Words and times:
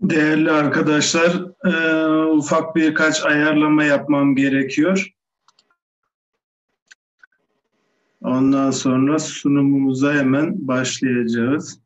Değerli 0.00 0.50
arkadaşlar, 0.50 1.44
e, 1.64 2.06
ufak 2.26 2.76
birkaç 2.76 3.24
ayarlama 3.24 3.84
yapmam 3.84 4.36
gerekiyor. 4.36 5.10
Ondan 8.22 8.70
sonra 8.70 9.18
sunumumuza 9.18 10.14
hemen 10.14 10.68
başlayacağız. 10.68 11.85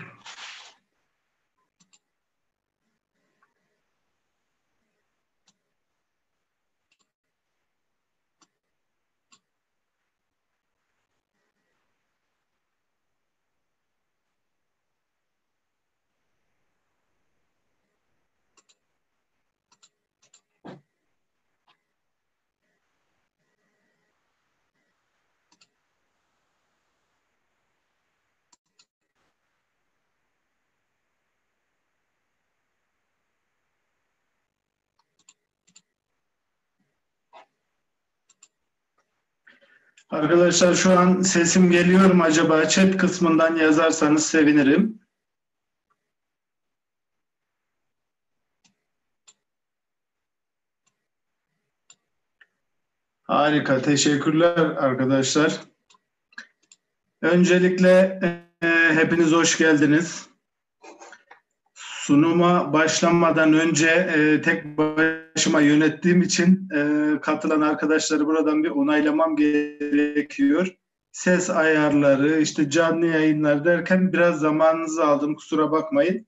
Arkadaşlar 40.11 40.75
şu 40.75 40.99
an 40.99 41.21
sesim 41.21 41.71
geliyor 41.71 42.11
mu 42.11 42.23
acaba? 42.23 42.69
Chat 42.69 42.97
kısmından 42.97 43.55
yazarsanız 43.55 44.25
sevinirim. 44.25 44.99
Harika, 53.23 53.81
teşekkürler 53.81 54.57
arkadaşlar. 54.57 55.61
Öncelikle 57.21 58.19
e, 58.63 58.67
hepiniz 58.93 59.31
hoş 59.31 59.57
geldiniz. 59.57 60.30
Sunuma 62.11 62.73
başlamadan 62.73 63.53
önce 63.53 63.87
e, 63.87 64.41
tek 64.41 64.77
başıma 64.77 65.61
yönettiğim 65.61 66.21
için 66.21 66.69
e, 66.75 67.11
katılan 67.21 67.61
arkadaşları 67.61 68.25
buradan 68.25 68.63
bir 68.63 68.69
onaylamam 68.69 69.35
gerekiyor. 69.35 70.75
Ses 71.11 71.49
ayarları, 71.49 72.41
işte 72.41 72.69
canlı 72.69 73.05
yayınlar 73.05 73.65
derken 73.65 74.13
biraz 74.13 74.39
zamanınızı 74.39 75.05
aldım 75.05 75.35
kusura 75.35 75.71
bakmayın. 75.71 76.27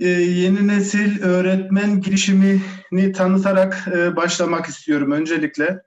E, 0.00 0.08
yeni 0.08 0.68
nesil 0.68 1.22
öğretmen 1.22 2.00
girişimini 2.00 3.12
tanıtarak 3.12 3.88
e, 3.96 4.16
başlamak 4.16 4.66
istiyorum 4.66 5.12
öncelikle. 5.12 5.82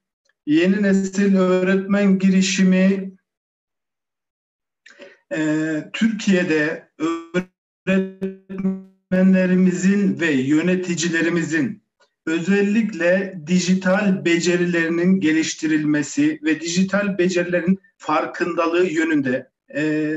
Yeni 0.45 0.83
nesil 0.83 1.37
öğretmen 1.37 2.19
girişimi 2.19 3.11
e, 5.33 5.39
Türkiye'de 5.93 6.87
öğretmenlerimizin 7.87 10.19
ve 10.19 10.31
yöneticilerimizin 10.31 11.83
özellikle 12.25 13.41
dijital 13.47 14.25
becerilerinin 14.25 15.19
geliştirilmesi 15.19 16.39
ve 16.43 16.61
dijital 16.61 17.17
becerilerin 17.17 17.79
farkındalığı 17.97 18.85
yönünde 18.85 19.49
e, 19.75 20.13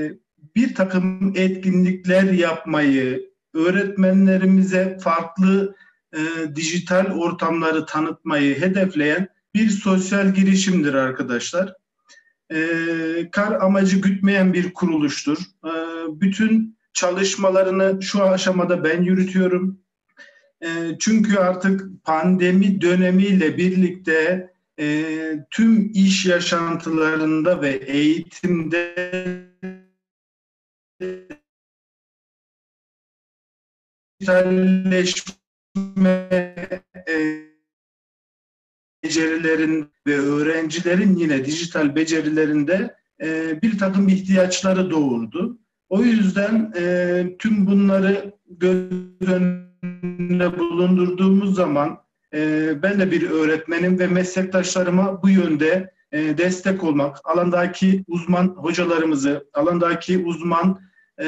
bir 0.56 0.74
takım 0.74 1.32
etkinlikler 1.36 2.32
yapmayı, 2.32 3.30
öğretmenlerimize 3.54 4.98
farklı 5.00 5.76
e, 6.12 6.18
dijital 6.56 7.06
ortamları 7.06 7.86
tanıtmayı 7.86 8.60
hedefleyen 8.60 9.28
bir 9.54 9.68
sosyal 9.68 10.34
girişimdir 10.34 10.94
arkadaşlar. 10.94 11.74
E, 12.52 12.58
kar 13.32 13.52
amacı 13.52 14.00
gütmeyen 14.00 14.52
bir 14.52 14.74
kuruluştur. 14.74 15.38
E, 15.64 15.70
bütün 16.20 16.79
çalışmalarını 16.92 18.02
şu 18.02 18.22
aşamada 18.22 18.84
ben 18.84 19.02
yürütüyorum. 19.02 19.80
E, 20.62 20.68
çünkü 20.98 21.36
artık 21.36 22.04
pandemi 22.04 22.80
dönemiyle 22.80 23.56
birlikte 23.56 24.50
e, 24.80 25.46
tüm 25.50 25.90
iş 25.94 26.26
yaşantılarında 26.26 27.62
ve 27.62 27.70
eğitimde 27.70 28.94
dijitalleşme 34.20 35.30
e, 37.08 37.14
becerilerin 39.04 39.90
ve 40.06 40.18
öğrencilerin 40.18 41.16
yine 41.16 41.44
dijital 41.44 41.96
becerilerinde 41.96 42.96
e, 43.22 43.62
bir 43.62 43.78
takım 43.78 44.08
ihtiyaçları 44.08 44.90
doğurdu. 44.90 45.58
O 45.90 46.02
yüzden 46.02 46.72
e, 46.76 47.24
tüm 47.38 47.66
bunları 47.66 48.34
göz 48.48 48.92
önünde 49.20 50.58
bulundurduğumuz 50.58 51.54
zaman 51.54 51.98
e, 52.34 52.72
ben 52.82 53.00
de 53.00 53.10
bir 53.10 53.30
öğretmenim 53.30 53.98
ve 53.98 54.06
meslektaşlarıma 54.06 55.22
bu 55.22 55.28
yönde 55.28 55.92
e, 56.12 56.38
destek 56.38 56.84
olmak, 56.84 57.16
alandaki 57.24 58.04
uzman 58.08 58.46
hocalarımızı, 58.46 59.48
alandaki 59.54 60.18
uzman 60.18 60.80
e, 61.20 61.26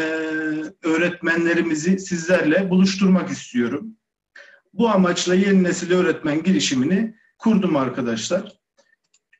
öğretmenlerimizi 0.83 1.99
sizlerle 1.99 2.71
buluşturmak 2.71 3.31
istiyorum. 3.31 3.87
Bu 4.75 4.89
amaçla 4.89 5.35
yeni 5.35 5.63
nesil 5.63 5.93
öğretmen 5.93 6.43
girişimini 6.43 7.15
kurdum 7.39 7.77
arkadaşlar. 7.77 8.53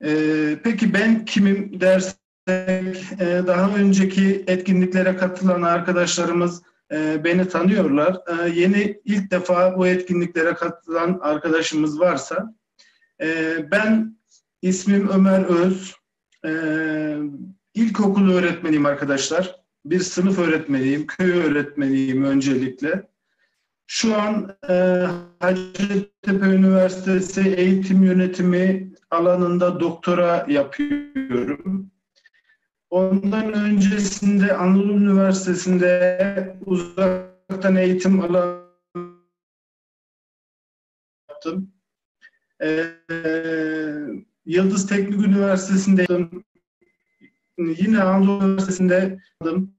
E, 0.05 0.11
peki 0.65 0.95
ben 0.95 1.25
kimim 1.25 1.81
dersek 1.81 2.17
e, 2.17 2.22
daha 3.47 3.77
önceki 3.77 4.45
etkinliklere 4.47 5.17
katılan 5.17 5.63
arkadaşlarımız 5.63 6.63
e, 6.93 7.25
beni 7.25 7.49
tanıyorlar. 7.49 8.17
E, 8.29 8.49
yeni 8.49 9.01
ilk 9.05 9.31
defa 9.31 9.79
bu 9.79 9.87
etkinliklere 9.87 10.55
katılan 10.55 11.19
arkadaşımız 11.23 12.01
varsa 12.01 12.55
e, 13.23 13.57
ben 13.71 14.17
ismim 14.63 15.09
Ömer 15.09 15.45
Öz. 15.45 15.95
E, 16.45 16.53
ilkokul 17.75 18.31
öğretmeniyim 18.31 18.87
arkadaşlar. 18.87 19.63
Bir 19.85 20.01
sınıf 20.01 20.39
öğretmeniyim, 20.39 21.07
köy 21.07 21.33
öğretmeniyim 21.33 22.25
öncelikle. 22.25 23.09
Şu 23.87 24.21
an 24.21 24.57
e, 24.69 25.07
Hacettepe 25.41 26.47
Üniversitesi 26.47 27.41
eğitim 27.41 28.03
yönetimi 28.03 28.93
alanında 29.11 29.81
doktora 29.81 30.47
yapıyorum. 30.49 31.92
Ondan 32.93 33.53
öncesinde 33.53 34.57
Anadolu 34.57 34.93
Üniversitesi'nde 34.93 36.57
uzaktan 36.67 37.77
eğitim 37.77 38.21
alanı 38.21 38.63
yaptım. 41.31 41.73
Ee, 42.63 42.87
Yıldız 44.47 44.87
Teknik 44.87 45.27
Üniversitesi'nde. 45.27 46.07
Yine 47.59 48.03
Anadolu 48.03 48.45
Üniversitesi'nde 48.45 49.19
yaptım. 49.41 49.75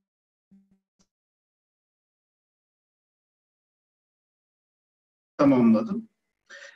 tamamladım. 5.37 6.09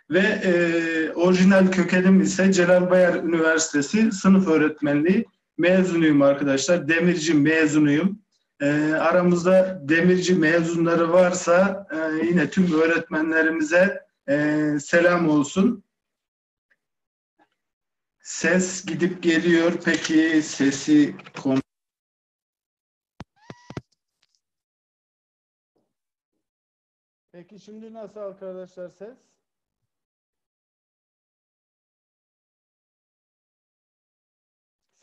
Ve 0.10 0.19
e, 0.19 0.51
orijinal 1.13 1.72
kökenim 1.72 2.22
ise 2.22 2.54
Celal 2.54 2.89
Bayar 2.89 3.24
Üniversitesi 3.24 4.12
sınıf 4.12 4.48
öğretmenliği 4.48 5.25
mezunuyum 5.57 6.21
arkadaşlar. 6.21 6.88
Demirci 6.88 7.33
mezunuyum. 7.33 8.21
E, 8.62 8.94
aramızda 8.94 9.81
demirci 9.89 10.36
mezunları 10.36 11.13
varsa 11.13 11.88
e, 11.92 12.25
yine 12.25 12.50
tüm 12.50 12.74
öğretmenlerimize 12.81 14.07
e, 14.30 14.63
selam 14.80 15.30
olsun. 15.30 15.83
Ses 18.21 18.86
gidip 18.86 19.24
geliyor. 19.24 19.74
Peki 19.86 20.42
sesi 20.42 21.15
konu 21.42 21.62
Peki 27.31 27.60
şimdi 27.60 27.94
nasıl 27.94 28.19
arkadaşlar 28.19 28.89
ses? 28.89 29.18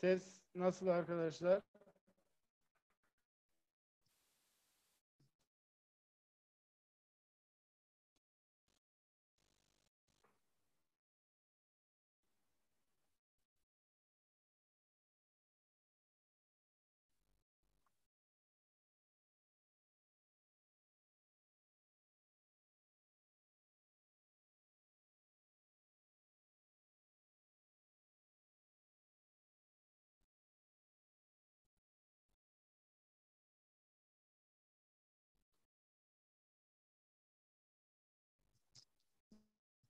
Ses 0.01 0.34
nasıl 0.55 0.87
arkadaşlar? 0.87 1.61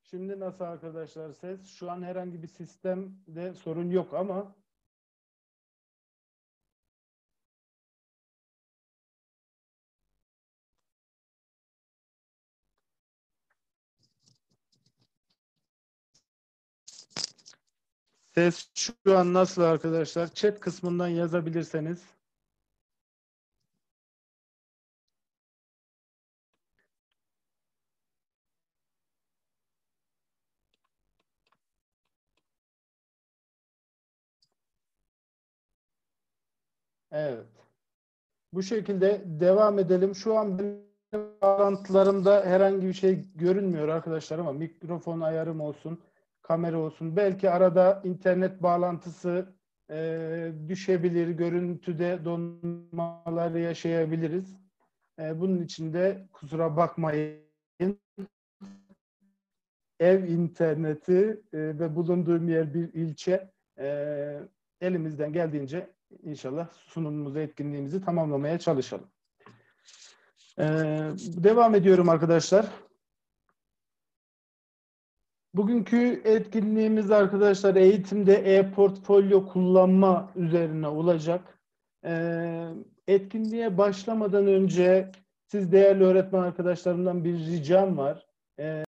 Şimdi 0.10 0.40
nasıl 0.40 0.64
arkadaşlar 0.64 1.32
ses? 1.34 1.68
Şu 1.68 1.92
an 1.92 2.02
herhangi 2.04 2.44
bir 2.44 2.48
sistemde 2.48 3.54
sorun 3.54 3.90
yok 3.90 4.14
ama 4.14 4.56
Ses 18.36 18.70
şu 18.76 19.18
an 19.18 19.34
nasıl 19.34 19.62
arkadaşlar? 19.62 20.34
Chat 20.34 20.60
kısmından 20.60 21.08
yazabilirseniz. 21.08 22.15
Evet. 37.16 37.46
Bu 38.54 38.64
şekilde 38.64 39.22
devam 39.26 39.80
edelim. 39.80 40.16
Şu 40.16 40.38
an 40.38 40.60
benim 40.60 40.86
bağlantılarımda 41.42 42.46
herhangi 42.46 42.88
bir 42.88 42.94
şey 42.94 43.26
görünmüyor 43.36 43.88
arkadaşlar 43.88 44.40
ama 44.40 44.52
mikrofon 44.52 45.22
ayarım 45.22 45.62
olsun, 45.62 46.02
kamera 46.42 46.80
olsun. 46.80 47.16
Belki 47.16 47.50
arada 47.50 48.02
internet 48.04 48.64
bağlantısı 48.64 49.46
e, 49.92 50.52
düşebilir, 50.68 51.30
görüntüde 51.30 52.26
donmalar 52.26 53.52
yaşayabiliriz. 53.52 54.56
E, 55.20 55.40
bunun 55.40 55.62
için 55.62 55.94
de 55.94 56.28
kusura 56.34 56.78
bakmayın. 56.78 57.46
Ev 60.00 60.24
interneti 60.24 61.42
e, 61.54 61.58
ve 61.60 61.96
bulunduğum 61.96 62.50
yer 62.50 62.74
bir 62.74 62.94
ilçe. 62.94 63.52
E, 63.80 64.40
elimizden 64.82 65.34
geldiğince 65.34 65.95
inşallah 66.24 66.70
sunumumuzu, 66.74 67.40
etkinliğimizi 67.40 68.02
tamamlamaya 68.02 68.60
çalışalım. 68.60 69.08
Ee, 70.60 70.64
devam 71.20 71.76
ediyorum 71.76 72.10
arkadaşlar. 72.10 72.66
Bugünkü 75.54 76.22
etkinliğimiz 76.26 77.12
arkadaşlar 77.12 77.76
eğitimde 77.76 78.34
e-portfolyo 78.34 79.48
kullanma 79.48 80.32
üzerine 80.36 80.88
olacak. 80.88 81.60
Ee, 82.06 82.68
etkinliğe 83.08 83.78
başlamadan 83.78 84.48
önce 84.48 85.12
siz 85.48 85.72
değerli 85.72 86.04
öğretmen 86.04 86.42
arkadaşlarımdan 86.42 87.24
bir 87.24 87.34
ricam 87.34 87.98
var. 87.98 88.28
Ee, 88.60 88.84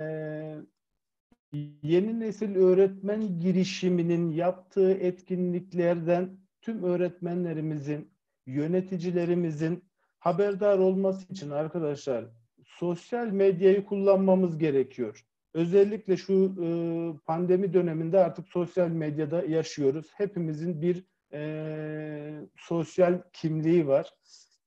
yeni 1.82 2.20
nesil 2.20 2.56
öğretmen 2.56 3.40
girişiminin 3.40 4.30
yaptığı 4.30 4.92
etkinliklerden 4.92 6.45
tüm 6.66 6.84
öğretmenlerimizin, 6.84 8.10
yöneticilerimizin 8.46 9.84
haberdar 10.18 10.78
olması 10.78 11.32
için 11.32 11.50
arkadaşlar 11.50 12.24
sosyal 12.64 13.26
medyayı 13.26 13.84
kullanmamız 13.84 14.58
gerekiyor. 14.58 15.24
Özellikle 15.54 16.16
şu 16.16 16.32
e, 16.34 16.68
pandemi 17.26 17.72
döneminde 17.72 18.18
artık 18.18 18.48
sosyal 18.48 18.88
medyada 18.88 19.42
yaşıyoruz. 19.44 20.06
Hepimizin 20.14 20.82
bir 20.82 21.04
e, 21.32 22.40
sosyal 22.56 23.22
kimliği 23.32 23.86
var. 23.86 24.14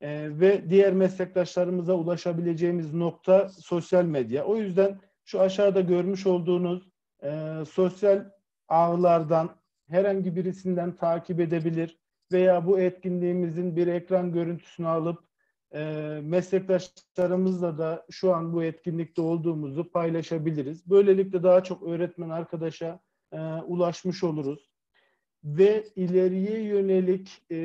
E, 0.01 0.39
ve 0.39 0.69
diğer 0.69 0.93
meslektaşlarımıza 0.93 1.93
ulaşabileceğimiz 1.93 2.93
nokta 2.93 3.49
sosyal 3.49 4.05
medya. 4.05 4.45
O 4.45 4.57
yüzden 4.57 4.99
şu 5.25 5.41
aşağıda 5.41 5.81
görmüş 5.81 6.27
olduğunuz 6.27 6.89
e, 7.23 7.53
sosyal 7.71 8.25
ağlardan 8.67 9.58
herhangi 9.89 10.35
birisinden 10.35 10.95
takip 10.95 11.39
edebilir 11.39 11.99
veya 12.31 12.67
bu 12.67 12.79
etkinliğimizin 12.79 13.75
bir 13.75 13.87
ekran 13.87 14.31
görüntüsünü 14.31 14.87
alıp 14.87 15.23
e, 15.73 15.81
meslektaşlarımızla 16.23 17.77
da 17.77 18.05
şu 18.11 18.33
an 18.35 18.53
bu 18.53 18.63
etkinlikte 18.63 19.21
olduğumuzu 19.21 19.91
paylaşabiliriz. 19.91 20.89
Böylelikle 20.89 21.43
daha 21.43 21.63
çok 21.63 21.83
öğretmen 21.83 22.29
arkadaşa 22.29 22.99
e, 23.31 23.39
ulaşmış 23.41 24.23
oluruz. 24.23 24.69
Ve 25.43 25.83
ileriye 25.95 26.61
yönelik 26.61 27.41
e, 27.51 27.55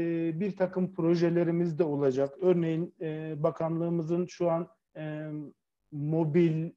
bir 0.40 0.56
takım 0.56 0.94
projelerimiz 0.94 1.78
de 1.78 1.84
olacak. 1.84 2.34
Örneğin 2.40 2.94
e, 3.00 3.34
bakanlığımızın 3.42 4.26
şu 4.26 4.50
an 4.50 4.68
e, 4.96 5.30
mobil 5.92 6.70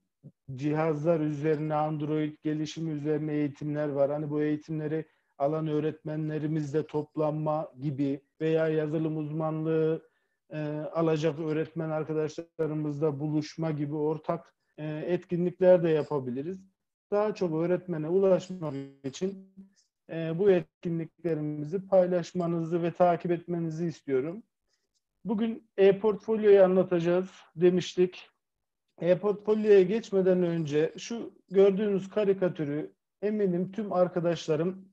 cihazlar 0.56 1.20
üzerine, 1.20 1.76
Android 1.76 2.34
gelişimi 2.44 2.92
üzerine 2.92 3.34
eğitimler 3.34 3.90
var. 3.90 4.12
Hani 4.12 4.30
bu 4.30 4.42
eğitimleri 4.42 5.06
alan 5.38 5.68
öğretmenlerimizle 5.68 6.88
toplanma 6.88 7.72
gibi 7.80 8.22
veya 8.42 8.68
yazılım 8.68 9.18
uzmanlığı 9.18 10.10
e, 10.50 10.58
alacak 10.94 11.40
öğretmen 11.40 11.90
arkadaşlarımızla 11.90 13.20
buluşma 13.20 13.72
gibi 13.72 13.96
ortak 13.96 14.56
e, 14.78 15.04
etkinlikler 15.08 15.84
de 15.84 15.90
yapabiliriz. 15.90 16.58
Daha 17.12 17.36
çok 17.36 17.56
öğretmene 17.56 18.10
ulaşmak 18.10 18.74
için 19.04 19.54
e, 20.12 20.40
bu 20.40 20.52
etkinliklerimizi 20.52 21.88
paylaşmanızı 21.88 22.84
ve 22.84 22.92
takip 22.92 23.32
etmenizi 23.32 23.86
istiyorum. 23.86 24.44
Bugün 25.26 25.70
e-portfolyoyu 25.78 26.64
anlatacağız 26.64 27.30
demiştik. 27.56 28.30
E-portfolyoya 29.02 29.82
geçmeden 29.82 30.44
önce 30.44 30.94
şu 30.98 31.34
gördüğünüz 31.50 32.10
karikatürü 32.10 32.94
eminim 33.22 33.72
tüm 33.72 33.94
arkadaşlarım 33.94 34.87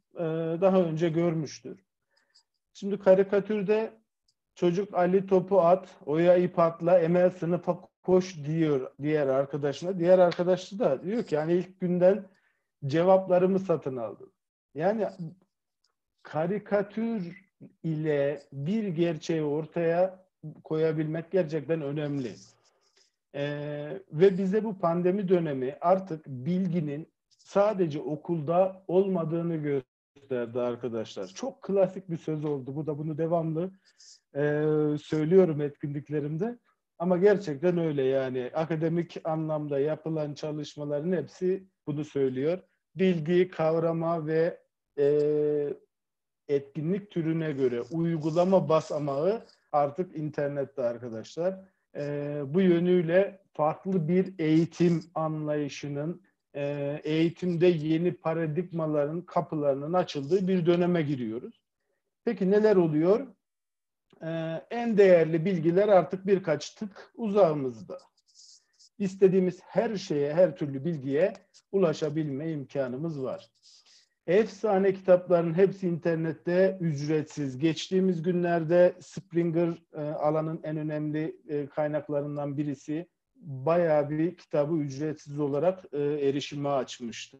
daha 0.60 0.80
önce 0.80 1.08
görmüştür. 1.08 1.84
Şimdi 2.74 2.98
karikatürde 2.98 3.92
çocuk 4.54 4.94
Ali 4.94 5.26
topu 5.26 5.60
at, 5.60 5.88
Oya 6.06 6.36
ip 6.36 6.58
atla, 6.58 6.98
Emel 6.98 7.30
sınıfa 7.30 7.80
koş 8.02 8.36
diyor 8.44 8.90
diğer 9.02 9.26
arkadaşına. 9.26 9.98
Diğer 9.98 10.18
arkadaşı 10.18 10.78
da 10.78 11.02
diyor 11.02 11.24
ki 11.24 11.34
yani 11.34 11.52
ilk 11.52 11.80
günden 11.80 12.26
cevaplarımı 12.86 13.58
satın 13.58 13.96
aldım. 13.96 14.32
Yani 14.74 15.08
karikatür 16.22 17.44
ile 17.82 18.42
bir 18.52 18.88
gerçeği 18.88 19.42
ortaya 19.42 20.26
koyabilmek 20.64 21.30
gerçekten 21.30 21.82
önemli. 21.82 22.32
Ee, 23.34 24.02
ve 24.12 24.38
bize 24.38 24.64
bu 24.64 24.78
pandemi 24.78 25.28
dönemi 25.28 25.76
artık 25.80 26.26
bilginin 26.26 27.08
sadece 27.28 28.00
okulda 28.00 28.84
olmadığını 28.88 29.56
gösterdi 30.14 30.60
arkadaşlar. 30.60 31.26
Çok 31.26 31.62
klasik 31.62 32.10
bir 32.10 32.16
söz 32.16 32.44
oldu. 32.44 32.76
Bu 32.76 32.86
da 32.86 32.98
bunu 32.98 33.18
devamlı 33.18 33.70
e, 34.36 34.42
söylüyorum 35.02 35.60
etkinliklerimde. 35.60 36.58
Ama 36.98 37.16
gerçekten 37.18 37.78
öyle 37.78 38.02
yani 38.02 38.50
akademik 38.54 39.16
anlamda 39.24 39.78
yapılan 39.78 40.34
çalışmaların 40.34 41.12
hepsi 41.12 41.68
bunu 41.86 42.04
söylüyor. 42.04 42.58
Bilgi, 42.96 43.50
kavrama 43.50 44.26
ve 44.26 44.60
e, 44.98 45.06
etkinlik 46.48 47.10
türüne 47.10 47.52
göre 47.52 47.80
uygulama 47.80 48.68
basamağı 48.68 49.46
artık 49.72 50.16
internette 50.16 50.82
arkadaşlar. 50.82 51.60
E, 51.96 52.42
bu 52.46 52.60
yönüyle 52.60 53.40
farklı 53.52 54.08
bir 54.08 54.34
eğitim 54.38 55.02
anlayışının, 55.14 56.22
e, 56.54 57.00
eğitimde 57.04 57.66
yeni 57.66 58.12
paradigmaların 58.12 59.20
kapılarının 59.20 59.92
açıldığı 59.92 60.48
bir 60.48 60.66
döneme 60.66 61.02
giriyoruz. 61.02 61.60
Peki 62.24 62.50
neler 62.50 62.76
oluyor? 62.76 63.26
Ee, 64.22 64.62
en 64.70 64.98
değerli 64.98 65.44
bilgiler 65.44 65.88
artık 65.88 66.26
birkaç 66.26 66.70
tık 66.70 67.12
uzağımızda. 67.14 67.98
İstediğimiz 68.98 69.60
her 69.62 69.96
şeye, 69.96 70.34
her 70.34 70.56
türlü 70.56 70.84
bilgiye 70.84 71.32
ulaşabilme 71.72 72.50
imkanımız 72.50 73.22
var. 73.22 73.50
Efsane 74.26 74.94
kitapların 74.94 75.54
hepsi 75.54 75.88
internette 75.88 76.78
ücretsiz. 76.80 77.58
Geçtiğimiz 77.58 78.22
günlerde 78.22 78.94
Springer 79.00 79.82
e, 79.92 80.00
alanın 80.00 80.60
en 80.62 80.76
önemli 80.76 81.36
e, 81.48 81.66
kaynaklarından 81.66 82.56
birisi 82.56 83.08
bayağı 83.44 84.10
bir 84.10 84.36
kitabı 84.36 84.74
ücretsiz 84.74 85.40
olarak 85.40 85.84
e, 85.92 86.02
erişime 86.02 86.68
açmıştı. 86.68 87.38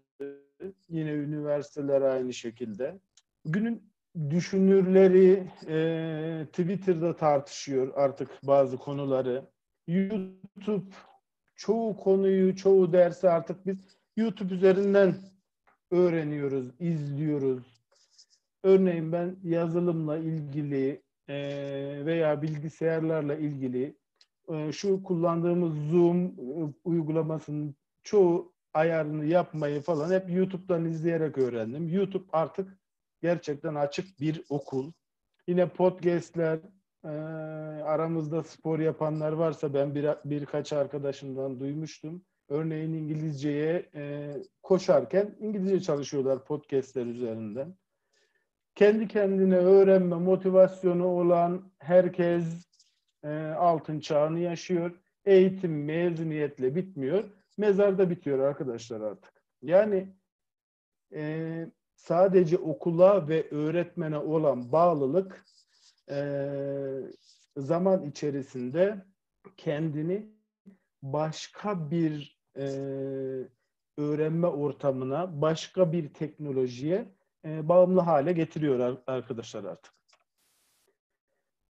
Yine 0.89 1.13
üniversiteler 1.13 2.03
aynı 2.03 2.35
şekilde. 2.35 2.99
Günün 3.45 3.83
düşünürleri 4.31 5.47
e, 5.69 6.47
Twitter'da 6.47 7.17
tartışıyor 7.17 7.93
artık 7.95 8.31
bazı 8.43 8.79
konuları. 8.79 9.45
YouTube 9.87 10.95
çoğu 11.57 11.97
konuyu, 11.97 12.57
çoğu 12.57 12.93
dersi 12.93 13.31
artık 13.31 13.67
biz 13.67 13.77
YouTube 14.17 14.55
üzerinden 14.55 15.17
öğreniyoruz, 15.91 16.71
izliyoruz. 16.81 17.83
Örneğin 18.63 19.13
ben 19.13 19.37
yazılımla 19.43 20.19
ilgili 20.19 21.03
e, 21.29 21.37
veya 22.07 22.43
bilgisayarlarla 22.43 23.35
ilgili 23.35 23.97
şu 24.73 25.03
kullandığımız 25.03 25.91
Zoom 25.91 26.27
e, 26.27 26.73
uygulamasının 26.85 27.77
çoğu 28.03 28.53
ayarını 28.75 29.25
yapmayı 29.25 29.81
falan 29.81 30.13
hep 30.13 30.31
YouTube'dan 30.31 30.85
izleyerek 30.85 31.39
öğrendim. 31.39 31.89
YouTube 31.89 32.25
artık 32.33 32.79
gerçekten 33.23 33.75
açık 33.75 34.21
bir 34.21 34.43
okul. 34.49 34.93
Yine 35.49 35.69
podcastler, 35.69 36.59
e, 37.05 37.09
aramızda 37.83 38.43
spor 38.43 38.79
yapanlar 38.79 39.33
varsa 39.33 39.75
ben 39.75 39.95
bir, 39.95 40.09
birkaç 40.25 40.73
arkadaşımdan 40.73 41.61
duymuştum. 41.61 42.25
Örneğin 42.49 42.93
İngilizceye 42.93 43.91
e, 43.95 44.33
koşarken 44.63 45.37
İngilizce 45.41 45.81
çalışıyorlar 45.81 46.45
podcastler 46.45 47.07
üzerinden. 47.07 47.75
Kendi 48.75 49.09
kendine 49.09 49.57
öğrenme 49.57 50.17
motivasyonu 50.17 51.07
olan 51.07 51.73
herkes 51.79 52.74
e, 53.25 53.55
altın 53.59 54.01
çağını 54.01 54.39
yaşıyor. 54.39 54.91
Eğitim 55.25 55.85
mezuniyetle 55.85 56.75
bitmiyor. 56.75 57.25
Mezarda 57.59 58.11
bitiyor 58.11 58.39
arkadaşlar 58.39 59.01
artık. 59.01 59.33
Yani 59.63 60.09
e, 61.15 61.67
sadece 61.95 62.59
okula 62.59 63.29
ve 63.29 63.51
öğretmene 63.51 64.19
olan 64.19 64.73
bağlılık 64.73 65.45
e, 66.11 66.49
zaman 67.57 68.03
içerisinde 68.03 69.05
kendini 69.57 70.29
başka 71.03 71.91
bir 71.91 72.41
e, 72.57 72.67
öğrenme 73.97 74.47
ortamına, 74.47 75.41
başka 75.43 75.93
bir 75.93 76.15
teknolojiye 76.15 77.09
e, 77.45 77.69
bağımlı 77.69 78.01
hale 78.01 78.33
getiriyor 78.33 78.99
arkadaşlar 79.07 79.65
artık. 79.65 79.93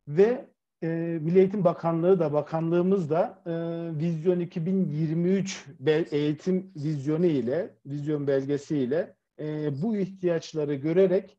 Ve 0.08 0.53
e, 0.84 1.18
Milli 1.22 1.38
Eğitim 1.38 1.64
Bakanlığı 1.64 2.18
da, 2.18 2.32
bakanlığımız 2.32 3.10
da 3.10 3.42
e, 3.46 3.52
Vizyon 3.98 4.40
2023 4.40 5.66
eğitim 6.10 6.70
vizyonu 6.76 7.26
ile, 7.26 7.70
vizyon 7.86 8.26
belgesi 8.26 8.78
ile 8.78 9.14
e, 9.40 9.82
bu 9.82 9.96
ihtiyaçları 9.96 10.74
görerek 10.74 11.38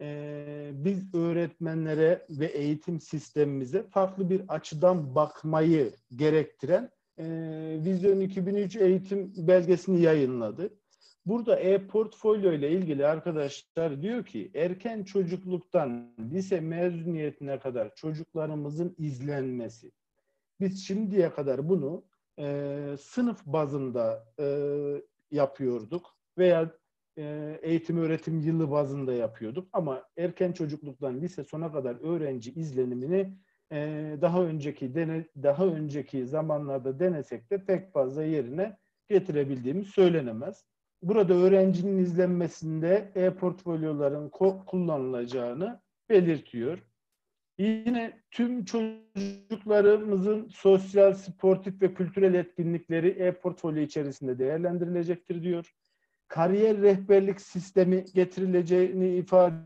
e, 0.00 0.70
biz 0.72 1.14
öğretmenlere 1.14 2.26
ve 2.30 2.46
eğitim 2.46 3.00
sistemimize 3.00 3.82
farklı 3.82 4.30
bir 4.30 4.42
açıdan 4.48 5.14
bakmayı 5.14 5.90
gerektiren 6.16 6.90
e, 7.18 7.24
Vizyon 7.84 8.20
2003 8.20 8.76
eğitim 8.76 9.32
belgesini 9.36 10.00
yayınladı. 10.00 10.70
Burada 11.26 11.56
e-portfolyo 11.56 12.52
ile 12.52 12.70
ilgili 12.70 13.06
arkadaşlar 13.06 14.02
diyor 14.02 14.24
ki 14.24 14.50
erken 14.54 15.04
çocukluktan 15.04 16.14
lise 16.32 16.60
mezuniyetine 16.60 17.58
kadar 17.58 17.94
çocuklarımızın 17.94 18.94
izlenmesi. 18.98 19.92
Biz 20.60 20.86
şimdiye 20.86 21.30
kadar 21.30 21.68
bunu 21.68 22.04
e, 22.38 22.96
sınıf 23.00 23.46
bazında 23.46 24.24
e, 24.40 24.46
yapıyorduk 25.30 26.16
veya 26.38 26.74
e, 27.18 27.58
eğitim 27.62 27.98
öğretim 27.98 28.40
yılı 28.40 28.70
bazında 28.70 29.12
yapıyorduk. 29.12 29.68
Ama 29.72 30.02
erken 30.16 30.52
çocukluktan 30.52 31.20
lise 31.20 31.44
sona 31.44 31.72
kadar 31.72 31.96
öğrenci 32.00 32.52
izlenimini 32.52 33.32
e, 33.72 33.78
daha 34.20 34.42
önceki 34.42 34.94
dene, 34.94 35.26
daha 35.42 35.66
önceki 35.66 36.26
zamanlarda 36.26 37.00
denesek 37.00 37.50
de 37.50 37.64
pek 37.64 37.92
fazla 37.92 38.24
yerine 38.24 38.76
getirebildiğimiz 39.08 39.88
söylenemez. 39.88 40.64
Burada 41.02 41.34
öğrencinin 41.34 41.98
izlenmesinde 41.98 43.12
e-portfolyoların 43.14 44.28
kullanılacağını 44.66 45.80
belirtiyor. 46.10 46.78
Yine 47.58 48.20
tüm 48.30 48.64
çocuklarımızın 48.64 50.48
sosyal, 50.48 51.14
sportif 51.14 51.82
ve 51.82 51.94
kültürel 51.94 52.34
etkinlikleri 52.34 53.08
e-portfolyo 53.08 53.82
içerisinde 53.82 54.38
değerlendirilecektir 54.38 55.42
diyor 55.42 55.72
kariyer 56.28 56.82
rehberlik 56.82 57.40
sistemi 57.40 58.04
getirileceğini 58.14 59.16
ifade 59.16 59.56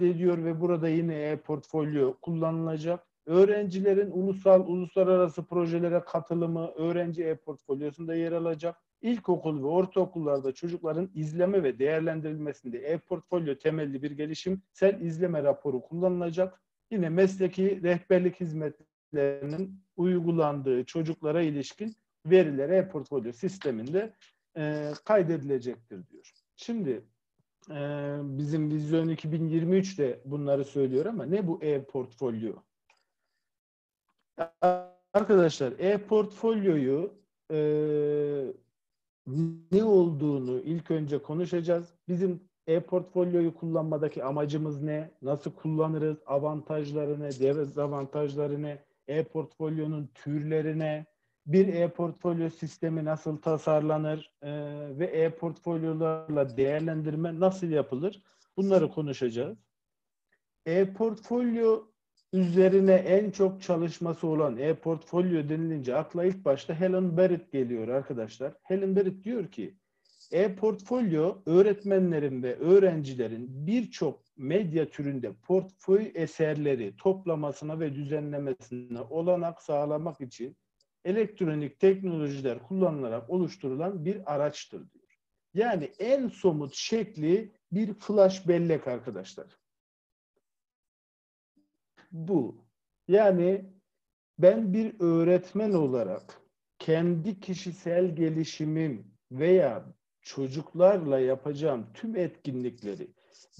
ediyor 0.00 0.44
ve 0.44 0.60
burada 0.60 0.88
yine 0.88 1.14
e-portfolyo 1.14 2.14
kullanılacak. 2.22 3.06
Öğrencilerin 3.26 4.10
ulusal, 4.10 4.66
uluslararası 4.66 5.44
projelere 5.44 6.00
katılımı 6.00 6.70
öğrenci 6.70 7.24
e-portfolyosunda 7.24 8.14
yer 8.14 8.32
alacak. 8.32 8.76
İlkokul 9.02 9.62
ve 9.62 9.66
ortaokullarda 9.66 10.52
çocukların 10.52 11.10
izleme 11.14 11.62
ve 11.62 11.78
değerlendirilmesinde 11.78 12.78
e-portfolyo 12.78 13.58
temelli 13.58 14.02
bir 14.02 14.10
gelişimsel 14.10 15.00
izleme 15.00 15.42
raporu 15.42 15.82
kullanılacak. 15.82 16.60
Yine 16.90 17.08
mesleki 17.08 17.82
rehberlik 17.82 18.40
hizmetlerinin 18.40 19.80
uygulandığı 19.96 20.84
çocuklara 20.84 21.42
ilişkin 21.42 21.96
veriler 22.26 22.68
e-portfolyo 22.68 23.32
sisteminde 23.32 24.14
e, 24.56 24.92
kaydedilecektir 25.04 26.08
diyor. 26.08 26.32
Şimdi 26.56 27.04
e, 27.70 28.18
bizim 28.22 28.70
Vizyon 28.70 29.08
2023 29.08 29.98
de 29.98 30.20
bunları 30.24 30.64
söylüyor 30.64 31.06
ama 31.06 31.24
ne 31.24 31.46
bu 31.46 31.62
e-portfolyo? 31.62 32.54
Arkadaşlar 35.12 35.72
e-portfolyoyu 35.78 37.14
e, 37.50 37.58
ne 39.72 39.84
olduğunu 39.84 40.60
ilk 40.60 40.90
önce 40.90 41.22
konuşacağız. 41.22 41.94
Bizim 42.08 42.40
e-portfolyoyu 42.66 43.54
kullanmadaki 43.54 44.24
amacımız 44.24 44.82
ne? 44.82 45.10
Nasıl 45.22 45.52
kullanırız? 45.52 46.16
Avantajları 46.26 47.20
ne? 47.20 47.30
Dezavantajları 47.40 48.62
ne? 48.62 48.84
E-portfolyonun 49.08 50.10
türleri 50.14 50.78
ne? 50.78 51.06
Bir 51.46 51.74
e-portfolyo 51.74 52.50
sistemi 52.50 53.04
nasıl 53.04 53.36
tasarlanır? 53.36 54.32
E, 54.42 54.50
ve 54.98 55.06
e-portfolyolarla 55.06 56.56
değerlendirme 56.56 57.40
nasıl 57.40 57.66
yapılır? 57.66 58.22
Bunları 58.56 58.90
konuşacağız. 58.90 59.58
E-portfolyo 60.66 61.84
üzerine 62.32 62.94
en 62.94 63.30
çok 63.30 63.62
çalışması 63.62 64.26
olan 64.26 64.56
e-portfolyo 64.56 65.48
denilince 65.48 65.96
akla 65.96 66.24
ilk 66.24 66.44
başta 66.44 66.74
Helen 66.74 67.16
Barrett 67.16 67.52
geliyor 67.52 67.88
arkadaşlar. 67.88 68.52
Helen 68.62 68.96
Barrett 68.96 69.24
diyor 69.24 69.50
ki 69.50 69.74
e-portfolyo 70.32 71.42
öğretmenlerin 71.46 72.42
ve 72.42 72.56
öğrencilerin 72.56 73.66
birçok 73.66 74.22
medya 74.36 74.88
türünde 74.88 75.32
portföy 75.32 76.10
eserleri 76.14 76.96
toplamasına 76.96 77.80
ve 77.80 77.94
düzenlemesine 77.94 79.00
olanak 79.00 79.62
sağlamak 79.62 80.20
için 80.20 80.56
elektronik 81.04 81.80
teknolojiler 81.80 82.62
kullanılarak 82.62 83.30
oluşturulan 83.30 84.04
bir 84.04 84.34
araçtır 84.34 84.78
diyor. 84.90 85.18
Yani 85.54 85.84
en 85.98 86.28
somut 86.28 86.74
şekli 86.74 87.52
bir 87.72 87.94
flash 87.94 88.48
bellek 88.48 88.88
arkadaşlar. 88.88 89.59
Bu. 92.10 92.64
Yani 93.08 93.64
ben 94.38 94.72
bir 94.72 95.00
öğretmen 95.00 95.72
olarak 95.72 96.40
kendi 96.78 97.40
kişisel 97.40 98.16
gelişimim 98.16 99.06
veya 99.32 99.84
çocuklarla 100.20 101.18
yapacağım 101.18 101.86
tüm 101.94 102.16
etkinlikleri, 102.16 103.08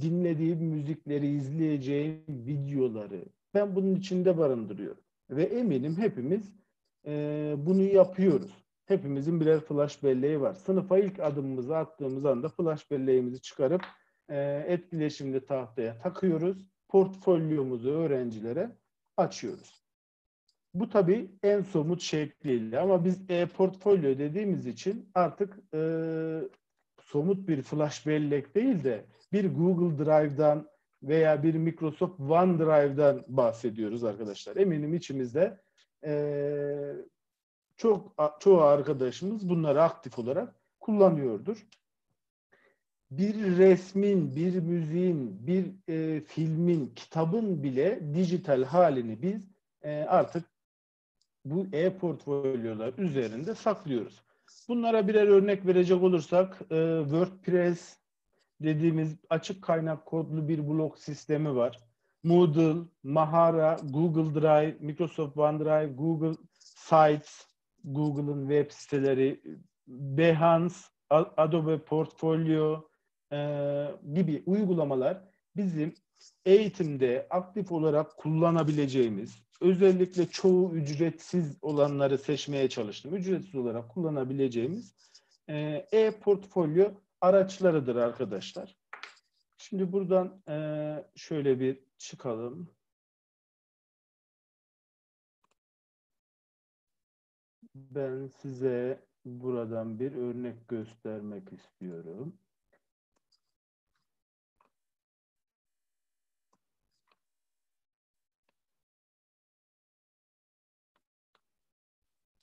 dinlediğim 0.03 0.59
müzikleri, 0.59 1.27
izleyeceğim 1.27 2.25
videoları 2.29 3.25
ben 3.55 3.75
bunun 3.75 3.95
içinde 3.95 4.39
barındırıyorum. 4.39 5.03
Ve 5.31 5.43
eminim 5.43 5.97
hepimiz 5.99 6.53
e, 7.07 7.55
bunu 7.59 7.83
yapıyoruz. 7.83 8.51
Hepimizin 8.85 9.41
birer 9.41 9.61
flash 9.61 10.03
belleği 10.03 10.41
var. 10.41 10.55
Sınıfa 10.55 10.99
ilk 10.99 11.21
adımımızı 11.21 11.77
attığımız 11.77 12.25
anda 12.25 12.49
flash 12.49 12.91
belleğimizi 12.91 13.41
çıkarıp 13.41 13.83
e, 14.29 14.65
etkileşimli 14.67 15.47
tahtaya 15.47 15.99
takıyoruz. 15.99 16.71
Portfolyomuzu 16.91 17.91
öğrencilere 17.91 18.71
açıyoruz. 19.17 19.85
Bu 20.75 20.89
tabii 20.89 21.31
en 21.43 21.63
somut 21.63 22.03
şekliyle 22.03 22.81
ama 22.81 23.05
biz 23.05 23.31
e-portfolyo 23.31 24.19
dediğimiz 24.19 24.67
için 24.67 25.11
artık 25.15 25.59
e, 25.75 25.81
somut 27.03 27.49
bir 27.49 27.63
flash 27.63 28.07
bellek 28.07 28.55
değil 28.55 28.85
de 28.85 29.05
bir 29.33 29.55
Google 29.55 30.05
Drive'dan 30.05 30.69
veya 31.03 31.43
bir 31.43 31.55
Microsoft 31.55 32.21
OneDrive'dan 32.21 33.25
bahsediyoruz 33.29 34.05
arkadaşlar. 34.05 34.57
Eminim 34.57 34.95
içimizde 34.95 35.61
e, 36.05 36.93
çok 37.77 38.15
çoğu 38.41 38.61
arkadaşımız 38.61 39.49
bunları 39.49 39.83
aktif 39.83 40.19
olarak 40.19 40.55
kullanıyordur. 40.81 41.67
Bir 43.11 43.57
resmin, 43.59 44.37
bir 44.37 44.61
müziğin, 44.61 45.47
bir 45.47 45.67
e, 45.89 46.21
filmin, 46.21 46.93
kitabın 46.97 47.63
bile 47.63 48.15
dijital 48.15 48.65
halini 48.65 49.23
biz 49.23 49.49
e, 49.83 49.91
artık 50.09 50.45
bu 51.45 51.67
e-portfolyolar 51.73 52.93
üzerinde 52.99 53.55
saklıyoruz. 53.55 54.23
Bunlara 54.69 55.09
birer 55.09 55.27
örnek 55.27 55.67
verecek 55.67 56.03
olursak 56.03 56.61
e, 56.71 56.99
WordPress 57.03 57.97
dediğimiz 58.61 59.17
açık 59.31 59.63
kaynak 59.63 60.07
kodlu 60.07 60.49
bir 60.49 60.69
blog 60.69 60.99
sistemi 60.99 61.57
var. 61.57 61.79
Moodle, 62.23 62.83
Mahara, 63.03 63.77
Google 63.83 64.41
Drive, 64.41 64.77
Microsoft 64.81 65.37
OneDrive, 65.37 65.93
Google 65.93 66.37
Sites, 66.59 67.47
Google'ın 67.85 68.41
web 68.41 68.71
siteleri, 68.71 69.41
Behance, 69.87 70.75
Adobe 71.11 71.79
Portfolio 71.79 72.90
e, 73.33 73.39
gibi 74.15 74.43
uygulamalar 74.47 75.23
bizim 75.57 75.95
eğitimde 76.45 77.27
aktif 77.31 77.73
olarak 77.73 78.17
kullanabileceğimiz, 78.17 79.43
özellikle 79.61 80.27
çoğu 80.27 80.75
ücretsiz 80.75 81.59
olanları 81.63 82.19
seçmeye 82.19 82.69
çalıştım. 82.69 83.15
Ücretsiz 83.15 83.55
olarak 83.55 83.89
kullanabileceğimiz 83.89 84.95
e, 85.49 85.87
e-portfolyo 85.93 86.91
araçlarıdır 87.21 87.97
arkadaşlar. 87.97 88.77
Şimdi 89.59 89.93
buradan 89.93 90.43
e, 90.49 91.05
şöyle 91.17 91.61
bir 91.61 91.79
çıkalım. 91.99 92.71
Ben 97.75 98.27
size 98.27 99.07
buradan 99.25 99.99
bir 100.01 100.13
örnek 100.13 100.69
göstermek 100.69 101.53
istiyorum. 101.53 102.39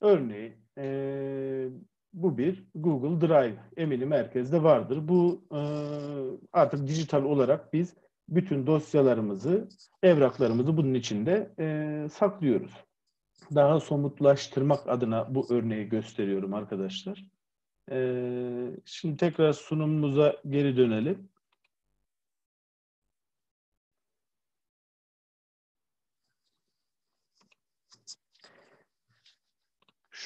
Örneğin 0.02 0.54
e, 0.78 1.70
bu 2.14 2.38
bir 2.38 2.64
Google 2.76 3.28
Drive. 3.28 3.58
Eminim 3.78 4.10
merkezde 4.10 4.64
vardır. 4.64 5.08
Bu 5.08 5.46
e, 5.52 5.62
artık 6.54 6.88
dijital 6.88 7.24
olarak 7.24 7.74
biz 7.74 7.96
bütün 8.30 8.68
dosyalarımızı, 8.68 9.70
evraklarımızı 10.04 10.78
bunun 10.78 10.94
içinde 10.94 11.54
e, 11.60 12.08
saklıyoruz. 12.10 12.72
Daha 13.56 13.80
somutlaştırmak 13.80 14.90
adına 14.90 15.36
bu 15.36 15.48
örneği 15.50 15.90
gösteriyorum 15.90 16.54
arkadaşlar. 16.54 17.26
E, 17.92 17.98
şimdi 18.86 19.18
tekrar 19.18 19.54
sunumumuza 19.54 20.36
geri 20.50 20.78
dönelim. 20.78 21.30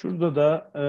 Şurada 0.01 0.35
da 0.35 0.71
e, 0.75 0.85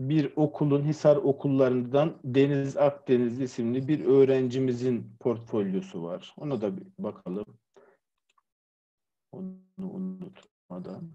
bir 0.00 0.32
okulun 0.36 0.84
Hisar 0.84 1.16
okullarından 1.16 2.16
Deniz 2.24 2.76
Akdeniz 2.76 3.40
isimli 3.40 3.88
bir 3.88 4.04
öğrencimizin 4.04 5.16
portfolyosu 5.20 6.02
var. 6.02 6.34
Ona 6.36 6.60
da 6.60 6.76
bir 6.76 6.86
bakalım. 6.98 7.44
Onu 9.32 9.56
unutmadan. 9.78 11.10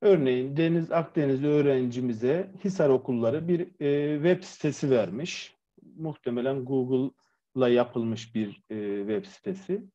Örneğin 0.00 0.56
Deniz 0.56 0.92
Akdeniz 0.92 1.44
öğrencimize 1.44 2.52
Hisar 2.64 2.88
okulları 2.88 3.48
bir 3.48 3.60
e, 3.80 4.16
web 4.16 4.44
sitesi 4.44 4.90
vermiş. 4.90 5.54
Muhtemelen 5.96 6.64
Google'la 6.64 7.68
yapılmış 7.68 8.34
bir 8.34 8.62
e, 8.70 8.98
web 8.98 9.24
sitesi. 9.24 9.88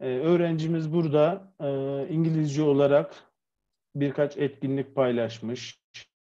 E, 0.00 0.06
öğrencimiz 0.06 0.92
burada 0.92 1.52
e, 1.60 1.68
İngilizce 2.08 2.62
olarak 2.62 3.14
birkaç 3.94 4.36
etkinlik 4.36 4.94
paylaşmış. 4.94 5.82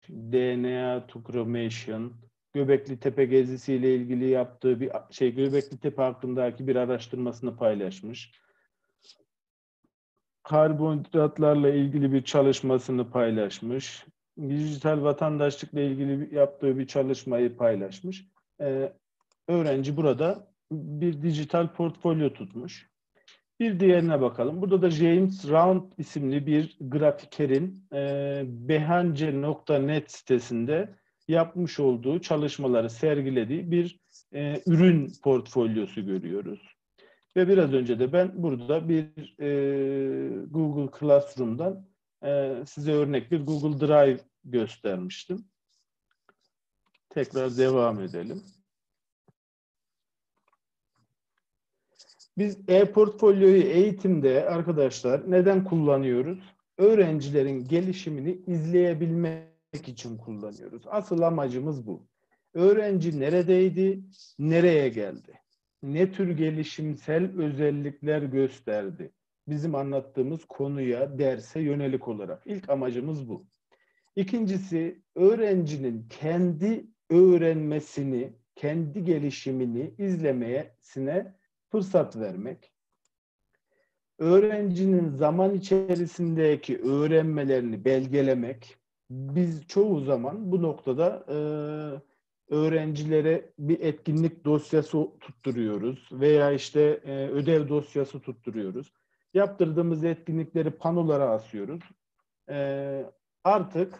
DNA 0.09 1.07
Tucromation, 1.07 2.13
Göbekli 2.53 2.99
Tepe 2.99 3.25
gezisiyle 3.25 3.95
ilgili 3.95 4.29
yaptığı 4.29 4.79
bir 4.79 4.91
şey 5.11 5.35
Göbekli 5.35 5.79
Tepe 5.79 6.01
hakkındaki 6.01 6.67
bir 6.67 6.75
araştırmasını 6.75 7.57
paylaşmış. 7.57 8.31
Karbonhidratlarla 10.43 11.69
ilgili 11.69 12.13
bir 12.13 12.23
çalışmasını 12.23 13.11
paylaşmış. 13.11 14.05
Dijital 14.49 15.03
vatandaşlıkla 15.03 15.81
ilgili 15.81 16.35
yaptığı 16.35 16.79
bir 16.79 16.87
çalışmayı 16.87 17.57
paylaşmış. 17.57 18.25
Ee, 18.61 18.93
öğrenci 19.47 19.97
burada 19.97 20.47
bir 20.71 21.21
dijital 21.21 21.73
portfolyo 21.73 22.33
tutmuş. 22.33 22.88
Bir 23.59 23.79
diğerine 23.79 24.21
bakalım. 24.21 24.61
Burada 24.61 24.81
da 24.81 24.89
James 24.89 25.49
Round 25.49 25.91
isimli 25.97 26.47
bir 26.47 26.77
grafikerin 26.81 27.87
e, 27.93 28.41
behance.net 28.45 30.11
sitesinde 30.11 30.95
yapmış 31.27 31.79
olduğu 31.79 32.21
çalışmaları 32.21 32.89
sergilediği 32.89 33.71
bir 33.71 33.99
e, 34.33 34.61
ürün 34.65 35.11
portfolyosu 35.23 36.05
görüyoruz. 36.05 36.59
Ve 37.35 37.47
biraz 37.47 37.73
önce 37.73 37.99
de 37.99 38.13
ben 38.13 38.31
burada 38.43 38.89
bir 38.89 39.35
e, 39.39 40.45
Google 40.45 40.99
Classroom'dan 40.99 41.87
e, 42.23 42.55
size 42.67 42.91
örnek 42.91 43.31
bir 43.31 43.45
Google 43.45 43.87
Drive 43.87 44.19
göstermiştim. 44.43 45.45
Tekrar 47.09 47.57
devam 47.57 48.01
edelim. 48.01 48.43
Biz 52.39 52.57
e-portfolyoyu 52.67 53.61
eğitimde 53.61 54.45
arkadaşlar 54.49 55.31
neden 55.31 55.63
kullanıyoruz? 55.63 56.39
Öğrencilerin 56.77 57.67
gelişimini 57.67 58.41
izleyebilmek 58.47 59.87
için 59.87 60.17
kullanıyoruz. 60.17 60.83
Asıl 60.87 61.21
amacımız 61.21 61.87
bu. 61.87 62.07
Öğrenci 62.53 63.19
neredeydi, 63.19 64.03
nereye 64.39 64.89
geldi? 64.89 65.33
Ne 65.83 66.11
tür 66.11 66.37
gelişimsel 66.37 67.39
özellikler 67.39 68.21
gösterdi? 68.21 69.11
Bizim 69.47 69.75
anlattığımız 69.75 70.45
konuya, 70.45 71.19
derse 71.19 71.59
yönelik 71.59 72.07
olarak. 72.07 72.41
İlk 72.45 72.69
amacımız 72.69 73.29
bu. 73.29 73.45
İkincisi, 74.15 75.01
öğrencinin 75.15 76.07
kendi 76.09 76.87
öğrenmesini, 77.09 78.33
kendi 78.55 79.03
gelişimini 79.03 79.93
izlemesine 79.97 81.38
fırsat 81.71 82.15
vermek. 82.15 82.71
Öğrencinin 84.19 85.09
zaman 85.09 85.53
içerisindeki 85.53 86.77
öğrenmelerini 86.81 87.85
belgelemek. 87.85 88.77
Biz 89.09 89.67
çoğu 89.67 89.99
zaman 89.99 90.51
bu 90.51 90.61
noktada 90.61 91.25
e, 91.27 91.37
öğrencilere 92.55 93.51
bir 93.59 93.79
etkinlik 93.79 94.45
dosyası 94.45 95.07
tutturuyoruz 95.19 96.09
veya 96.11 96.51
işte 96.51 96.81
e, 97.05 97.27
ödev 97.27 97.69
dosyası 97.69 98.19
tutturuyoruz. 98.19 98.93
Yaptırdığımız 99.33 100.03
etkinlikleri 100.03 100.71
panolara 100.71 101.29
asıyoruz. 101.29 101.81
E, 102.49 103.05
artık 103.43 103.99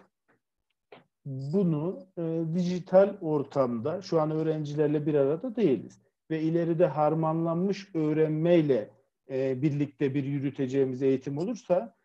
bunu 1.26 2.08
e, 2.18 2.42
dijital 2.56 3.18
ortamda 3.22 4.02
şu 4.02 4.22
an 4.22 4.32
öğrencilerle 4.32 5.06
bir 5.06 5.14
arada 5.14 5.56
değiliz 5.56 6.00
ve 6.30 6.42
ileride 6.42 6.86
harmanlanmış 6.86 7.96
öğrenmeyle 7.96 8.90
e, 9.30 9.62
birlikte 9.62 10.14
bir 10.14 10.24
yürüteceğimiz 10.24 11.02
eğitim 11.02 11.38
olursa 11.38 11.96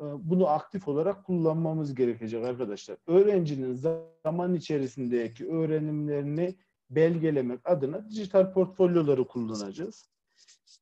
e, 0.00 0.04
bunu 0.18 0.48
aktif 0.48 0.88
olarak 0.88 1.24
kullanmamız 1.24 1.94
gerekecek 1.94 2.44
arkadaşlar. 2.44 2.96
Öğrencinin 3.06 3.74
zaman 4.24 4.54
içerisindeki 4.54 5.48
öğrenimlerini 5.48 6.54
belgelemek 6.90 7.60
adına 7.64 8.10
dijital 8.10 8.52
portfolyoları 8.52 9.26
kullanacağız. 9.26 10.10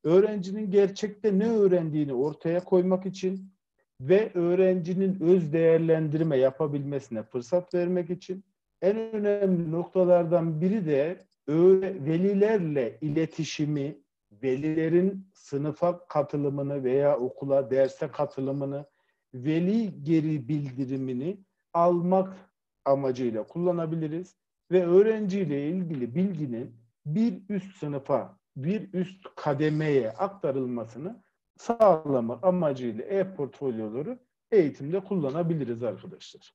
Öğrencinin 0.04 0.70
gerçekte 0.70 1.38
ne 1.38 1.48
öğrendiğini 1.50 2.14
ortaya 2.14 2.64
koymak 2.64 3.06
için 3.06 3.52
ve 4.00 4.30
öğrencinin 4.34 5.20
öz 5.20 5.52
değerlendirme 5.52 6.36
yapabilmesine 6.36 7.22
fırsat 7.22 7.74
vermek 7.74 8.10
için 8.10 8.44
en 8.82 8.96
önemli 8.96 9.70
noktalardan 9.70 10.60
biri 10.60 10.86
de 10.86 11.18
velilerle 11.48 12.98
iletişimi, 13.00 13.98
velilerin 14.32 15.28
sınıfa 15.34 16.06
katılımını 16.06 16.84
veya 16.84 17.18
okula, 17.18 17.70
derse 17.70 18.08
katılımını, 18.08 18.86
veli 19.34 20.04
geri 20.04 20.48
bildirimini 20.48 21.38
almak 21.72 22.50
amacıyla 22.84 23.46
kullanabiliriz 23.46 24.36
ve 24.70 24.86
öğrenciyle 24.86 25.68
ilgili 25.68 26.14
bilginin 26.14 26.76
bir 27.06 27.42
üst 27.48 27.76
sınıfa, 27.76 28.38
bir 28.56 28.92
üst 28.92 29.26
kademeye 29.36 30.10
aktarılmasını 30.10 31.22
sağlamak 31.56 32.44
amacıyla 32.44 33.04
e-portfolyoları 33.04 34.18
eğitimde 34.50 35.00
kullanabiliriz 35.00 35.82
arkadaşlar. 35.82 36.54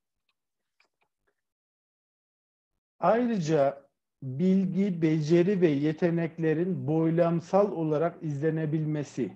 Ayrıca 2.99 3.86
bilgi, 4.21 5.01
beceri 5.01 5.61
ve 5.61 5.67
yeteneklerin 5.67 6.87
boylamsal 6.87 7.71
olarak 7.71 8.23
izlenebilmesi. 8.23 9.31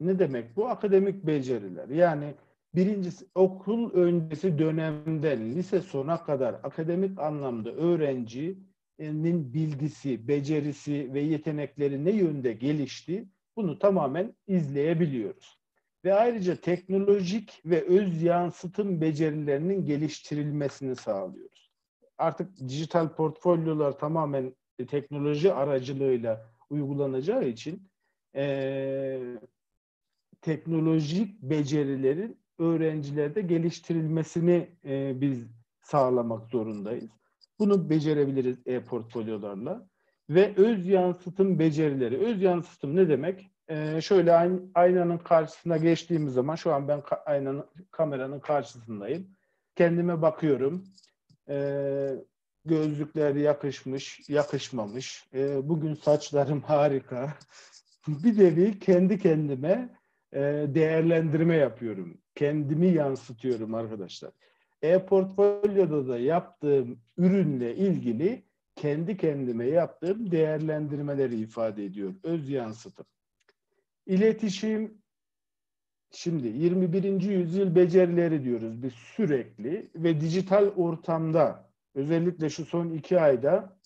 Ne 0.00 0.18
demek 0.18 0.56
bu? 0.56 0.68
Akademik 0.68 1.26
beceriler. 1.26 1.88
Yani 1.88 2.34
birincisi 2.74 3.26
okul 3.34 3.92
öncesi 3.92 4.58
dönemden 4.58 5.54
lise 5.54 5.80
sona 5.80 6.24
kadar 6.24 6.54
akademik 6.54 7.18
anlamda 7.18 7.72
öğrencinin 7.72 9.54
bilgisi, 9.54 10.28
becerisi 10.28 11.14
ve 11.14 11.20
yetenekleri 11.20 12.04
ne 12.04 12.10
yönde 12.10 12.52
gelişti 12.52 13.28
bunu 13.56 13.78
tamamen 13.78 14.34
izleyebiliyoruz. 14.46 15.58
Ve 16.04 16.14
ayrıca 16.14 16.56
teknolojik 16.56 17.62
ve 17.64 17.82
öz 17.84 18.22
yansıtım 18.22 19.00
becerilerinin 19.00 19.86
geliştirilmesini 19.86 20.96
sağlıyoruz 20.96 21.67
artık 22.18 22.58
dijital 22.68 23.08
portfolyolar 23.08 23.98
tamamen 23.98 24.52
teknoloji 24.88 25.52
aracılığıyla 25.52 26.46
uygulanacağı 26.70 27.44
için 27.44 27.82
e, 28.34 29.20
teknolojik 30.40 31.42
becerilerin 31.42 32.40
öğrencilerde 32.58 33.40
geliştirilmesini 33.40 34.70
e, 34.84 35.20
biz 35.20 35.46
sağlamak 35.82 36.46
zorundayız. 36.48 37.10
Bunu 37.58 37.90
becerebiliriz 37.90 38.58
e-portfolyolarla. 38.66 39.88
Ve 40.30 40.54
öz 40.56 40.86
yansıtım 40.86 41.58
becerileri. 41.58 42.18
Öz 42.18 42.42
yansıtım 42.42 42.96
ne 42.96 43.08
demek? 43.08 43.50
Ee, 43.68 44.00
şöyle 44.00 44.32
aynanın 44.74 45.18
karşısına 45.18 45.76
geçtiğimiz 45.76 46.34
zaman, 46.34 46.54
şu 46.54 46.72
an 46.74 46.88
ben 46.88 47.02
aynanın, 47.26 47.66
kameranın 47.90 48.40
karşısındayım. 48.40 49.26
Kendime 49.76 50.22
bakıyorum. 50.22 50.84
E, 51.48 51.58
gözlükler 52.64 53.34
yakışmış, 53.34 54.28
yakışmamış. 54.28 55.28
E, 55.34 55.68
bugün 55.68 55.94
saçlarım 55.94 56.60
harika. 56.60 57.38
bir 58.08 58.38
nevi 58.38 58.78
kendi 58.78 59.18
kendime 59.18 59.98
e, 60.32 60.40
değerlendirme 60.68 61.56
yapıyorum. 61.56 62.18
Kendimi 62.34 62.86
yansıtıyorum 62.86 63.74
arkadaşlar. 63.74 64.30
E-portfolyoda 64.82 66.08
da 66.08 66.18
yaptığım 66.18 67.00
ürünle 67.16 67.76
ilgili 67.76 68.42
kendi 68.76 69.16
kendime 69.16 69.66
yaptığım 69.66 70.30
değerlendirmeleri 70.30 71.40
ifade 71.40 71.84
ediyor. 71.84 72.14
Öz 72.22 72.48
yansıtım. 72.48 73.06
İletişim 74.06 75.02
Şimdi 76.10 76.48
21. 76.48 77.20
yüzyıl 77.20 77.74
becerileri 77.74 78.44
diyoruz 78.44 78.82
biz 78.82 78.92
sürekli 78.92 79.90
ve 79.94 80.20
dijital 80.20 80.66
ortamda 80.76 81.70
özellikle 81.94 82.50
şu 82.50 82.64
son 82.64 82.90
iki 82.90 83.20
ayda 83.20 83.78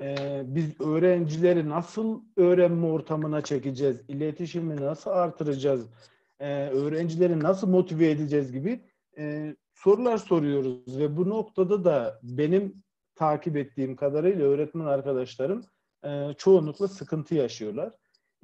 e, 0.00 0.42
biz 0.46 0.80
öğrencileri 0.80 1.68
nasıl 1.68 2.22
öğrenme 2.36 2.86
ortamına 2.86 3.42
çekeceğiz, 3.42 4.00
iletişimi 4.08 4.76
nasıl 4.76 5.10
artıracağız, 5.10 5.86
e, 6.40 6.68
öğrencileri 6.68 7.40
nasıl 7.40 7.68
motive 7.68 8.10
edeceğiz 8.10 8.52
gibi 8.52 8.80
e, 9.18 9.56
sorular 9.74 10.18
soruyoruz 10.18 10.98
ve 10.98 11.16
bu 11.16 11.28
noktada 11.28 11.84
da 11.84 12.20
benim 12.22 12.82
takip 13.14 13.56
ettiğim 13.56 13.96
kadarıyla 13.96 14.46
öğretmen 14.46 14.84
arkadaşlarım 14.84 15.64
e, 16.04 16.34
çoğunlukla 16.38 16.88
sıkıntı 16.88 17.34
yaşıyorlar. 17.34 17.92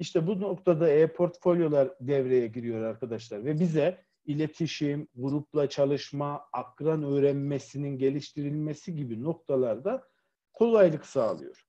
İşte 0.01 0.27
bu 0.27 0.41
noktada 0.41 0.89
e-portfolyolar 0.89 1.89
devreye 1.99 2.47
giriyor 2.47 2.83
arkadaşlar 2.83 3.45
ve 3.45 3.59
bize 3.59 4.03
iletişim, 4.25 5.07
grupla 5.15 5.69
çalışma, 5.69 6.41
akran 6.53 7.03
öğrenmesinin 7.03 7.97
geliştirilmesi 7.97 8.95
gibi 8.95 9.23
noktalarda 9.23 10.03
kolaylık 10.53 11.05
sağlıyor. 11.05 11.65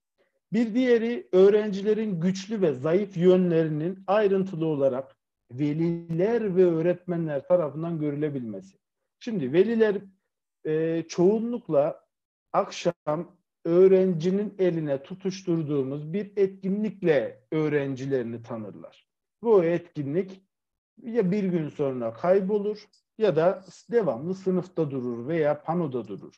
Bir 0.53 0.75
diğeri 0.75 1.29
öğrencilerin 1.33 2.21
güçlü 2.21 2.63
ve 2.63 2.73
zayıf 2.73 3.17
yönlerinin 3.17 4.05
ayrıntılı 4.07 4.67
olarak 4.67 5.17
veliler 5.51 6.57
ve 6.57 6.65
öğretmenler 6.65 7.47
tarafından 7.47 8.01
görülebilmesi. 8.01 8.79
Şimdi 9.19 9.53
veliler 9.53 9.97
e, 10.67 11.05
çoğunlukla 11.09 12.05
akşam 12.53 13.37
öğrencinin 13.65 14.55
eline 14.59 15.03
tutuşturduğumuz 15.03 16.13
bir 16.13 16.33
etkinlikle 16.37 17.45
öğrencilerini 17.51 18.43
tanırlar. 18.43 19.07
Bu 19.43 19.65
etkinlik 19.65 20.43
ya 21.03 21.31
bir 21.31 21.45
gün 21.45 21.69
sonra 21.69 22.13
kaybolur 22.13 22.89
ya 23.19 23.37
da 23.37 23.65
devamlı 23.91 24.35
sınıfta 24.35 24.91
durur 24.91 25.29
veya 25.29 25.63
panoda 25.63 26.09
durur. 26.09 26.35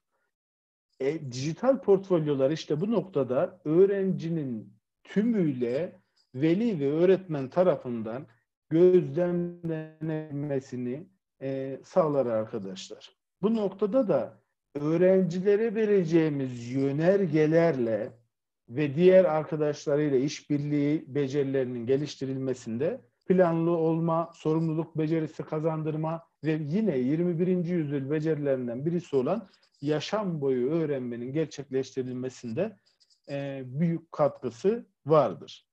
E, 1.00 1.32
dijital 1.32 1.80
portfolyolar 1.80 2.50
işte 2.50 2.80
bu 2.80 2.92
noktada 2.92 3.60
öğrencinin 3.64 4.74
tümüyle 5.04 6.00
veli 6.34 6.80
ve 6.80 6.92
öğretmen 6.92 7.50
tarafından 7.50 8.26
gözlemlenmesini 8.68 11.06
e, 11.42 11.80
sağlar 11.84 12.26
arkadaşlar. 12.26 13.16
Bu 13.42 13.54
noktada 13.54 14.08
da 14.08 14.43
öğrencilere 14.74 15.74
vereceğimiz 15.74 16.70
yönergelerle 16.70 18.12
ve 18.68 18.94
diğer 18.94 19.24
arkadaşlarıyla 19.24 20.18
işbirliği 20.18 21.04
becerilerinin 21.08 21.86
geliştirilmesinde 21.86 23.00
planlı 23.26 23.70
olma, 23.70 24.30
sorumluluk 24.34 24.98
becerisi 24.98 25.42
kazandırma 25.42 26.22
ve 26.44 26.52
yine 26.52 26.98
21. 26.98 27.64
yüzyıl 27.64 28.10
becerilerinden 28.10 28.86
birisi 28.86 29.16
olan 29.16 29.48
yaşam 29.80 30.40
boyu 30.40 30.70
öğrenmenin 30.70 31.32
gerçekleştirilmesinde 31.32 32.76
e, 33.28 33.62
büyük 33.66 34.12
katkısı 34.12 34.86
vardır. 35.06 35.68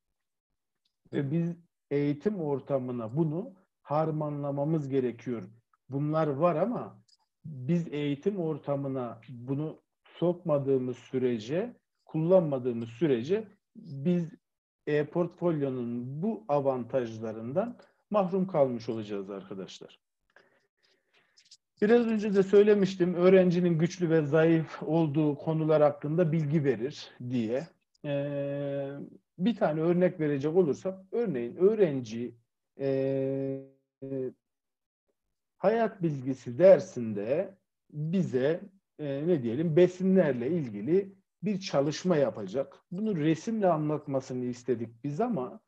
Ve 1.13 1.31
biz 1.31 1.55
eğitim 1.91 2.41
ortamına 2.41 3.17
bunu 3.17 3.53
harmanlamamız 3.81 4.89
gerekiyor. 4.89 5.43
Bunlar 5.89 6.27
var 6.27 6.55
ama 6.55 7.01
biz 7.45 7.87
eğitim 7.91 8.39
ortamına 8.39 9.21
bunu 9.29 9.81
sokmadığımız 10.03 10.97
sürece, 10.97 11.73
kullanmadığımız 12.05 12.89
sürece 12.89 13.47
biz 13.75 14.29
e-portfolyonun 14.87 16.21
bu 16.21 16.43
avantajlarından 16.47 17.77
mahrum 18.09 18.47
kalmış 18.47 18.89
olacağız 18.89 19.29
arkadaşlar. 19.29 19.99
Biraz 21.81 22.07
önce 22.07 22.35
de 22.35 22.43
söylemiştim 22.43 23.13
öğrencinin 23.13 23.77
güçlü 23.77 24.09
ve 24.09 24.21
zayıf 24.21 24.83
olduğu 24.83 25.35
konular 25.35 25.81
hakkında 25.81 26.31
bilgi 26.31 26.63
verir 26.63 27.11
diye. 27.29 27.67
Ee, 28.05 28.89
bir 29.39 29.55
tane 29.55 29.81
örnek 29.81 30.19
verecek 30.19 30.55
olursak, 30.55 30.99
örneğin 31.11 31.55
öğrenci 31.55 32.35
e, 32.79 33.61
hayat 35.61 36.03
bilgisi 36.03 36.59
dersinde 36.59 37.57
bize 37.93 38.61
e, 38.99 39.27
ne 39.27 39.43
diyelim 39.43 39.75
besinlerle 39.75 40.51
ilgili 40.51 41.15
bir 41.43 41.59
çalışma 41.59 42.17
yapacak. 42.17 42.79
Bunu 42.91 43.15
resimle 43.15 43.67
anlatmasını 43.67 44.45
istedik 44.45 45.03
biz 45.03 45.21
ama 45.21 45.59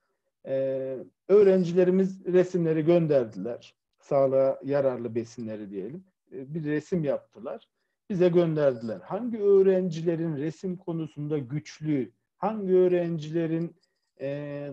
e, 0.47 0.97
öğrencilerimiz 1.27 2.25
resimleri 2.25 2.85
gönderdiler. 2.85 3.75
Sağlığa 3.99 4.59
yararlı 4.63 5.15
besinleri 5.15 5.69
diyelim. 5.69 6.03
E, 6.31 6.53
bir 6.53 6.63
resim 6.63 7.03
yaptılar. 7.03 7.69
Bize 8.09 8.29
gönderdiler. 8.29 8.99
Hangi 8.99 9.39
öğrencilerin 9.39 10.37
resim 10.37 10.77
konusunda 10.77 11.37
güçlü, 11.37 12.11
hangi 12.37 12.73
öğrencilerin 12.73 13.75
e, 14.21 14.27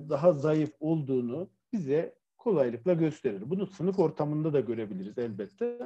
daha 0.08 0.32
zayıf 0.32 0.72
olduğunu 0.80 1.50
bize 1.72 2.19
kolaylıkla 2.40 2.94
gösterir. 2.94 3.42
Bunu 3.50 3.66
sınıf 3.66 3.98
ortamında 3.98 4.52
da 4.52 4.60
görebiliriz 4.60 5.18
elbette. 5.18 5.78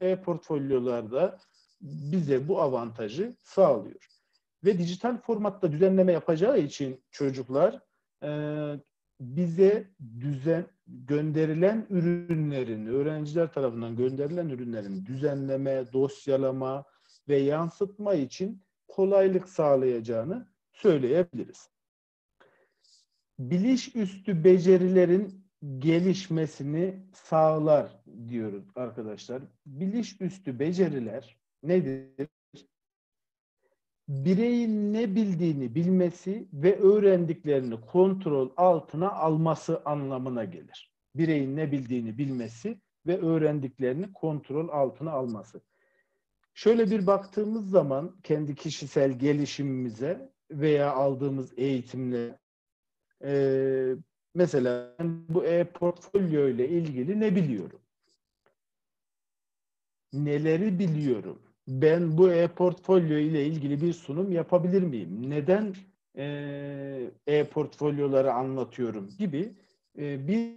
E-portfolyolarda 0.00 1.38
bize 1.80 2.48
bu 2.48 2.60
avantajı 2.60 3.36
sağlıyor. 3.42 4.08
Ve 4.64 4.78
dijital 4.78 5.16
formatta 5.16 5.72
düzenleme 5.72 6.12
yapacağı 6.12 6.58
için 6.58 7.04
çocuklar 7.10 7.80
e, 8.22 8.30
bize 9.20 9.90
düzen 10.20 10.66
gönderilen 10.86 11.86
ürünlerin, 11.90 12.86
öğrenciler 12.86 13.52
tarafından 13.52 13.96
gönderilen 13.96 14.48
ürünlerin 14.48 15.06
düzenleme, 15.06 15.92
dosyalama 15.92 16.84
ve 17.28 17.36
yansıtma 17.36 18.14
için 18.14 18.62
kolaylık 18.88 19.48
sağlayacağını 19.48 20.46
söyleyebiliriz. 20.72 21.68
Biliş 23.38 23.96
üstü 23.96 24.44
becerilerin 24.44 25.41
gelişmesini 25.78 26.96
sağlar 27.12 28.02
diyoruz 28.28 28.64
arkadaşlar. 28.76 29.42
Biliş 29.66 30.20
üstü 30.20 30.58
beceriler 30.58 31.36
nedir? 31.62 32.28
Bireyin 34.08 34.92
ne 34.92 35.14
bildiğini 35.14 35.74
bilmesi 35.74 36.48
ve 36.52 36.78
öğrendiklerini 36.80 37.80
kontrol 37.80 38.50
altına 38.56 39.12
alması 39.12 39.82
anlamına 39.84 40.44
gelir. 40.44 40.92
Bireyin 41.14 41.56
ne 41.56 41.72
bildiğini 41.72 42.18
bilmesi 42.18 42.80
ve 43.06 43.18
öğrendiklerini 43.18 44.12
kontrol 44.12 44.68
altına 44.68 45.10
alması. 45.10 45.60
Şöyle 46.54 46.90
bir 46.90 47.06
baktığımız 47.06 47.70
zaman 47.70 48.16
kendi 48.22 48.54
kişisel 48.54 49.18
gelişimimize 49.18 50.32
veya 50.50 50.92
aldığımız 50.92 51.52
eğitimle 51.56 52.38
e, 53.24 53.94
mesela 54.34 54.96
bu 55.28 55.44
e-portfolyo 55.44 56.48
ile 56.48 56.68
ilgili 56.68 57.20
ne 57.20 57.36
biliyorum? 57.36 57.80
Neleri 60.12 60.78
biliyorum? 60.78 61.38
Ben 61.68 62.18
bu 62.18 62.32
e-portfolyo 62.32 63.18
ile 63.18 63.46
ilgili 63.46 63.80
bir 63.80 63.92
sunum 63.92 64.32
yapabilir 64.32 64.82
miyim? 64.82 65.30
Neden 65.30 65.74
e-portfolyoları 67.26 68.32
anlatıyorum 68.32 69.08
gibi 69.18 69.52
e, 69.98 70.28
bir 70.28 70.52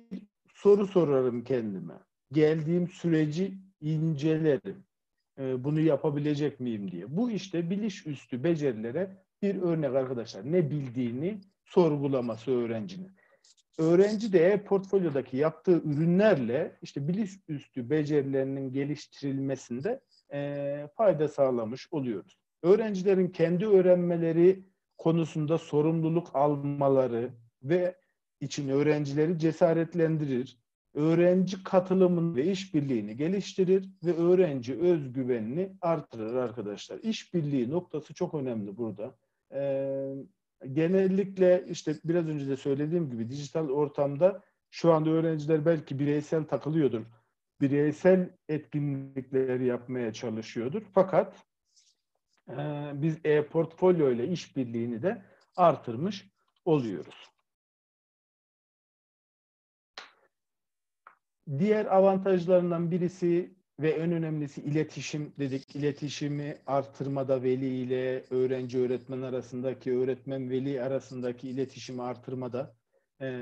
soru 0.53 0.87
sorarım 0.87 1.43
kendime. 1.43 1.93
Geldiğim 2.31 2.87
süreci 2.87 3.53
incelerim. 3.81 4.83
E, 5.39 5.63
bunu 5.63 5.79
yapabilecek 5.79 6.59
miyim 6.59 6.91
diye. 6.91 7.17
Bu 7.17 7.31
işte 7.31 7.69
biliş 7.69 8.07
üstü 8.07 8.43
becerilere 8.43 9.17
bir 9.41 9.61
örnek 9.61 9.95
arkadaşlar. 9.95 10.51
Ne 10.51 10.71
bildiğini 10.71 11.41
sorgulaması 11.65 12.51
öğrencinin. 12.51 13.11
Öğrenci 13.77 14.33
de 14.33 14.51
e-portfolyodaki 14.51 15.37
yaptığı 15.37 15.81
ürünlerle 15.83 16.77
işte 16.81 17.07
biliş 17.07 17.31
üstü 17.47 17.89
becerilerinin 17.89 18.71
geliştirilmesinde 18.71 20.01
e, 20.33 20.87
fayda 20.95 21.27
sağlamış 21.27 21.87
oluyoruz. 21.91 22.37
Öğrencilerin 22.63 23.27
kendi 23.27 23.67
öğrenmeleri 23.67 24.63
konusunda 24.97 25.57
sorumluluk 25.57 26.27
almaları 26.33 27.29
ve 27.63 27.95
için 28.41 28.69
öğrencileri 28.69 29.39
cesaretlendirir, 29.39 30.57
öğrenci 30.93 31.63
katılımını 31.63 32.35
ve 32.35 32.45
işbirliğini 32.45 33.17
geliştirir 33.17 33.89
ve 34.03 34.13
öğrenci 34.13 34.79
özgüvenini 34.79 35.71
artırır 35.81 36.35
arkadaşlar. 36.35 36.99
İşbirliği 36.99 37.69
noktası 37.69 38.13
çok 38.13 38.33
önemli 38.33 38.77
burada. 38.77 39.15
Ee, 39.53 40.13
genellikle 40.73 41.65
işte 41.69 41.95
biraz 42.05 42.27
önce 42.27 42.47
de 42.47 42.57
söylediğim 42.57 43.09
gibi 43.09 43.29
dijital 43.29 43.69
ortamda 43.69 44.43
şu 44.69 44.93
anda 44.93 45.09
öğrenciler 45.09 45.65
belki 45.65 45.99
bireysel 45.99 46.43
takılıyordur 46.43 47.05
bireysel 47.61 48.29
etkinlikleri 48.49 49.65
yapmaya 49.65 50.13
çalışıyordur. 50.13 50.81
Fakat 50.93 51.45
e, 52.49 52.91
biz 52.93 53.19
e-portfolyo 53.25 54.11
ile 54.11 54.27
işbirliğini 54.27 55.03
de 55.03 55.25
artırmış 55.55 56.29
oluyoruz. 56.65 57.29
Diğer 61.59 61.85
avantajlarından 61.85 62.91
birisi 62.91 63.54
ve 63.79 63.89
en 63.89 64.11
önemlisi 64.11 64.61
iletişim 64.61 65.33
dedik. 65.39 65.75
İletişimi 65.75 66.57
artırmada 66.67 67.43
veli 67.43 67.67
ile 67.67 68.23
öğrenci 68.29 68.79
öğretmen 68.79 69.21
arasındaki, 69.21 69.97
öğretmen 69.97 70.49
veli 70.49 70.81
arasındaki 70.81 71.49
iletişimi 71.49 72.01
artırmada 72.01 72.75
e, 73.21 73.41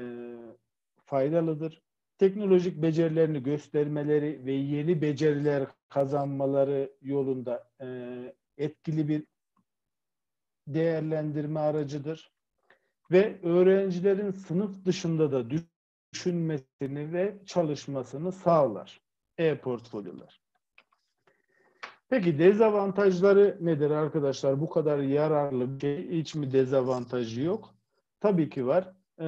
faydalıdır 1.05 1.83
teknolojik 2.17 2.81
becerilerini 2.81 3.43
göstermeleri 3.43 4.45
ve 4.45 4.51
yeni 4.51 5.01
beceriler 5.01 5.67
kazanmaları 5.89 6.91
yolunda 7.01 7.69
e, 7.81 7.87
etkili 8.57 9.07
bir 9.07 9.23
değerlendirme 10.67 11.59
aracıdır. 11.59 12.33
Ve 13.11 13.39
öğrencilerin 13.43 14.31
sınıf 14.31 14.85
dışında 14.85 15.31
da 15.31 15.45
düşünmesini 16.13 17.13
ve 17.13 17.37
çalışmasını 17.45 18.31
sağlar. 18.31 19.02
E-portfolyolar. 19.37 20.41
Peki 22.09 22.39
dezavantajları 22.39 23.57
nedir 23.61 23.91
arkadaşlar? 23.91 24.61
Bu 24.61 24.69
kadar 24.69 24.99
yararlı 24.99 25.75
bir 25.75 25.79
şey 25.79 26.09
hiç 26.09 26.35
mi 26.35 26.51
dezavantajı 26.51 27.41
yok? 27.41 27.75
Tabii 28.19 28.49
ki 28.49 28.67
var. 28.67 28.93
Ee, 29.19 29.23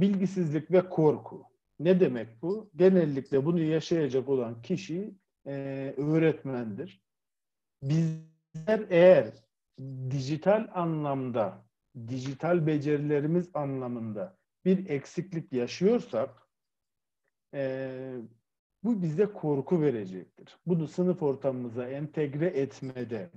bilgisizlik 0.00 0.70
ve 0.70 0.88
korku. 0.88 1.44
Ne 1.78 2.00
demek 2.00 2.42
bu? 2.42 2.70
Genellikle 2.76 3.44
bunu 3.44 3.60
yaşayacak 3.60 4.28
olan 4.28 4.62
kişi 4.62 5.14
e, 5.46 5.52
öğretmendir. 5.96 7.02
Bizler 7.82 8.86
eğer 8.90 9.32
dijital 10.10 10.68
anlamda, 10.74 11.64
dijital 12.08 12.66
becerilerimiz 12.66 13.50
anlamında 13.54 14.36
bir 14.64 14.88
eksiklik 14.88 15.52
yaşıyorsak 15.52 16.48
e, 17.54 18.12
bu 18.84 19.02
bize 19.02 19.26
korku 19.26 19.82
verecektir. 19.82 20.58
Bunu 20.66 20.88
sınıf 20.88 21.22
ortamımıza 21.22 21.88
entegre 21.88 22.46
etmede, 22.46 23.30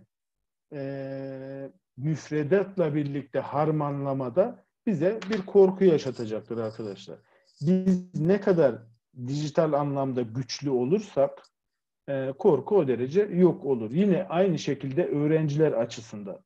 e, 0.73 1.71
müfredatla 1.97 2.95
birlikte 2.95 3.39
harmanlamada 3.39 4.65
bize 4.86 5.19
bir 5.29 5.45
korku 5.45 5.84
yaşatacaktır 5.84 6.58
arkadaşlar 6.58 7.19
biz 7.62 8.15
ne 8.15 8.41
kadar 8.41 8.75
dijital 9.27 9.73
anlamda 9.73 10.21
güçlü 10.21 10.69
olursak 10.69 11.43
e, 12.10 12.34
korku 12.39 12.77
o 12.77 12.88
derece 12.88 13.21
yok 13.21 13.65
olur. 13.65 13.91
Yine 13.91 14.23
aynı 14.23 14.60
şekilde 14.60 15.06
öğrenciler 15.06 15.71
açısından. 15.71 16.39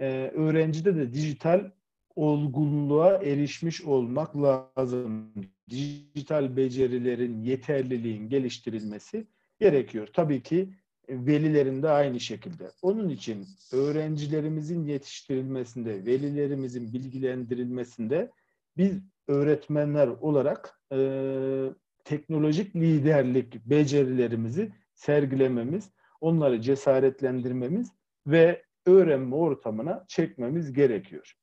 E, 0.00 0.30
öğrencide 0.34 0.96
de 0.96 1.12
dijital 1.12 1.70
olgunluğa 2.16 3.14
erişmiş 3.14 3.82
olmak 3.82 4.36
lazım. 4.42 5.32
Dijital 5.70 6.56
becerilerin, 6.56 7.42
yeterliliğin 7.42 8.28
geliştirilmesi 8.28 9.26
gerekiyor. 9.60 10.08
Tabii 10.12 10.42
ki 10.42 10.74
velilerin 11.08 11.82
de 11.82 11.88
aynı 11.88 12.20
şekilde. 12.20 12.70
Onun 12.82 13.08
için 13.08 13.46
öğrencilerimizin 13.72 14.86
yetiştirilmesinde, 14.86 16.06
velilerimizin 16.06 16.92
bilgilendirilmesinde 16.92 18.30
biz 18.76 18.98
öğretmenler 19.28 20.08
olarak 20.08 20.80
e, 20.92 20.98
teknolojik 22.04 22.76
liderlik 22.76 23.66
becerilerimizi 23.66 24.72
sergilememiz, 24.94 25.90
onları 26.20 26.60
cesaretlendirmemiz 26.60 27.92
ve 28.26 28.62
öğrenme 28.86 29.34
ortamına 29.34 30.04
çekmemiz 30.08 30.72
gerekiyor. 30.72 31.34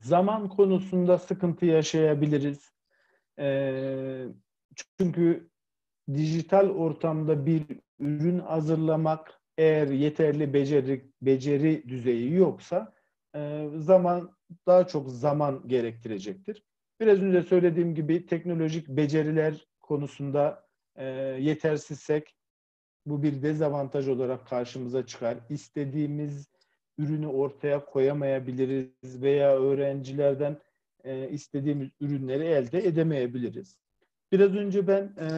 Zaman 0.00 0.48
konusunda 0.48 1.18
sıkıntı 1.18 1.66
yaşayabiliriz. 1.66 2.72
E, 3.38 4.26
çünkü 4.98 5.50
dijital 6.14 6.68
ortamda 6.70 7.46
bir 7.46 7.62
ürün 7.98 8.38
hazırlamak 8.38 9.40
eğer 9.58 9.88
yeterli 9.88 10.54
beceri 10.54 11.10
beceri 11.22 11.88
düzeyi 11.88 12.34
yoksa 12.34 12.92
e, 13.34 13.68
zaman 13.76 14.36
daha 14.66 14.86
çok 14.86 15.10
zaman 15.10 15.62
gerektirecektir. 15.66 16.64
Biraz 17.00 17.22
önce 17.22 17.42
söylediğim 17.42 17.94
gibi 17.94 18.26
teknolojik 18.26 18.88
beceriler 18.88 19.66
konusunda 19.80 20.68
e, 20.96 21.04
yetersizsek 21.40 22.34
bu 23.06 23.22
bir 23.22 23.42
dezavantaj 23.42 24.08
olarak 24.08 24.46
karşımıza 24.46 25.06
çıkar. 25.06 25.38
İstediğimiz 25.50 26.48
ürünü 26.98 27.26
ortaya 27.26 27.84
koyamayabiliriz 27.84 29.22
veya 29.22 29.58
öğrencilerden 29.60 30.56
e, 31.04 31.28
istediğimiz 31.28 31.88
ürünleri 32.00 32.44
elde 32.44 32.86
edemeyebiliriz. 32.86 33.78
Biraz 34.32 34.54
önce 34.54 34.86
ben 34.88 35.12
e, 35.20 35.28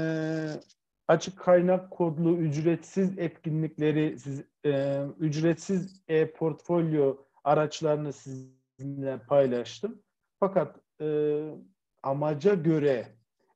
açık 1.09 1.39
kaynak 1.39 1.91
kodlu 1.91 2.37
ücretsiz 2.37 3.19
etkinlikleri, 3.19 4.19
siz, 4.19 4.45
e, 4.67 5.03
ücretsiz 5.19 6.03
e-portfolyo 6.09 7.17
araçlarını 7.45 8.13
sizinle 8.13 9.19
paylaştım. 9.29 10.03
Fakat 10.41 10.77
e, 11.01 11.41
amaca 12.03 12.55
göre 12.55 13.07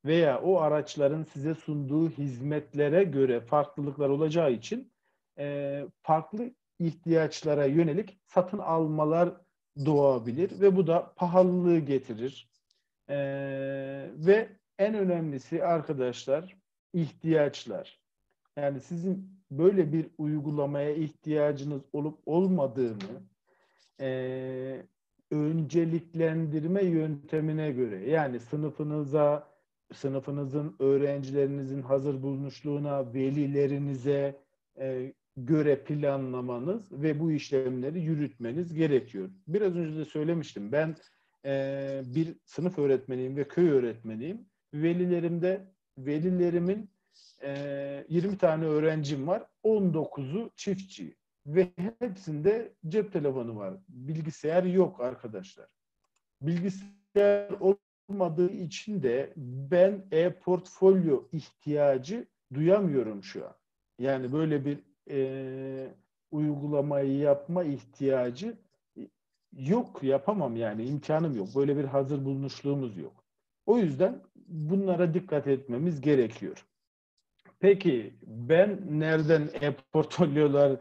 veya 0.04 0.42
o 0.42 0.60
araçların 0.60 1.22
size 1.22 1.54
sunduğu 1.54 2.10
hizmetlere 2.10 3.04
göre 3.04 3.40
farklılıklar 3.40 4.08
olacağı 4.08 4.52
için 4.52 4.92
e, 5.38 5.86
farklı 6.02 6.50
ihtiyaçlara 6.78 7.64
yönelik 7.64 8.18
satın 8.26 8.58
almalar 8.58 9.32
doğabilir 9.86 10.60
ve 10.60 10.76
bu 10.76 10.86
da 10.86 11.12
pahalılığı 11.16 11.78
getirir. 11.78 12.48
E, 13.08 13.16
ve 14.16 14.48
en 14.78 14.94
önemlisi 14.94 15.64
arkadaşlar 15.64 16.56
ihtiyaçlar. 16.92 18.00
Yani 18.56 18.80
sizin 18.80 19.34
böyle 19.50 19.92
bir 19.92 20.06
uygulamaya 20.18 20.94
ihtiyacınız 20.94 21.82
olup 21.92 22.18
olmadığını 22.26 23.22
e, 24.00 24.82
önceliklendirme 25.30 26.84
yöntemine 26.84 27.72
göre 27.72 28.10
yani 28.10 28.40
sınıfınıza, 28.40 29.48
sınıfınızın, 29.92 30.76
öğrencilerinizin 30.78 31.82
hazır 31.82 32.22
bulunuşluğuna, 32.22 33.14
velilerinize 33.14 34.40
e, 34.78 35.12
göre 35.36 35.84
planlamanız 35.84 36.92
ve 36.92 37.20
bu 37.20 37.32
işlemleri 37.32 38.00
yürütmeniz 38.00 38.74
gerekiyor. 38.74 39.30
Biraz 39.48 39.76
önce 39.76 39.98
de 39.98 40.04
söylemiştim. 40.04 40.72
Ben 40.72 40.96
e, 41.44 42.02
bir 42.06 42.36
sınıf 42.44 42.78
öğretmeniyim 42.78 43.36
ve 43.36 43.48
köy 43.48 43.70
öğretmeniyim. 43.70 44.46
Velilerimde 44.74 45.74
velilerimin 45.98 46.90
e, 47.42 48.06
20 48.08 48.38
tane 48.38 48.64
öğrencim 48.64 49.26
var. 49.26 49.46
19'u 49.64 50.50
çiftçi 50.56 51.16
ve 51.46 51.68
hepsinde 51.98 52.72
cep 52.88 53.12
telefonu 53.12 53.56
var. 53.56 53.74
Bilgisayar 53.88 54.64
yok 54.64 55.00
arkadaşlar. 55.00 55.66
Bilgisayar 56.42 57.50
olmadığı 58.08 58.52
için 58.52 59.02
de 59.02 59.32
ben 59.36 60.06
e-portfolyo 60.10 61.28
ihtiyacı 61.32 62.26
duyamıyorum 62.54 63.24
şu 63.24 63.46
an. 63.46 63.54
Yani 63.98 64.32
böyle 64.32 64.64
bir 64.64 64.78
e, 65.10 65.88
uygulamayı 66.30 67.16
yapma 67.18 67.64
ihtiyacı 67.64 68.56
yok 69.58 70.02
yapamam 70.02 70.56
yani 70.56 70.84
imkanım 70.84 71.36
yok. 71.36 71.48
Böyle 71.56 71.76
bir 71.76 71.84
hazır 71.84 72.24
bulunuşluğumuz 72.24 72.96
yok. 72.96 73.24
O 73.66 73.78
yüzden 73.78 74.22
bunlara 74.46 75.14
dikkat 75.14 75.46
etmemiz 75.46 76.00
gerekiyor. 76.00 76.64
Peki 77.60 78.14
ben 78.22 78.80
nereden 78.90 79.48
e-portfolyoları 79.60 80.80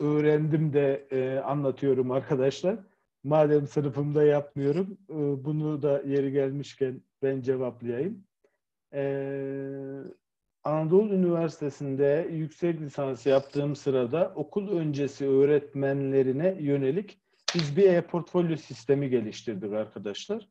öğrendim 0.00 0.72
de 0.72 1.06
e, 1.10 1.38
anlatıyorum 1.38 2.10
arkadaşlar. 2.10 2.76
Madem 3.24 3.66
sınıfımda 3.66 4.24
yapmıyorum, 4.24 4.98
e, 5.10 5.44
bunu 5.44 5.82
da 5.82 6.02
yeri 6.06 6.32
gelmişken 6.32 7.02
ben 7.22 7.40
cevaplayayım. 7.40 8.24
E, 8.94 9.02
Anadolu 10.64 11.14
Üniversitesi'nde 11.14 12.28
yüksek 12.32 12.80
lisans 12.80 13.26
yaptığım 13.26 13.76
sırada 13.76 14.32
okul 14.34 14.78
öncesi 14.78 15.28
öğretmenlerine 15.28 16.56
yönelik 16.60 17.18
biz 17.54 17.76
bir 17.76 17.92
e-portfolyo 17.92 18.56
sistemi 18.56 19.10
geliştirdik 19.10 19.72
arkadaşlar. 19.72 20.48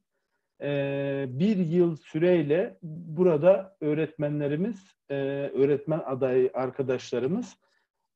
Ee, 0.62 1.26
bir 1.30 1.58
yıl 1.58 1.96
süreyle 1.96 2.78
burada 2.82 3.78
öğretmenlerimiz, 3.82 4.96
e, 5.10 5.16
öğretmen 5.54 6.02
adayı 6.06 6.52
arkadaşlarımız 6.54 7.58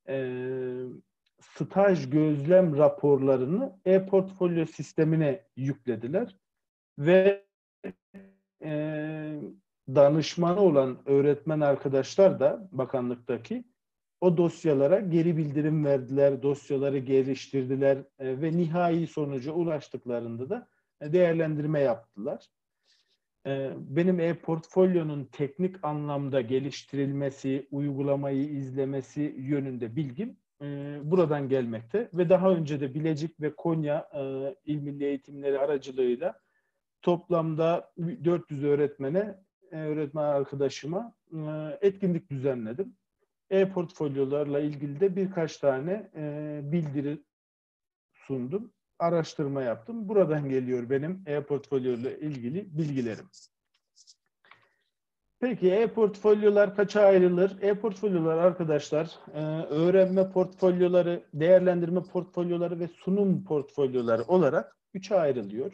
e, 0.09 0.33
staj 1.41 2.09
gözlem 2.09 2.77
raporlarını 2.77 3.79
e-portfolyo 3.85 4.65
sistemine 4.65 5.43
yüklediler 5.55 6.37
ve 6.99 7.45
e, 8.63 9.39
danışmanı 9.95 10.59
olan 10.59 10.97
öğretmen 11.05 11.59
arkadaşlar 11.59 12.39
da 12.39 12.69
bakanlıktaki 12.71 13.63
o 14.21 14.37
dosyalara 14.37 14.99
geri 14.99 15.37
bildirim 15.37 15.85
verdiler, 15.85 16.43
dosyaları 16.43 16.97
geliştirdiler 16.97 17.97
e, 17.97 18.41
ve 18.41 18.57
nihai 18.57 19.07
sonuca 19.07 19.51
ulaştıklarında 19.51 20.49
da 20.49 20.67
değerlendirme 21.01 21.79
yaptılar. 21.79 22.45
E, 23.47 23.71
benim 23.77 24.19
e-portfolyonun 24.19 25.25
teknik 25.25 25.83
anlamda 25.83 26.41
geliştirilmesi, 26.41 27.67
uygulamayı 27.71 28.49
izlemesi 28.49 29.35
yönünde 29.37 29.95
bilgim 29.95 30.37
e, 30.61 30.99
buradan 31.03 31.49
gelmekte 31.49 32.09
ve 32.13 32.29
daha 32.29 32.51
önce 32.51 32.79
de 32.81 32.93
Bilecik 32.93 33.41
ve 33.41 33.55
Konya 33.55 34.09
e, 34.13 34.55
İl 34.65 34.81
Milli 34.81 35.05
Eğitimleri 35.05 35.59
aracılığıyla 35.59 36.39
toplamda 37.01 37.91
400 37.97 38.63
öğretmene, 38.63 39.46
öğretmen 39.71 40.23
arkadaşıma 40.23 41.13
etkinlik 41.81 42.29
düzenledim. 42.29 42.95
E-portfolyolarla 43.49 44.59
ilgili 44.59 44.99
de 44.99 45.15
birkaç 45.15 45.57
tane 45.57 46.11
bildiri 46.71 47.23
sundum 48.13 48.71
araştırma 48.99 49.63
yaptım. 49.63 50.09
Buradan 50.09 50.49
geliyor 50.49 50.89
benim 50.89 51.23
e-portfolyo 51.25 51.91
ile 51.93 52.19
ilgili 52.19 52.77
bilgilerim. 52.77 53.25
Peki 55.39 55.71
e-portfolyolar 55.71 56.75
kaça 56.75 57.01
ayrılır? 57.01 57.61
E-portfolyolar 57.61 58.37
arkadaşlar 58.37 59.19
e, 59.33 59.41
öğrenme 59.69 60.31
portfolyoları, 60.31 61.23
değerlendirme 61.33 62.03
portfolyoları 62.03 62.79
ve 62.79 62.87
sunum 62.87 63.43
portfolyoları 63.43 64.23
olarak 64.23 64.77
üçe 64.93 65.19
ayrılıyor. 65.19 65.73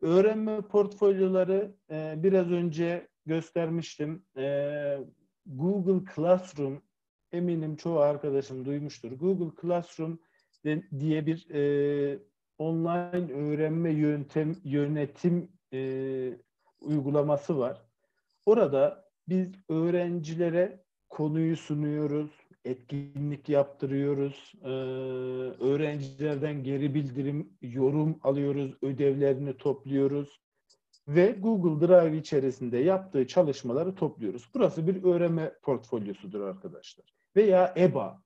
Öğrenme 0.00 0.60
portfolyoları 0.60 1.74
e, 1.90 2.14
biraz 2.16 2.50
önce 2.50 3.08
göstermiştim. 3.28 4.22
E, 4.36 4.98
Google 5.46 6.12
Classroom 6.14 6.82
eminim 7.32 7.76
çoğu 7.76 7.98
arkadaşım 7.98 8.64
duymuştur. 8.64 9.12
Google 9.12 9.60
Classroom 9.62 10.18
diye 10.98 11.26
bir 11.26 11.46
online 12.58 13.32
öğrenme 13.32 13.90
yöntem 13.90 14.56
yönetim 14.64 15.52
e, 15.72 16.32
uygulaması 16.80 17.58
var. 17.58 17.82
Orada 18.46 19.04
biz 19.28 19.48
öğrencilere 19.68 20.84
konuyu 21.08 21.56
sunuyoruz, 21.56 22.30
etkinlik 22.64 23.48
yaptırıyoruz, 23.48 24.52
e, 24.62 24.68
öğrencilerden 25.64 26.64
geri 26.64 26.94
bildirim, 26.94 27.52
yorum 27.62 28.18
alıyoruz, 28.22 28.74
ödevlerini 28.82 29.56
topluyoruz 29.56 30.40
ve 31.08 31.36
Google 31.38 31.88
Drive 31.88 32.16
içerisinde 32.16 32.78
yaptığı 32.78 33.26
çalışmaları 33.26 33.94
topluyoruz. 33.94 34.50
Burası 34.54 34.86
bir 34.86 35.04
öğrenme 35.04 35.52
portfolyosudur 35.62 36.40
arkadaşlar. 36.40 37.06
Veya 37.36 37.74
EBA, 37.76 38.22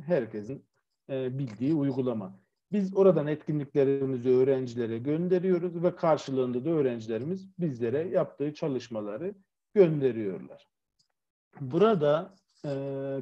herkesin 0.00 0.64
e, 1.10 1.38
bildiği 1.38 1.74
uygulama. 1.74 2.38
Biz 2.72 2.96
oradan 2.96 3.26
etkinliklerimizi 3.26 4.28
öğrencilere 4.28 4.98
gönderiyoruz 4.98 5.82
ve 5.82 5.96
karşılığında 5.96 6.64
da 6.64 6.70
öğrencilerimiz 6.70 7.48
bizlere 7.58 8.08
yaptığı 8.08 8.54
çalışmaları 8.54 9.34
gönderiyorlar. 9.74 10.68
Burada 11.60 12.34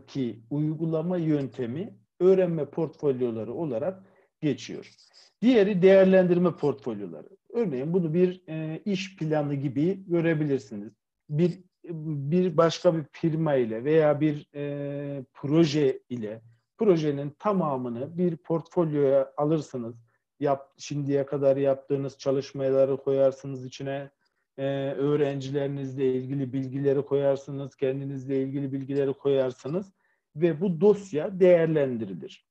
ki 0.07 0.43
uygulama 0.51 1.17
yöntemi 1.17 1.95
öğrenme 2.21 2.65
portfolyoları 2.65 3.53
olarak 3.53 4.03
geçiyor. 4.41 4.95
Diğeri 5.43 5.83
değerlendirme 5.83 6.57
portfolyoları. 6.57 7.40
Örneğin 7.53 7.93
bunu 7.93 8.15
bir 8.15 8.43
e, 8.49 8.83
iş 8.85 9.17
planı 9.17 9.55
gibi 9.55 10.05
görebilirsiniz. 10.07 10.93
Bir 11.29 11.61
bir 11.85 12.57
başka 12.57 12.97
bir 12.97 13.05
firma 13.13 13.55
ile 13.55 13.85
veya 13.85 14.21
bir 14.21 14.49
e, 14.55 15.25
proje 15.33 16.01
ile 16.09 16.43
projenin 16.79 17.31
tamamını 17.39 18.19
bir 18.19 18.37
portfolyoya 18.37 19.33
alırsınız. 19.37 19.95
Yap, 20.41 20.73
şimdiye 20.79 21.27
kadar 21.27 21.57
yaptığınız 21.57 22.19
çalışmaları 22.19 22.97
koyarsınız 22.97 23.65
içine. 23.65 24.11
E, 24.59 24.65
öğrencilerinizle 24.99 26.15
ilgili 26.15 26.53
bilgileri 26.53 27.03
koyarsınız. 27.03 27.77
Kendinizle 27.77 28.43
ilgili 28.43 28.73
bilgileri 28.73 29.13
koyarsınız. 29.13 29.93
Ve 30.37 30.61
bu 30.61 30.81
dosya 30.81 31.41
değerlendirilir. 31.41 32.47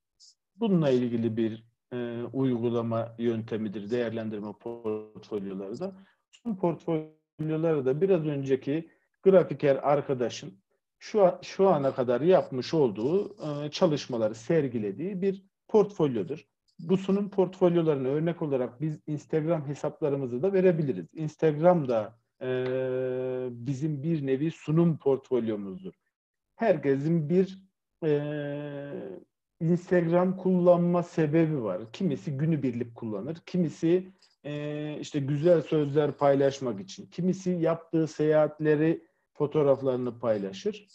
Bununla 0.56 0.90
ilgili 0.90 1.38
bir 1.38 1.69
e, 1.94 2.24
uygulama 2.34 3.16
yöntemidir 3.18 3.92
değerlendirme 3.92 4.54
portfolyoları 4.54 5.80
da. 5.80 5.96
Son 6.32 6.56
portfolyoları 6.56 7.86
da 7.86 8.02
biraz 8.02 8.26
önceki 8.26 8.90
grafiker 9.24 9.76
arkadaşın 9.76 10.54
şu, 11.00 11.32
şu 11.42 11.70
ana 11.70 11.96
kadar 11.96 12.22
yapmış 12.22 12.74
olduğu 12.74 13.36
e, 13.66 13.72
çalışmaları 13.72 14.36
sergilediği 14.36 15.22
bir 15.22 15.44
portfolyodur. 15.68 16.46
Bu 16.80 16.98
sunum 16.98 17.30
portfolyolarını 17.30 18.08
örnek 18.08 18.42
olarak 18.42 18.82
biz 18.82 19.00
Instagram 19.08 19.68
hesaplarımızı 19.68 20.42
da 20.42 20.54
verebiliriz. 20.54 21.08
Instagram 21.14 21.88
da 21.88 22.20
e, 22.42 22.48
bizim 23.52 24.04
bir 24.04 24.28
nevi 24.28 24.52
sunum 24.52 24.98
portfolyomuzdur. 24.98 25.94
Herkesin 26.56 27.30
bir 27.30 27.64
e, 28.06 28.12
Instagram 29.62 30.38
kullanma 30.38 31.04
sebebi 31.04 31.64
var. 31.64 31.82
Kimisi 31.94 32.38
günübirlik 32.38 32.96
kullanır, 32.96 33.38
kimisi 33.46 34.12
e, 34.44 34.98
işte 35.00 35.20
güzel 35.20 35.62
sözler 35.62 36.12
paylaşmak 36.12 36.80
için, 36.80 37.06
kimisi 37.06 37.50
yaptığı 37.50 38.08
seyahatleri 38.08 39.08
fotoğraflarını 39.34 40.20
paylaşır. 40.20 40.88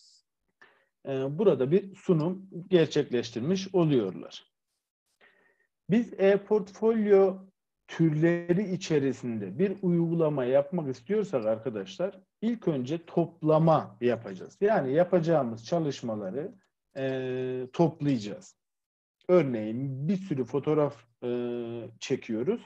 E, 1.09 1.39
burada 1.39 1.71
bir 1.71 1.97
sunum 1.97 2.51
gerçekleştirmiş 2.69 3.75
oluyorlar. 3.75 4.55
Biz 5.91 6.13
e-portfolyo 6.13 7.39
türleri 7.87 8.73
içerisinde 8.75 9.59
bir 9.59 9.77
uygulama 9.83 10.45
yapmak 10.45 10.89
istiyorsak 10.89 11.47
arkadaşlar 11.47 12.21
ilk 12.43 12.69
önce 12.69 13.07
toplama 13.07 13.97
yapacağız. 14.01 14.57
Yani 14.61 14.93
yapacağımız 14.93 15.65
çalışmaları 15.67 16.55
e, 16.97 17.67
toplayacağız. 17.73 18.57
Örneğin 19.29 20.09
bir 20.09 20.17
sürü 20.17 20.45
fotoğraf 20.45 20.97
e, 21.25 21.29
çekiyoruz. 22.01 22.61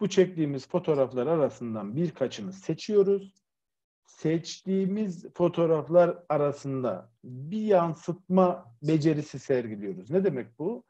Bu 0.00 0.08
çektiğimiz 0.08 0.68
fotoğraflar 0.68 1.26
arasından 1.26 1.96
birkaçını 1.96 2.52
seçiyoruz. 2.52 3.34
Seçtiğimiz 4.06 5.32
fotoğraflar 5.34 6.18
arasında 6.28 7.10
bir 7.24 7.60
yansıtma 7.60 8.74
becerisi 8.82 9.38
sergiliyoruz. 9.38 10.10
Ne 10.10 10.24
demek 10.24 10.58
bu? 10.58 10.84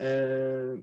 Ee, 0.00 0.74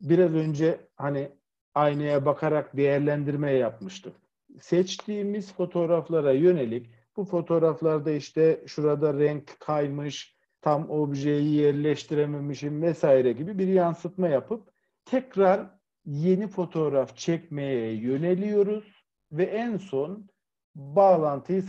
biraz 0.00 0.34
önce 0.34 0.88
hani 0.96 1.32
aynaya 1.74 2.26
bakarak 2.26 2.76
değerlendirme 2.76 3.52
yapmıştık. 3.52 4.16
Seçtiğimiz 4.60 5.52
fotoğraflara 5.52 6.32
yönelik 6.32 6.90
bu 7.16 7.24
fotoğraflarda 7.24 8.10
işte 8.10 8.64
şurada 8.66 9.18
renk 9.18 9.60
kaymış, 9.60 10.36
tam 10.62 10.90
objeyi 10.90 11.54
yerleştirememişim 11.54 12.82
vesaire 12.82 13.32
gibi 13.32 13.58
bir 13.58 13.68
yansıtma 13.68 14.28
yapıp 14.28 14.68
tekrar 15.04 15.66
yeni 16.06 16.48
fotoğraf 16.48 17.16
çekmeye 17.16 17.92
yöneliyoruz 17.92 19.04
ve 19.32 19.44
en 19.44 19.76
son 19.76 20.30
bağlantıyı 20.74 21.64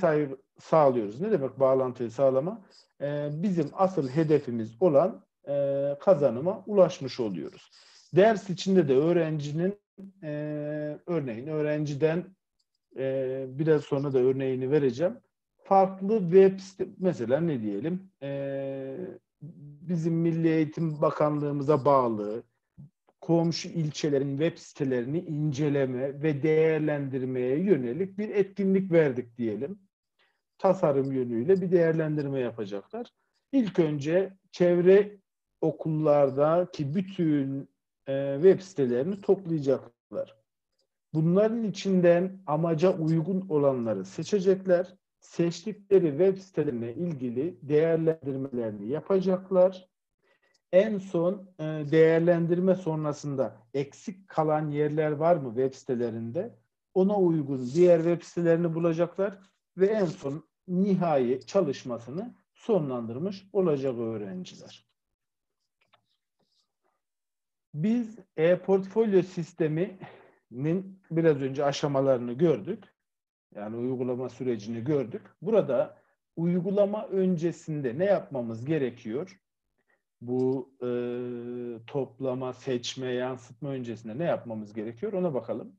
sağlıyoruz. 0.59 1.21
Ne 1.21 1.31
demek 1.31 1.59
bağlantıyı 1.59 2.11
sağlama? 2.11 2.61
Ee, 3.01 3.29
bizim 3.33 3.69
asıl 3.73 4.09
hedefimiz 4.09 4.81
olan 4.81 5.25
e, 5.47 5.95
kazanıma 5.99 6.63
ulaşmış 6.65 7.19
oluyoruz. 7.19 7.71
Ders 8.15 8.49
içinde 8.49 8.87
de 8.87 8.95
öğrencinin 8.95 9.79
e, 10.23 10.31
örneğin 11.05 11.47
öğrenciden 11.47 12.25
e, 12.97 13.45
biraz 13.47 13.83
sonra 13.83 14.13
da 14.13 14.19
örneğini 14.19 14.71
vereceğim 14.71 15.17
farklı 15.71 16.19
web 16.19 16.59
site, 16.59 16.87
mesela 16.99 17.39
ne 17.39 17.61
diyelim 17.61 18.11
e, 18.21 18.97
bizim 19.81 20.13
Milli 20.13 20.47
Eğitim 20.47 21.01
Bakanlığımıza 21.01 21.85
bağlı 21.85 22.43
komşu 23.21 23.69
ilçelerin 23.69 24.37
web 24.37 24.57
sitelerini 24.57 25.19
inceleme 25.19 26.23
ve 26.23 26.43
değerlendirmeye 26.43 27.59
yönelik 27.59 28.17
bir 28.17 28.29
etkinlik 28.29 28.91
verdik 28.91 29.37
diyelim. 29.37 29.79
Tasarım 30.57 31.11
yönüyle 31.11 31.61
bir 31.61 31.71
değerlendirme 31.71 32.39
yapacaklar. 32.39 33.07
İlk 33.51 33.79
önce 33.79 34.33
çevre 34.51 35.17
okullardaki 35.61 36.95
bütün 36.95 37.69
e, 38.07 38.33
web 38.35 38.61
sitelerini 38.61 39.21
toplayacaklar. 39.21 40.35
Bunların 41.13 41.63
içinden 41.63 42.41
amaca 42.47 42.97
uygun 42.97 43.45
olanları 43.49 44.05
seçecekler 44.05 45.00
seçtikleri 45.21 46.09
web 46.09 46.37
sitelerine 46.37 46.93
ilgili 46.93 47.57
değerlendirmelerini 47.61 48.87
yapacaklar. 48.87 49.89
En 50.71 50.97
son 50.97 51.49
e, 51.59 51.63
değerlendirme 51.91 52.75
sonrasında 52.75 53.57
eksik 53.73 54.27
kalan 54.27 54.71
yerler 54.71 55.11
var 55.11 55.35
mı 55.35 55.49
web 55.49 55.73
sitelerinde? 55.73 56.55
Ona 56.93 57.17
uygun 57.19 57.69
diğer 57.73 57.97
web 57.97 58.21
sitelerini 58.21 58.73
bulacaklar 58.73 59.39
ve 59.77 59.87
en 59.87 60.05
son 60.05 60.43
nihai 60.67 61.39
çalışmasını 61.45 62.35
sonlandırmış 62.53 63.47
olacak 63.53 63.97
öğrenciler. 63.97 64.85
Biz 67.73 68.19
e-portfolyo 68.37 69.21
sisteminin 69.21 70.99
biraz 71.11 71.41
önce 71.41 71.65
aşamalarını 71.65 72.33
gördük. 72.33 72.90
Yani 73.55 73.75
uygulama 73.75 74.29
sürecini 74.29 74.83
gördük. 74.83 75.21
Burada 75.41 75.97
uygulama 76.35 77.07
öncesinde 77.07 77.99
ne 77.99 78.05
yapmamız 78.05 78.65
gerekiyor? 78.65 79.41
Bu 80.21 80.73
e, 80.81 80.89
toplama, 81.87 82.53
seçme, 82.53 83.13
yansıtma 83.13 83.69
öncesinde 83.69 84.17
ne 84.17 84.23
yapmamız 84.23 84.73
gerekiyor? 84.73 85.13
Ona 85.13 85.33
bakalım. 85.33 85.75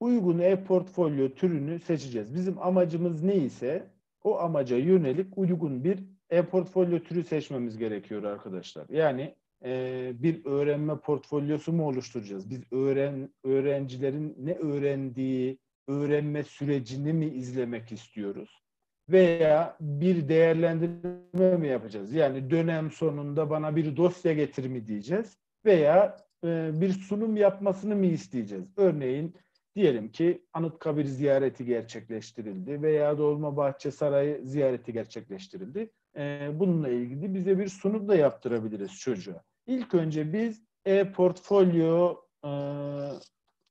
Uygun 0.00 0.38
e-portfolyo 0.38 1.28
türünü 1.28 1.80
seçeceğiz. 1.80 2.34
Bizim 2.34 2.62
amacımız 2.62 3.22
ne 3.22 3.36
ise 3.36 3.90
o 4.24 4.38
amaca 4.38 4.76
yönelik 4.76 5.38
uygun 5.38 5.84
bir 5.84 6.04
e-portfolyo 6.30 6.98
türü 6.98 7.24
seçmemiz 7.24 7.78
gerekiyor 7.78 8.22
arkadaşlar. 8.22 8.88
Yani 8.88 9.34
e, 9.64 10.12
bir 10.14 10.44
öğrenme 10.44 10.96
portfolyosu 10.96 11.72
mu 11.72 11.86
oluşturacağız? 11.86 12.50
Biz 12.50 12.72
öğren 12.72 13.28
öğrencilerin 13.44 14.36
ne 14.38 14.54
öğrendiği, 14.54 15.58
öğrenme 15.88 16.42
sürecini 16.42 17.12
mi 17.12 17.26
izlemek 17.26 17.92
istiyoruz? 17.92 18.62
Veya 19.08 19.76
bir 19.80 20.28
değerlendirme 20.28 21.56
mi 21.56 21.68
yapacağız? 21.68 22.12
Yani 22.12 22.50
dönem 22.50 22.90
sonunda 22.90 23.50
bana 23.50 23.76
bir 23.76 23.96
dosya 23.96 24.32
getir 24.32 24.66
mi 24.66 24.86
diyeceğiz? 24.86 25.36
Veya 25.64 26.16
e, 26.44 26.70
bir 26.80 26.92
sunum 26.92 27.36
yapmasını 27.36 27.96
mı 27.96 28.06
isteyeceğiz? 28.06 28.64
Örneğin 28.76 29.34
diyelim 29.76 30.12
ki 30.12 30.44
Anıtkabir 30.52 31.04
ziyareti 31.04 31.64
gerçekleştirildi 31.64 32.82
veya 32.82 33.18
Dolmabahçe 33.18 33.90
Sarayı 33.90 34.40
ziyareti 34.44 34.92
gerçekleştirildi. 34.92 35.90
E, 36.16 36.50
bununla 36.54 36.88
ilgili 36.88 37.34
bize 37.34 37.58
bir 37.58 37.68
sunum 37.68 38.08
da 38.08 38.14
yaptırabiliriz 38.14 38.98
çocuğa. 38.98 39.42
İlk 39.66 39.94
önce 39.94 40.32
biz 40.32 40.62
e-portfolyo 40.84 42.16
e, 42.44 42.50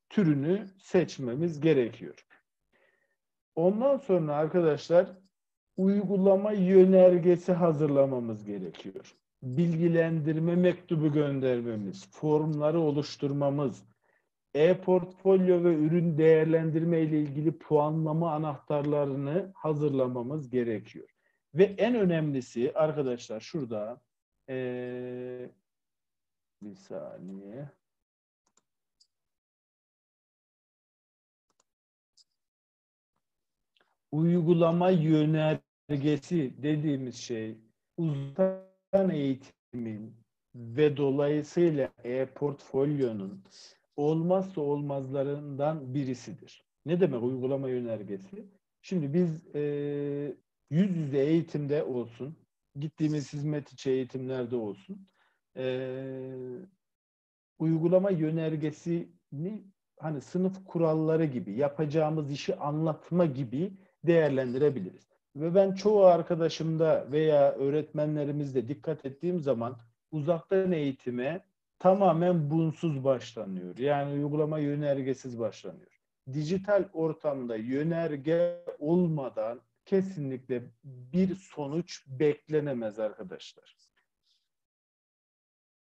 türünü 0.09 0.67
seçmemiz 0.79 1.59
gerekiyor. 1.59 2.25
Ondan 3.55 3.97
sonra 3.97 4.35
arkadaşlar 4.35 5.07
uygulama 5.77 6.51
yönergesi 6.51 7.51
hazırlamamız 7.53 8.45
gerekiyor. 8.45 9.15
Bilgilendirme 9.43 10.55
mektubu 10.55 11.13
göndermemiz, 11.13 12.11
formları 12.11 12.79
oluşturmamız, 12.79 13.83
e-portfolyo 14.53 15.63
ve 15.63 15.75
ürün 15.75 16.17
değerlendirme 16.17 17.01
ile 17.01 17.21
ilgili 17.21 17.57
puanlama 17.57 18.33
anahtarlarını 18.33 19.51
hazırlamamız 19.55 20.49
gerekiyor. 20.49 21.07
Ve 21.53 21.63
en 21.63 21.95
önemlisi 21.95 22.71
arkadaşlar 22.75 23.39
şurada 23.39 24.01
ee, 24.49 25.49
bir 26.61 26.75
saniye 26.75 27.69
uygulama 34.11 34.89
yöner 34.89 35.59
yönergesi 35.89 36.53
dediğimiz 36.63 37.15
şey 37.15 37.57
uzaktan 37.97 39.09
eğitimin 39.09 40.15
ve 40.55 40.97
dolayısıyla 40.97 41.89
e-portfolyonun 42.03 43.43
olmazsa 43.95 44.61
olmazlarından 44.61 45.93
birisidir. 45.93 46.65
Ne 46.85 46.99
demek 46.99 47.23
uygulama 47.23 47.69
yönergesi? 47.69 48.45
Şimdi 48.81 49.13
biz 49.13 49.55
e, 49.55 49.61
yüz 50.69 50.97
yüze 50.97 51.19
eğitimde 51.19 51.83
olsun, 51.83 52.37
gittiğimiz 52.79 53.33
hizmet 53.33 53.73
içi 53.73 53.89
eğitimlerde 53.89 54.55
olsun, 54.55 55.07
e, 55.57 55.93
uygulama 57.59 58.09
yönergesini 58.09 59.63
hani 59.99 60.21
sınıf 60.21 60.65
kuralları 60.65 61.25
gibi 61.25 61.53
yapacağımız 61.53 62.31
işi 62.31 62.55
anlatma 62.55 63.25
gibi 63.25 63.73
değerlendirebiliriz. 64.07 65.07
Ve 65.35 65.55
ben 65.55 65.71
çoğu 65.71 66.05
arkadaşımda 66.05 67.07
veya 67.11 67.51
öğretmenlerimizde 67.51 68.67
dikkat 68.67 69.05
ettiğim 69.05 69.39
zaman 69.39 69.77
uzaktan 70.11 70.71
eğitime 70.71 71.43
tamamen 71.79 72.49
bunsuz 72.49 73.03
başlanıyor. 73.03 73.77
Yani 73.77 74.13
uygulama 74.13 74.59
yönergesiz 74.59 75.39
başlanıyor. 75.39 76.01
Dijital 76.33 76.85
ortamda 76.93 77.55
yönerge 77.55 78.63
olmadan 78.79 79.61
kesinlikle 79.85 80.63
bir 80.83 81.35
sonuç 81.35 82.03
beklenemez 82.07 82.99
arkadaşlar. 82.99 83.75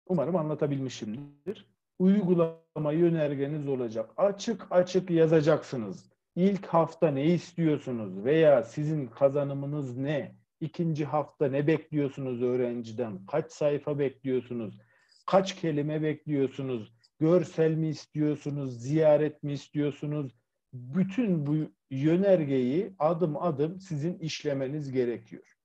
Umarım 0.07 0.37
anlatabilmişimdir. 0.37 1.67
Uygulama 1.99 2.93
yönergeniz 2.93 3.69
olacak. 3.69 4.11
Açık 4.17 4.67
açık 4.71 5.11
yazacaksınız. 5.11 6.12
İlk 6.37 6.67
hafta 6.67 7.11
ne 7.11 7.25
istiyorsunuz 7.25 8.25
veya 8.25 8.63
sizin 8.63 9.07
kazanımınız 9.07 9.97
ne? 9.97 10.37
İkinci 10.61 11.05
hafta 11.05 11.49
ne 11.49 11.67
bekliyorsunuz 11.67 12.43
öğrenciden? 12.43 13.27
Kaç 13.27 13.53
sayfa 13.53 13.99
bekliyorsunuz? 13.99 14.79
Kaç 15.27 15.57
kelime 15.57 16.03
bekliyorsunuz? 16.03 16.93
Görsel 17.21 17.75
mi 17.75 17.89
istiyorsunuz? 17.89 18.83
Ziyaret 18.83 19.43
mi 19.43 19.53
istiyorsunuz? 19.53 20.35
Bütün 20.73 21.47
bu 21.47 21.57
yönergeyi 21.91 22.93
adım 22.99 23.37
adım 23.37 23.81
sizin 23.81 24.19
işlemeniz 24.19 24.93
gerekiyor. 24.93 25.57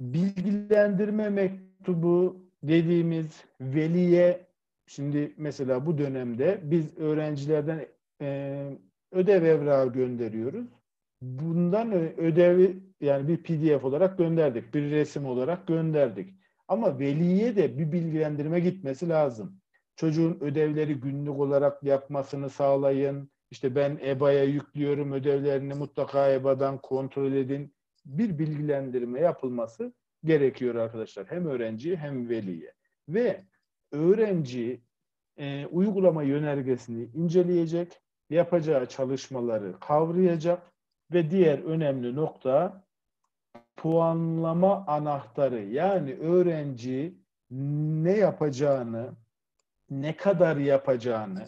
Bilgilendirme 0.00 1.28
mektubu 1.28 2.46
dediğimiz 2.62 3.44
veliye 3.60 4.46
şimdi 4.86 5.34
mesela 5.36 5.86
bu 5.86 5.98
dönemde 5.98 6.60
biz 6.62 6.98
öğrencilerden 6.98 7.86
e, 8.22 8.78
ödev 9.12 9.42
evrağı 9.42 9.92
gönderiyoruz. 9.92 10.66
Bundan 11.22 11.92
ödevi 12.18 12.82
yani 13.00 13.28
bir 13.28 13.36
PDF 13.36 13.84
olarak 13.84 14.18
gönderdik, 14.18 14.74
bir 14.74 14.90
resim 14.90 15.26
olarak 15.26 15.66
gönderdik. 15.66 16.34
Ama 16.68 16.98
veliye 16.98 17.56
de 17.56 17.78
bir 17.78 17.92
bilgilendirme 17.92 18.60
gitmesi 18.60 19.08
lazım. 19.08 19.60
Çocuğun 19.96 20.38
ödevleri 20.40 20.94
günlük 20.94 21.38
olarak 21.38 21.82
yapmasını 21.82 22.50
sağlayın. 22.50 23.30
İşte 23.50 23.74
ben 23.74 23.98
EBA'ya 24.04 24.44
yüklüyorum 24.44 25.12
ödevlerini 25.12 25.74
mutlaka 25.74 26.32
EBA'dan 26.32 26.78
kontrol 26.78 27.32
edin. 27.32 27.74
Bir 28.04 28.38
bilgilendirme 28.38 29.20
yapılması 29.20 29.92
gerekiyor 30.24 30.74
arkadaşlar. 30.74 31.26
Hem 31.30 31.46
öğrenciye 31.46 31.96
hem 31.96 32.28
veliye. 32.28 32.72
Ve 33.08 33.44
öğrenci 33.92 34.82
e, 35.36 35.66
uygulama 35.66 36.22
yönergesini 36.22 37.08
inceleyecek, 37.14 38.01
yapacağı 38.34 38.86
çalışmaları 38.86 39.80
kavrayacak 39.80 40.62
ve 41.12 41.30
diğer 41.30 41.58
önemli 41.58 42.16
nokta 42.16 42.82
puanlama 43.76 44.86
anahtarı. 44.86 45.62
Yani 45.62 46.14
öğrenci 46.14 47.14
ne 47.50 48.12
yapacağını, 48.12 49.10
ne 49.90 50.16
kadar 50.16 50.56
yapacağını 50.56 51.46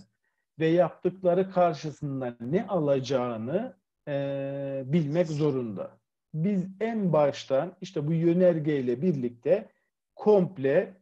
ve 0.59 0.66
yaptıkları 0.66 1.51
karşısında 1.51 2.37
ne 2.41 2.66
alacağını 2.66 3.76
e, 4.09 4.82
bilmek 4.87 5.26
zorunda. 5.26 5.91
Biz 6.35 6.66
en 6.80 7.12
baştan 7.12 7.76
işte 7.80 8.07
bu 8.07 8.12
yönergeyle 8.12 9.03
birlikte 9.03 9.68
komple 10.14 10.95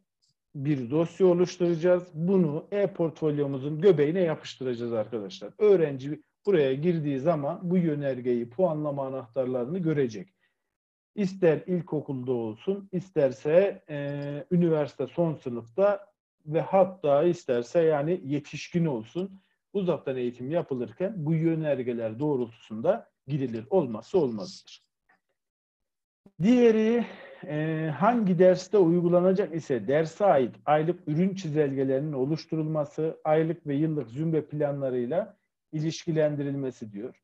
bir 0.55 0.91
dosya 0.91 1.27
oluşturacağız. 1.27 2.03
Bunu 2.13 2.67
e-portfolyomuzun 2.71 3.81
göbeğine 3.81 4.19
yapıştıracağız 4.19 4.93
arkadaşlar. 4.93 5.53
Öğrenci 5.57 6.21
buraya 6.45 6.73
girdiği 6.73 7.19
zaman 7.19 7.59
bu 7.63 7.77
yönergeyi, 7.77 8.49
puanlama 8.49 9.07
anahtarlarını 9.07 9.79
görecek. 9.79 10.29
İster 11.15 11.63
ilkokulda 11.67 12.31
olsun, 12.31 12.89
isterse 12.91 13.83
e, 13.89 14.45
üniversite 14.51 15.07
son 15.07 15.35
sınıfta 15.35 16.13
ve 16.45 16.61
hatta 16.61 17.23
isterse 17.23 17.81
yani 17.81 18.21
yetişkin 18.23 18.85
olsun. 18.85 19.41
Uzaktan 19.73 20.17
eğitim 20.17 20.51
yapılırken 20.51 21.13
bu 21.15 21.33
yönergeler 21.33 22.19
doğrultusunda 22.19 23.09
girilir. 23.27 23.65
Olmazsa 23.69 24.17
olmazdır. 24.17 24.83
Diğeri 26.41 27.05
e, 27.47 27.89
hangi 27.99 28.39
derste 28.39 28.77
uygulanacak 28.77 29.55
ise 29.55 29.87
derse 29.87 30.25
ait 30.25 30.55
aylık 30.65 30.99
ürün 31.07 31.35
çizelgelerinin 31.35 32.13
oluşturulması, 32.13 33.17
aylık 33.23 33.67
ve 33.67 33.75
yıllık 33.75 34.09
zümre 34.09 34.41
planlarıyla 34.41 35.37
ilişkilendirilmesi 35.71 36.93
diyor. 36.93 37.23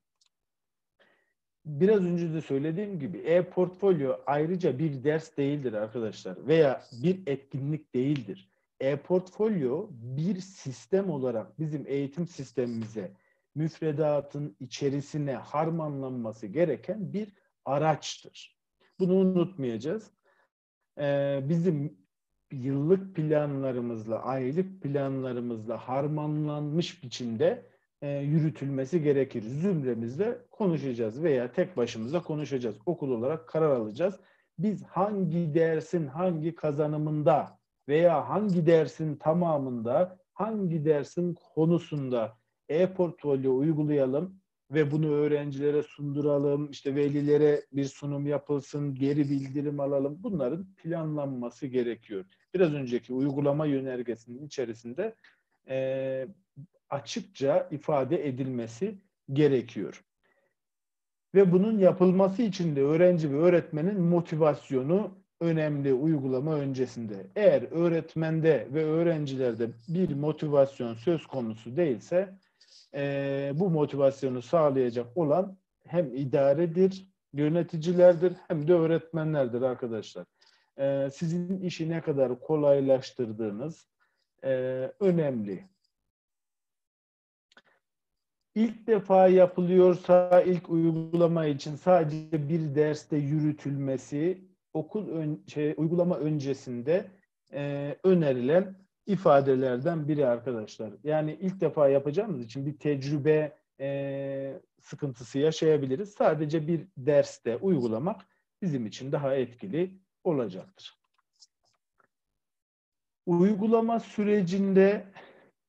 Biraz 1.66 2.06
önce 2.06 2.34
de 2.34 2.42
söylediğim 2.42 3.00
gibi 3.00 3.18
e-portfolyo 3.18 4.16
ayrıca 4.26 4.80
bir 4.80 5.04
ders 5.04 5.38
değildir 5.38 5.74
arkadaşlar 5.74 6.48
veya 6.48 6.82
bir 7.04 7.20
etkinlik 7.28 7.96
değildir. 7.96 8.50
E-portfolyo 8.80 9.88
bir 9.92 10.40
sistem 10.40 11.10
olarak 11.10 11.60
bizim 11.60 11.86
eğitim 11.88 12.28
sistemimize 12.28 13.12
müfredatın 13.56 14.56
içerisine 14.60 15.34
harmanlanması 15.34 16.48
gereken 16.48 17.14
bir 17.14 17.34
araçtır. 17.66 18.59
Bunu 19.00 19.14
unutmayacağız. 19.14 20.12
Ee, 21.00 21.40
bizim 21.44 21.98
yıllık 22.52 23.16
planlarımızla, 23.16 24.24
aylık 24.24 24.82
planlarımızla 24.82 25.78
harmanlanmış 25.78 27.04
biçimde 27.04 27.70
e, 28.02 28.10
yürütülmesi 28.10 29.04
gerekir. 29.04 29.42
Zümremizle 29.42 30.38
konuşacağız 30.52 31.24
veya 31.24 31.52
tek 31.52 31.78
başımıza 31.78 32.24
konuşacağız. 32.24 32.76
Okul 32.86 33.12
olarak 33.12 33.48
karar 33.48 33.70
alacağız. 33.70 34.20
Biz 34.60 34.84
hangi 34.84 35.54
dersin 35.54 36.08
hangi 36.08 36.56
kazanımında 36.56 37.60
veya 37.88 38.30
hangi 38.30 38.66
dersin 38.66 39.16
tamamında, 39.16 40.20
hangi 40.34 40.86
dersin 40.86 41.34
konusunda 41.34 42.38
e-portfolyo 42.70 43.56
uygulayalım 43.58 44.39
ve 44.72 44.92
bunu 44.92 45.12
öğrencilere 45.12 45.84
sunduralım, 45.84 46.72
işte 46.72 46.96
velilere 46.96 47.66
bir 47.72 47.86
sunum 47.86 48.28
yapılsın, 48.28 48.96
geri 48.96 49.30
bildirim 49.30 49.80
alalım. 49.80 50.18
Bunların 50.20 50.74
planlanması 50.74 51.68
gerekiyor. 51.68 52.26
Biraz 52.54 52.74
önceki 52.74 53.14
uygulama 53.14 53.66
yönergesinin 53.66 54.46
içerisinde 54.46 55.16
e, 55.70 56.28
açıkça 56.90 57.68
ifade 57.72 58.28
edilmesi 58.28 58.96
gerekiyor. 59.34 60.04
Ve 61.36 61.52
bunun 61.52 61.80
yapılması 61.80 62.42
için 62.42 62.76
de 62.76 62.82
öğrenci 62.82 63.32
ve 63.32 63.38
öğretmenin 63.38 64.02
motivasyonu 64.02 65.12
önemli 65.42 65.94
uygulama 65.94 66.56
öncesinde. 66.56 67.28
Eğer 67.36 67.62
öğretmende 67.72 68.68
ve 68.74 68.84
öğrencilerde 68.84 69.70
bir 69.88 70.16
motivasyon 70.16 70.94
söz 70.94 71.28
konusu 71.28 71.78
değilse 71.78 72.40
e, 72.96 73.52
bu 73.56 73.70
motivasyonu 73.70 74.42
sağlayacak 74.42 75.18
olan 75.18 75.58
hem 75.86 76.16
idaredir, 76.16 77.08
yöneticilerdir 77.34 78.34
hem 78.48 78.68
de 78.68 78.74
öğretmenlerdir 78.74 79.62
arkadaşlar. 79.62 80.26
E, 80.78 81.10
sizin 81.14 81.62
işi 81.62 81.90
ne 81.90 82.02
kadar 82.02 82.40
kolaylaştırdığınız 82.40 83.88
e, 84.44 84.50
önemli. 85.00 85.70
İlk 88.56 88.88
defa 88.88 89.28
yapılıyorsa 89.28 90.42
ilk 90.46 90.70
uygulama 90.70 91.46
için 91.46 91.76
sadece 91.76 92.50
bir 92.50 92.76
derste 92.76 93.18
yürütülmesi 93.18 94.50
okul 94.74 95.10
ön, 95.10 95.44
şey, 95.48 95.74
uygulama 95.78 96.18
öncesinde 96.18 97.12
e, 97.54 97.96
önerilen 98.04 98.76
ifadelerden 99.10 100.08
biri 100.08 100.28
arkadaşlar. 100.28 100.94
Yani 101.04 101.38
ilk 101.42 101.62
defa 101.62 101.90
yapacağımız 101.90 102.42
için 102.42 102.66
bir 102.66 102.78
tecrübe 102.78 103.58
e, 103.80 104.62
sıkıntısı 104.82 105.40
yaşayabiliriz. 105.40 106.12
Sadece 106.12 106.68
bir 106.68 106.88
derste 106.98 107.58
uygulamak 107.58 108.22
bizim 108.62 108.86
için 108.86 109.12
daha 109.12 109.36
etkili 109.36 110.00
olacaktır. 110.24 111.00
Uygulama 113.26 114.00
sürecinde 114.00 115.06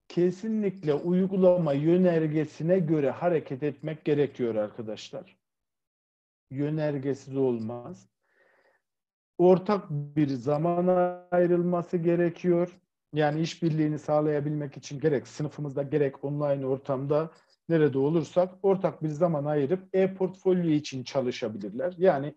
kesinlikle 0.08 0.94
uygulama 0.94 1.72
yönergesine 1.72 2.78
göre 2.78 3.10
hareket 3.10 3.62
etmek 3.62 4.04
gerekiyor 4.04 4.54
arkadaşlar. 4.54 5.40
yönergesiz 6.50 7.36
olmaz. 7.36 8.08
Ortak 9.38 9.90
bir 9.90 10.28
zaman 10.28 10.88
ayrılması 11.30 11.96
gerekiyor. 11.96 12.80
Yani 13.12 13.40
işbirliğini 13.40 13.98
sağlayabilmek 13.98 14.76
için 14.76 15.00
gerek 15.00 15.28
sınıfımızda 15.28 15.82
gerek 15.82 16.24
online 16.24 16.66
ortamda 16.66 17.30
nerede 17.68 17.98
olursak 17.98 18.54
ortak 18.62 19.02
bir 19.02 19.08
zaman 19.08 19.44
ayırıp 19.44 19.88
e-portfolyo 19.92 20.70
için 20.70 21.04
çalışabilirler. 21.04 21.94
Yani 21.98 22.34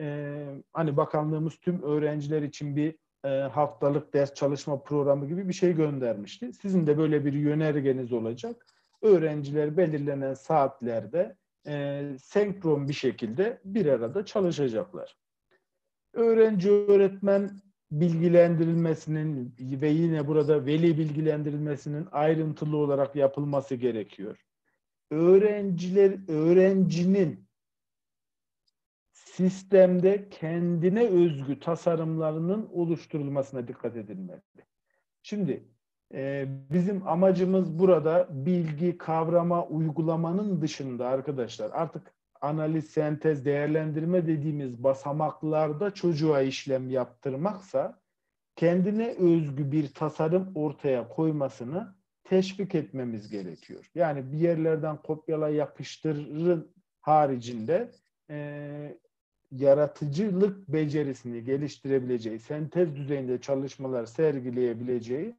e, 0.00 0.46
hani 0.72 0.96
bakanlığımız 0.96 1.56
tüm 1.56 1.82
öğrenciler 1.82 2.42
için 2.42 2.76
bir 2.76 2.96
e, 3.24 3.28
haftalık 3.28 4.14
ders 4.14 4.34
çalışma 4.34 4.82
programı 4.82 5.26
gibi 5.28 5.48
bir 5.48 5.52
şey 5.52 5.72
göndermişti. 5.72 6.52
Sizin 6.52 6.86
de 6.86 6.98
böyle 6.98 7.24
bir 7.24 7.32
yönergeniz 7.32 8.12
olacak. 8.12 8.66
Öğrenciler 9.02 9.76
belirlenen 9.76 10.34
saatlerde 10.34 11.36
e, 11.66 12.04
senkron 12.22 12.88
bir 12.88 12.92
şekilde 12.92 13.60
bir 13.64 13.86
arada 13.86 14.24
çalışacaklar. 14.24 15.16
Öğrenci 16.12 16.70
öğretmen 16.70 17.50
bilgilendirilmesinin 17.92 19.54
ve 19.60 19.88
yine 19.88 20.26
burada 20.26 20.66
veli 20.66 20.98
bilgilendirilmesinin 20.98 22.08
ayrıntılı 22.12 22.76
olarak 22.76 23.16
yapılması 23.16 23.74
gerekiyor. 23.74 24.38
Öğrenciler 25.10 26.28
öğrencinin 26.28 27.48
sistemde 29.12 30.28
kendine 30.28 31.06
özgü 31.06 31.60
tasarımlarının 31.60 32.68
oluşturulmasına 32.72 33.68
dikkat 33.68 33.96
edilmeli. 33.96 34.42
Şimdi 35.22 35.64
e, 36.14 36.46
bizim 36.70 37.08
amacımız 37.08 37.78
burada 37.78 38.28
bilgi, 38.30 38.98
kavrama, 38.98 39.66
uygulamanın 39.66 40.62
dışında 40.62 41.08
arkadaşlar 41.08 41.70
artık 41.70 42.14
analiz, 42.42 42.90
sentez, 42.90 43.44
değerlendirme 43.44 44.26
dediğimiz 44.26 44.84
basamaklarda 44.84 45.94
çocuğa 45.94 46.42
işlem 46.42 46.90
yaptırmaksa 46.90 48.00
kendine 48.56 49.08
özgü 49.08 49.72
bir 49.72 49.94
tasarım 49.94 50.52
ortaya 50.54 51.08
koymasını 51.08 51.94
teşvik 52.24 52.74
etmemiz 52.74 53.30
gerekiyor. 53.30 53.90
Yani 53.94 54.32
bir 54.32 54.38
yerlerden 54.38 54.96
kopyala 54.96 55.48
yapıştırın 55.48 56.72
haricinde 57.00 57.90
e, 58.30 58.98
yaratıcılık 59.50 60.68
becerisini 60.68 61.44
geliştirebileceği, 61.44 62.38
sentez 62.38 62.96
düzeyinde 62.96 63.40
çalışmalar 63.40 64.06
sergileyebileceği 64.06 65.36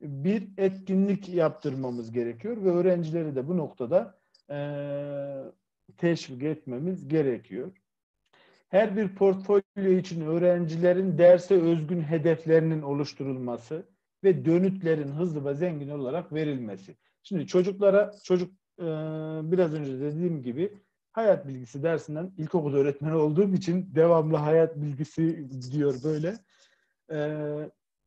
bir 0.00 0.48
etkinlik 0.58 1.28
yaptırmamız 1.28 2.12
gerekiyor 2.12 2.56
ve 2.64 2.70
öğrencileri 2.70 3.36
de 3.36 3.48
bu 3.48 3.56
noktada 3.56 4.18
e, 4.50 4.56
teşvik 5.98 6.42
etmemiz 6.42 7.08
gerekiyor. 7.08 7.72
Her 8.68 8.96
bir 8.96 9.14
portfolyo 9.14 9.90
için 9.98 10.20
öğrencilerin 10.20 11.18
derse 11.18 11.54
özgün 11.54 12.02
hedeflerinin 12.02 12.82
oluşturulması 12.82 13.86
ve 14.24 14.44
dönütlerin 14.44 15.08
hızlı 15.08 15.44
ve 15.44 15.54
zengin 15.54 15.88
olarak 15.88 16.32
verilmesi. 16.32 16.96
Şimdi 17.22 17.46
çocuklara, 17.46 18.14
çocuk 18.24 18.52
e, 18.78 18.84
biraz 19.52 19.74
önce 19.74 20.00
dediğim 20.00 20.42
gibi 20.42 20.72
hayat 21.12 21.48
bilgisi 21.48 21.82
dersinden 21.82 22.32
ilkokul 22.38 22.74
öğretmeni 22.74 23.14
olduğum 23.14 23.54
için 23.54 23.94
devamlı 23.94 24.36
hayat 24.36 24.76
bilgisi 24.76 25.48
diyor 25.72 25.94
böyle. 26.04 26.36
E, 27.10 27.38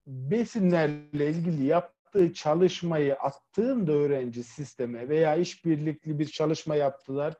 besinlerle 0.07 1.29
ilgili 1.29 1.65
yaptığı 1.65 2.33
çalışmayı 2.33 3.15
attığında 3.15 3.91
öğrenci 3.91 4.43
sisteme 4.43 5.09
veya 5.09 5.35
işbirlikli 5.35 6.19
bir 6.19 6.25
çalışma 6.25 6.75
yaptılar, 6.75 7.33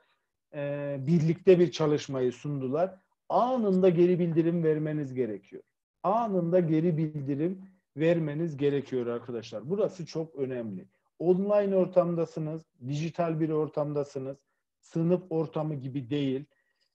e, 0.53 0.95
birlikte 1.07 1.59
bir 1.59 1.71
çalışmayı 1.71 2.31
sundular. 2.31 2.95
Anında 3.29 3.89
geri 3.89 4.19
bildirim 4.19 4.63
vermeniz 4.63 5.13
gerekiyor. 5.13 5.63
Anında 6.03 6.59
geri 6.59 6.97
bildirim 6.97 7.61
vermeniz 7.97 8.57
gerekiyor 8.57 9.07
arkadaşlar. 9.07 9.69
Burası 9.69 10.05
çok 10.05 10.35
önemli. 10.35 10.85
Online 11.19 11.75
ortamdasınız, 11.75 12.61
dijital 12.87 13.39
bir 13.39 13.49
ortamdasınız 13.49 14.37
sınıf 14.79 15.23
ortamı 15.29 15.75
gibi 15.75 16.09
değil. 16.09 16.45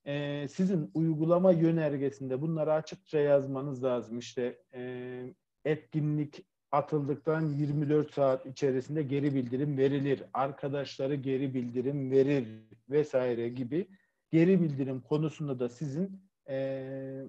E, 0.05 0.47
sizin 0.47 0.91
uygulama 0.93 1.51
yönergesinde 1.51 2.41
bunları 2.41 2.73
açıkça 2.73 3.19
yazmanız 3.19 3.83
lazım. 3.83 4.19
İşte 4.19 4.61
e, 4.73 5.23
etkinlik 5.65 6.45
atıldıktan 6.73 7.41
24 7.41 8.13
saat 8.13 8.45
içerisinde 8.45 9.03
geri 9.03 9.35
bildirim 9.35 9.77
verilir. 9.77 10.23
Arkadaşları 10.33 11.15
geri 11.15 11.53
bildirim 11.53 12.11
verir 12.11 12.47
vesaire 12.89 13.49
gibi 13.49 13.87
geri 14.31 14.61
bildirim 14.61 15.01
konusunda 15.01 15.59
da 15.59 15.69
sizin 15.69 16.21
e, 16.49 17.25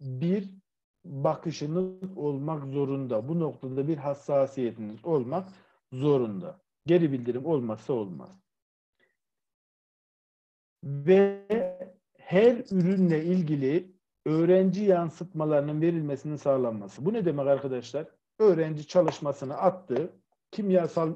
bir 0.00 0.50
bakışınız 1.04 2.16
olmak 2.16 2.64
zorunda. 2.64 3.28
Bu 3.28 3.40
noktada 3.40 3.88
bir 3.88 3.96
hassasiyetiniz 3.96 5.04
olmak 5.04 5.48
zorunda. 5.92 6.60
Geri 6.86 7.12
bildirim 7.12 7.46
olmazsa 7.46 7.92
olmaz 7.92 8.44
ve 10.84 11.46
her 12.18 12.56
ürünle 12.56 13.24
ilgili 13.24 13.94
öğrenci 14.26 14.84
yansıtmalarının 14.84 15.80
verilmesinin 15.80 16.36
sağlanması. 16.36 17.04
Bu 17.04 17.12
ne 17.12 17.24
demek 17.24 17.46
arkadaşlar? 17.46 18.06
Öğrenci 18.38 18.86
çalışmasını 18.86 19.56
attı. 19.56 20.10
Kimyasal 20.50 21.14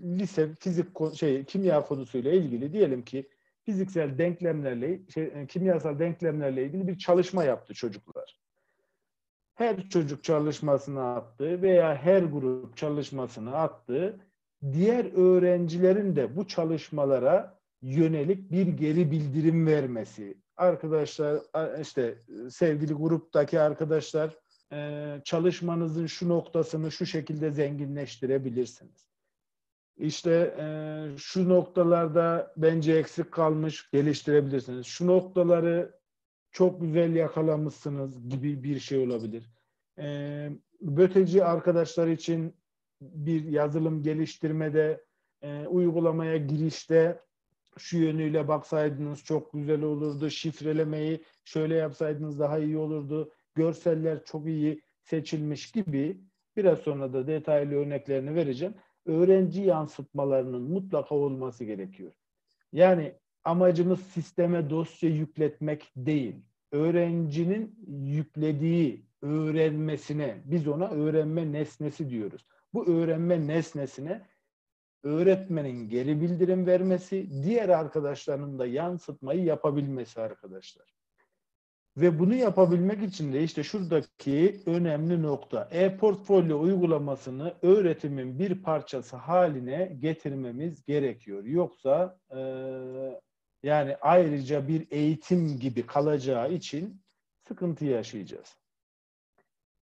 lise 0.00 0.54
fizik 0.54 0.88
şey 1.14 1.44
kimya 1.44 1.84
konusuyla 1.84 2.32
ilgili 2.32 2.72
diyelim 2.72 3.04
ki 3.04 3.28
fiziksel 3.66 4.18
denklemlerle 4.18 5.00
şey, 5.14 5.24
e, 5.24 5.46
kimyasal 5.46 5.98
denklemlerle 5.98 6.64
ilgili 6.64 6.88
bir 6.88 6.98
çalışma 6.98 7.44
yaptı 7.44 7.74
çocuklar. 7.74 8.40
Her 9.54 9.88
çocuk 9.88 10.24
çalışmasını 10.24 11.14
attı 11.14 11.62
veya 11.62 11.94
her 11.94 12.22
grup 12.22 12.76
çalışmasını 12.76 13.56
attı. 13.56 14.20
Diğer 14.72 15.04
öğrencilerin 15.16 16.16
de 16.16 16.36
bu 16.36 16.46
çalışmalara 16.46 17.58
yönelik 17.82 18.52
bir 18.52 18.66
geri 18.66 19.10
bildirim 19.10 19.66
vermesi. 19.66 20.34
Arkadaşlar 20.56 21.40
işte 21.80 22.18
sevgili 22.50 22.94
gruptaki 22.94 23.60
arkadaşlar 23.60 24.36
e, 24.72 25.20
çalışmanızın 25.24 26.06
şu 26.06 26.28
noktasını 26.28 26.92
şu 26.92 27.06
şekilde 27.06 27.50
zenginleştirebilirsiniz. 27.50 29.06
İşte 29.96 30.56
e, 30.58 30.66
şu 31.18 31.48
noktalarda 31.48 32.52
bence 32.56 32.92
eksik 32.92 33.32
kalmış 33.32 33.90
geliştirebilirsiniz. 33.90 34.86
Şu 34.86 35.06
noktaları 35.06 35.98
çok 36.52 36.80
güzel 36.80 37.14
yakalamışsınız 37.14 38.28
gibi 38.28 38.62
bir 38.62 38.78
şey 38.78 38.98
olabilir. 38.98 39.50
E, 39.98 40.48
böteci 40.80 41.44
arkadaşlar 41.44 42.06
için 42.06 42.54
bir 43.00 43.44
yazılım 43.44 44.02
geliştirmede, 44.02 45.06
uygulamaya 45.68 46.36
girişte 46.36 47.20
şu 47.78 47.98
yönüyle 47.98 48.48
baksaydınız 48.48 49.24
çok 49.24 49.52
güzel 49.52 49.82
olurdu. 49.82 50.30
Şifrelemeyi 50.30 51.24
şöyle 51.44 51.74
yapsaydınız 51.74 52.38
daha 52.38 52.58
iyi 52.58 52.78
olurdu. 52.78 53.32
Görseller 53.56 54.24
çok 54.24 54.46
iyi 54.46 54.82
seçilmiş 55.02 55.72
gibi 55.72 56.20
biraz 56.56 56.78
sonra 56.78 57.12
da 57.12 57.26
detaylı 57.26 57.74
örneklerini 57.74 58.34
vereceğim. 58.34 58.74
Öğrenci 59.06 59.62
yansıtmalarının 59.62 60.62
mutlaka 60.62 61.14
olması 61.14 61.64
gerekiyor. 61.64 62.12
Yani 62.72 63.14
amacımız 63.44 64.00
sisteme 64.00 64.70
dosya 64.70 65.10
yükletmek 65.10 65.92
değil. 65.96 66.36
Öğrencinin 66.72 67.78
yüklediği 67.86 69.06
öğrenmesine 69.22 70.42
biz 70.44 70.68
ona 70.68 70.88
öğrenme 70.90 71.52
nesnesi 71.52 72.10
diyoruz. 72.10 72.46
Bu 72.74 72.86
öğrenme 72.86 73.46
nesnesine 73.46 74.26
öğretmenin 75.02 75.88
geri 75.88 76.20
bildirim 76.20 76.66
vermesi, 76.66 77.42
diğer 77.42 77.68
arkadaşlarının 77.68 78.58
da 78.58 78.66
yansıtmayı 78.66 79.44
yapabilmesi 79.44 80.20
arkadaşlar. 80.20 80.94
Ve 81.96 82.18
bunu 82.18 82.34
yapabilmek 82.34 83.02
için 83.02 83.32
de 83.32 83.42
işte 83.42 83.62
şuradaki 83.62 84.60
önemli 84.66 85.22
nokta 85.22 85.68
e-portfolyo 85.70 86.60
uygulamasını 86.60 87.54
öğretimin 87.62 88.38
bir 88.38 88.62
parçası 88.62 89.16
haline 89.16 89.96
getirmemiz 90.00 90.84
gerekiyor. 90.84 91.44
Yoksa 91.44 92.18
e, 92.30 92.40
yani 93.62 93.96
ayrıca 94.00 94.68
bir 94.68 94.86
eğitim 94.90 95.58
gibi 95.60 95.86
kalacağı 95.86 96.52
için 96.52 97.02
sıkıntı 97.48 97.84
yaşayacağız 97.84 98.56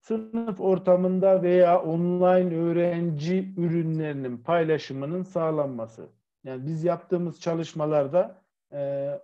sınıf 0.04 0.60
ortamında 0.60 1.42
veya 1.42 1.82
online 1.82 2.56
öğrenci 2.56 3.54
ürünlerinin 3.56 4.38
paylaşımının 4.38 5.22
sağlanması. 5.22 6.08
Yani 6.44 6.66
biz 6.66 6.84
yaptığımız 6.84 7.40
çalışmalarda 7.40 8.42
e, 8.72 8.78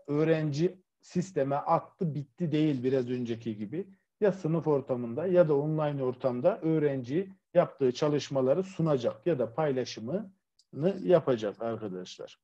öğrenci 0.07 0.83
sisteme 1.01 1.57
attı 1.57 2.15
bitti 2.15 2.53
değil 2.53 2.85
biraz 2.85 3.11
önceki 3.11 3.57
gibi. 3.57 3.89
Ya 4.21 4.33
sınıf 4.33 4.67
ortamında 4.67 5.27
ya 5.27 5.49
da 5.49 5.57
online 5.57 6.03
ortamda 6.05 6.61
öğrenci 6.61 7.33
yaptığı 7.55 7.93
çalışmaları 7.93 8.63
sunacak 8.63 9.27
ya 9.27 9.39
da 9.39 9.55
paylaşımını 9.55 10.31
yapacak 11.03 11.63
arkadaşlar. 11.63 12.39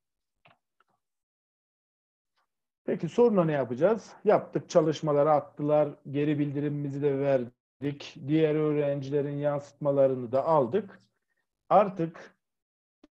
Peki 2.85 3.09
sonra 3.09 3.45
ne 3.45 3.51
yapacağız? 3.51 4.13
Yaptık 4.23 4.69
çalışmaları 4.69 5.31
attılar, 5.31 5.89
geri 6.11 6.39
bildirimimizi 6.39 7.01
de 7.01 7.19
verdik, 7.19 8.15
diğer 8.27 8.55
öğrencilerin 8.55 9.37
yansıtmalarını 9.37 10.31
da 10.31 10.45
aldık. 10.45 11.01
Artık 11.69 12.37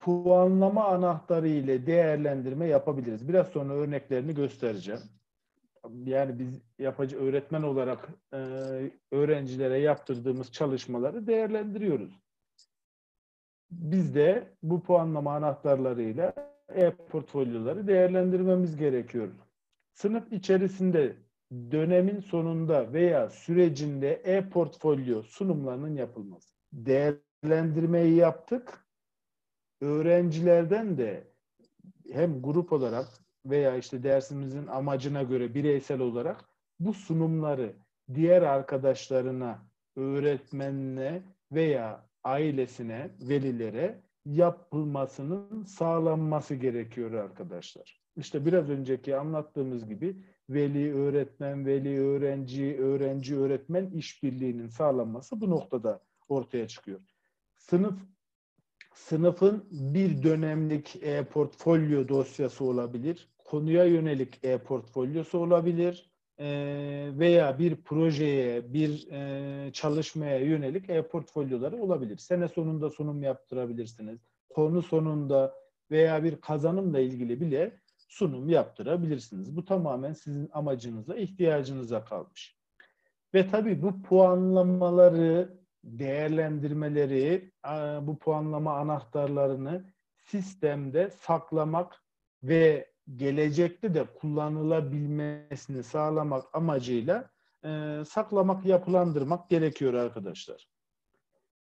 puanlama 0.00 0.84
anahtarı 0.84 1.48
ile 1.48 1.86
değerlendirme 1.86 2.66
yapabiliriz. 2.66 3.28
Biraz 3.28 3.48
sonra 3.48 3.74
örneklerini 3.74 4.34
göstereceğim. 4.34 5.00
Yani 6.04 6.38
biz 6.38 6.60
yapıcı 6.78 7.18
öğretmen 7.18 7.62
olarak 7.62 8.08
e, 8.32 8.36
öğrencilere 9.10 9.78
yaptırdığımız 9.78 10.52
çalışmaları 10.52 11.26
değerlendiriyoruz. 11.26 12.20
Biz 13.70 14.14
de 14.14 14.54
bu 14.62 14.82
puanlama 14.82 15.34
anahtarlarıyla 15.34 16.34
e-portfolyoları 16.68 17.86
değerlendirmemiz 17.86 18.76
gerekiyor. 18.76 19.28
Sınıf 19.92 20.32
içerisinde 20.32 21.16
dönemin 21.52 22.20
sonunda 22.20 22.92
veya 22.92 23.30
sürecinde 23.30 24.12
e-portfolyo 24.12 25.22
sunumlarının 25.22 25.96
yapılması. 25.96 26.54
Değerlendirmeyi 26.72 28.14
yaptık 28.14 28.86
öğrencilerden 29.80 30.98
de 30.98 31.24
hem 32.12 32.42
grup 32.42 32.72
olarak 32.72 33.08
veya 33.46 33.76
işte 33.76 34.02
dersimizin 34.02 34.66
amacına 34.66 35.22
göre 35.22 35.54
bireysel 35.54 36.00
olarak 36.00 36.44
bu 36.80 36.94
sunumları 36.94 37.72
diğer 38.14 38.42
arkadaşlarına, 38.42 39.58
öğretmenine 39.96 41.22
veya 41.52 42.06
ailesine, 42.24 43.10
velilere 43.20 44.00
yapılmasının 44.26 45.64
sağlanması 45.64 46.54
gerekiyor 46.54 47.12
arkadaşlar. 47.12 48.00
İşte 48.16 48.46
biraz 48.46 48.70
önceki 48.70 49.16
anlattığımız 49.16 49.88
gibi 49.88 50.16
veli 50.50 50.94
öğretmen, 50.94 51.66
veli 51.66 52.00
öğrenci, 52.00 52.76
öğrenci 52.80 53.36
öğretmen 53.36 53.90
işbirliğinin 53.90 54.68
sağlanması 54.68 55.40
bu 55.40 55.50
noktada 55.50 56.00
ortaya 56.28 56.68
çıkıyor. 56.68 57.00
Sınıf 57.56 57.94
sınıfın 58.94 59.64
bir 59.70 60.22
dönemlik 60.22 60.96
e-portfolyo 61.02 62.08
dosyası 62.08 62.64
olabilir, 62.64 63.28
konuya 63.50 63.84
yönelik 63.84 64.44
e-portfolyosu 64.44 65.38
olabilir 65.38 66.10
e, 66.38 66.48
veya 67.12 67.58
bir 67.58 67.76
projeye, 67.76 68.72
bir 68.72 69.08
e, 69.10 69.72
çalışmaya 69.72 70.38
yönelik 70.38 70.90
e-portfolyoları 70.90 71.82
olabilir. 71.82 72.16
Sene 72.16 72.48
sonunda 72.48 72.90
sunum 72.90 73.22
yaptırabilirsiniz. 73.22 74.20
Konu 74.48 74.82
sonunda 74.82 75.54
veya 75.90 76.24
bir 76.24 76.40
kazanımla 76.40 77.00
ilgili 77.00 77.40
bile 77.40 77.80
sunum 78.08 78.48
yaptırabilirsiniz. 78.48 79.56
Bu 79.56 79.64
tamamen 79.64 80.12
sizin 80.12 80.48
amacınıza, 80.52 81.16
ihtiyacınıza 81.16 82.04
kalmış. 82.04 82.56
Ve 83.34 83.50
tabii 83.50 83.82
bu 83.82 84.02
puanlamaları 84.02 85.58
değerlendirmeleri, 85.84 87.52
bu 88.06 88.18
puanlama 88.18 88.76
anahtarlarını 88.76 89.84
sistemde 90.16 91.10
saklamak 91.10 92.02
ve 92.42 92.89
gelecekte 93.16 93.94
de 93.94 94.04
kullanılabilmesini 94.20 95.82
sağlamak 95.82 96.44
amacıyla 96.52 97.30
e, 97.64 98.02
saklamak, 98.08 98.66
yapılandırmak 98.66 99.50
gerekiyor 99.50 99.94
arkadaşlar. 99.94 100.68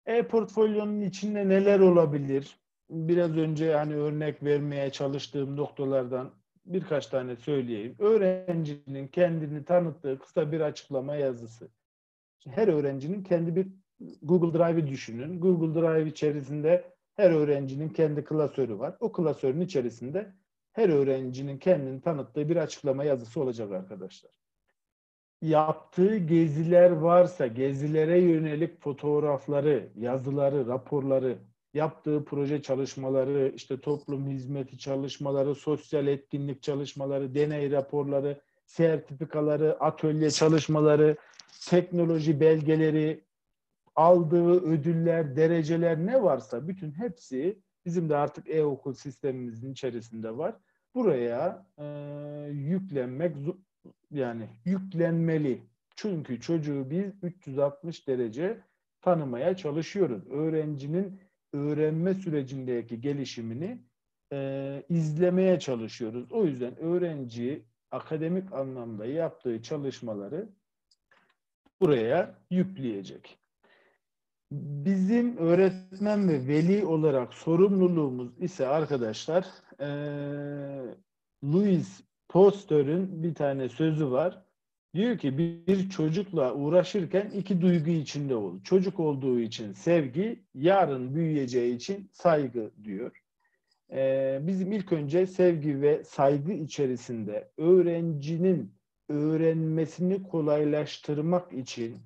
E-portfolyonun 0.05 1.01
içinde 1.01 1.49
neler 1.49 1.79
olabilir? 1.79 2.57
Biraz 2.89 3.37
önce 3.37 3.73
hani 3.73 3.95
örnek 3.95 4.43
vermeye 4.43 4.91
çalıştığım 4.91 5.57
noktalardan 5.57 6.31
birkaç 6.65 7.07
tane 7.07 7.35
söyleyeyim. 7.35 7.95
Öğrencinin 7.99 9.07
kendini 9.07 9.65
tanıttığı 9.65 10.19
kısa 10.19 10.51
bir 10.51 10.61
açıklama 10.61 11.15
yazısı. 11.15 11.69
Her 12.49 12.67
öğrencinin 12.67 13.23
kendi 13.23 13.55
bir 13.55 13.67
Google 14.21 14.59
Drive'ı 14.59 14.87
düşünün. 14.87 15.39
Google 15.39 15.81
Drive 15.81 16.09
içerisinde 16.09 16.93
her 17.15 17.31
öğrencinin 17.31 17.89
kendi 17.89 18.23
klasörü 18.23 18.79
var. 18.79 18.95
O 18.99 19.11
klasörün 19.11 19.61
içerisinde 19.61 20.33
her 20.73 20.89
öğrencinin 20.89 21.57
kendini 21.57 22.01
tanıttığı 22.01 22.49
bir 22.49 22.55
açıklama 22.55 23.03
yazısı 23.03 23.41
olacak 23.41 23.71
arkadaşlar. 23.71 24.31
Yaptığı 25.41 26.17
geziler 26.17 26.91
varsa 26.91 27.47
gezilere 27.47 28.21
yönelik 28.21 28.81
fotoğrafları, 28.81 29.89
yazıları, 29.95 30.67
raporları, 30.67 31.37
yaptığı 31.73 32.25
proje 32.25 32.61
çalışmaları, 32.61 33.51
işte 33.55 33.81
toplum 33.81 34.27
hizmeti 34.27 34.77
çalışmaları, 34.77 35.55
sosyal 35.55 36.07
etkinlik 36.07 36.63
çalışmaları, 36.63 37.35
deney 37.35 37.71
raporları, 37.71 38.41
sertifikaları, 38.65 39.79
atölye 39.79 40.31
çalışmaları, 40.31 41.17
teknoloji 41.69 42.39
belgeleri, 42.39 43.23
aldığı 43.95 44.61
ödüller, 44.61 45.35
dereceler 45.35 46.05
ne 46.05 46.23
varsa 46.23 46.67
bütün 46.67 46.91
hepsi 46.91 47.59
bizim 47.85 48.09
de 48.09 48.15
artık 48.15 48.49
e-okul 48.49 48.93
sistemimizin 48.93 49.71
içerisinde 49.71 50.37
var. 50.37 50.55
Buraya 50.95 51.65
e, 51.77 51.85
yüklenmek 52.51 53.35
yani 54.11 54.49
yüklenmeli. 54.65 55.61
Çünkü 55.95 56.41
çocuğu 56.41 56.89
biz 56.89 57.11
360 57.21 58.07
derece 58.07 58.59
tanımaya 59.01 59.57
çalışıyoruz. 59.57 60.27
Öğrencinin 60.27 61.19
öğrenme 61.53 62.13
sürecindeki 62.13 63.01
gelişimini 63.01 63.83
e, 64.33 64.83
izlemeye 64.89 65.59
çalışıyoruz. 65.59 66.31
O 66.31 66.45
yüzden 66.45 66.77
öğrenci 66.77 67.65
akademik 67.91 68.53
anlamda 68.53 69.05
yaptığı 69.05 69.61
çalışmaları 69.61 70.49
buraya 71.81 72.39
yükleyecek. 72.49 73.42
Bizim 74.85 75.37
öğretmen 75.37 76.29
ve 76.29 76.47
veli 76.47 76.85
olarak 76.85 77.33
sorumluluğumuz 77.33 78.31
ise 78.39 78.67
arkadaşlar 78.67 79.45
e, 79.79 79.87
Louis 81.43 82.01
Poster'ın 82.29 83.23
bir 83.23 83.35
tane 83.35 83.69
sözü 83.69 84.11
var. 84.11 84.43
Diyor 84.93 85.17
ki 85.17 85.37
bir 85.37 85.89
çocukla 85.89 86.53
uğraşırken 86.53 87.29
iki 87.29 87.61
duygu 87.61 87.89
içinde 87.89 88.35
ol. 88.35 88.63
Çocuk 88.63 88.99
olduğu 88.99 89.39
için 89.39 89.73
sevgi, 89.73 90.43
yarın 90.55 91.15
büyüyeceği 91.15 91.75
için 91.75 92.09
saygı 92.11 92.71
diyor. 92.83 93.23
Ee, 93.91 94.39
bizim 94.41 94.71
ilk 94.71 94.93
önce 94.93 95.27
sevgi 95.27 95.81
ve 95.81 96.03
saygı 96.03 96.51
içerisinde 96.51 97.51
öğrencinin 97.57 98.75
öğrenmesini 99.09 100.23
kolaylaştırmak 100.23 101.53
için 101.53 101.97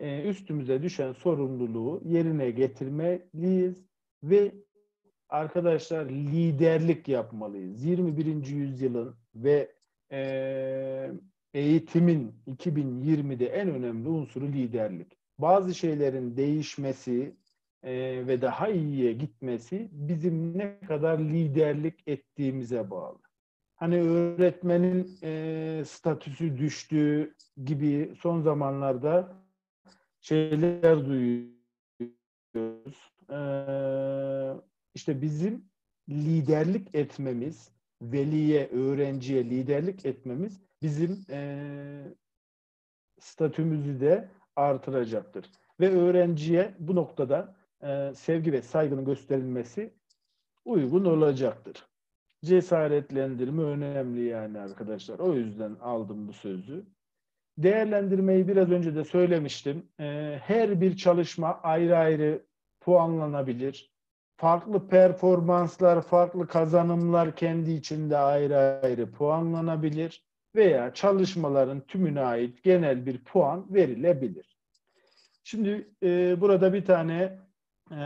e, 0.00 0.22
üstümüze 0.28 0.82
düşen 0.82 1.12
sorumluluğu 1.12 2.02
yerine 2.04 2.50
getirmeliyiz 2.50 3.84
ve 4.22 4.52
arkadaşlar 5.28 6.06
liderlik 6.06 7.08
yapmalıyız. 7.08 7.84
21. 7.84 8.46
yüzyılın 8.46 9.16
ve 9.34 9.72
e, 10.12 11.10
eğitimin 11.54 12.32
2020'de 12.46 13.46
en 13.46 13.70
önemli 13.70 14.08
unsuru 14.08 14.46
liderlik. 14.46 15.12
Bazı 15.38 15.74
şeylerin 15.74 16.36
değişmesi 16.36 17.34
e, 17.82 17.92
ve 18.26 18.42
daha 18.42 18.68
iyiye 18.68 19.12
gitmesi 19.12 19.88
bizim 19.92 20.58
ne 20.58 20.78
kadar 20.80 21.18
liderlik 21.18 22.08
ettiğimize 22.08 22.90
bağlı. 22.90 23.18
Hani 23.76 24.00
öğretmenin 24.00 25.18
e, 25.22 25.82
statüsü 25.86 26.58
düştüğü 26.58 27.34
gibi 27.64 28.14
son 28.20 28.40
zamanlarda 28.40 29.43
şeyler 30.24 31.06
duyuyoruz. 31.06 31.54
Ee, 33.30 34.60
işte 34.94 35.22
bizim 35.22 35.64
liderlik 36.08 36.94
etmemiz, 36.94 37.70
veliye, 38.02 38.68
öğrenciye 38.68 39.44
liderlik 39.44 40.06
etmemiz 40.06 40.60
bizim 40.82 41.24
e, 41.30 41.58
statümüzü 43.20 44.00
de 44.00 44.28
artıracaktır. 44.56 45.50
Ve 45.80 45.90
öğrenciye 45.90 46.74
bu 46.78 46.94
noktada 46.94 47.56
e, 47.82 48.12
sevgi 48.14 48.52
ve 48.52 48.62
saygının 48.62 49.04
gösterilmesi 49.04 49.94
uygun 50.64 51.04
olacaktır. 51.04 51.86
Cesaretlendirme 52.44 53.62
önemli 53.62 54.24
yani 54.24 54.58
arkadaşlar. 54.58 55.18
O 55.18 55.34
yüzden 55.34 55.74
aldım 55.74 56.28
bu 56.28 56.32
sözü. 56.32 56.86
Değerlendirmeyi 57.58 58.48
biraz 58.48 58.70
önce 58.70 58.94
de 58.94 59.04
söylemiştim. 59.04 59.88
Ee, 60.00 60.38
her 60.42 60.80
bir 60.80 60.96
çalışma 60.96 61.60
ayrı 61.62 61.96
ayrı 61.96 62.42
puanlanabilir. 62.80 63.94
Farklı 64.36 64.88
performanslar, 64.88 66.02
farklı 66.02 66.46
kazanımlar 66.46 67.36
kendi 67.36 67.70
içinde 67.70 68.18
ayrı 68.18 68.56
ayrı 68.56 69.10
puanlanabilir 69.12 70.24
veya 70.56 70.94
çalışmaların 70.94 71.80
tümüne 71.80 72.20
ait 72.20 72.62
genel 72.62 73.06
bir 73.06 73.24
puan 73.24 73.74
verilebilir. 73.74 74.58
Şimdi 75.44 75.88
e, 76.02 76.40
burada 76.40 76.72
bir 76.72 76.84
tane 76.84 77.38
e, 77.90 78.00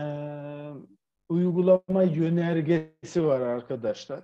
uygulama 1.28 2.02
yönergesi 2.02 3.24
var 3.24 3.40
arkadaşlar. 3.40 4.20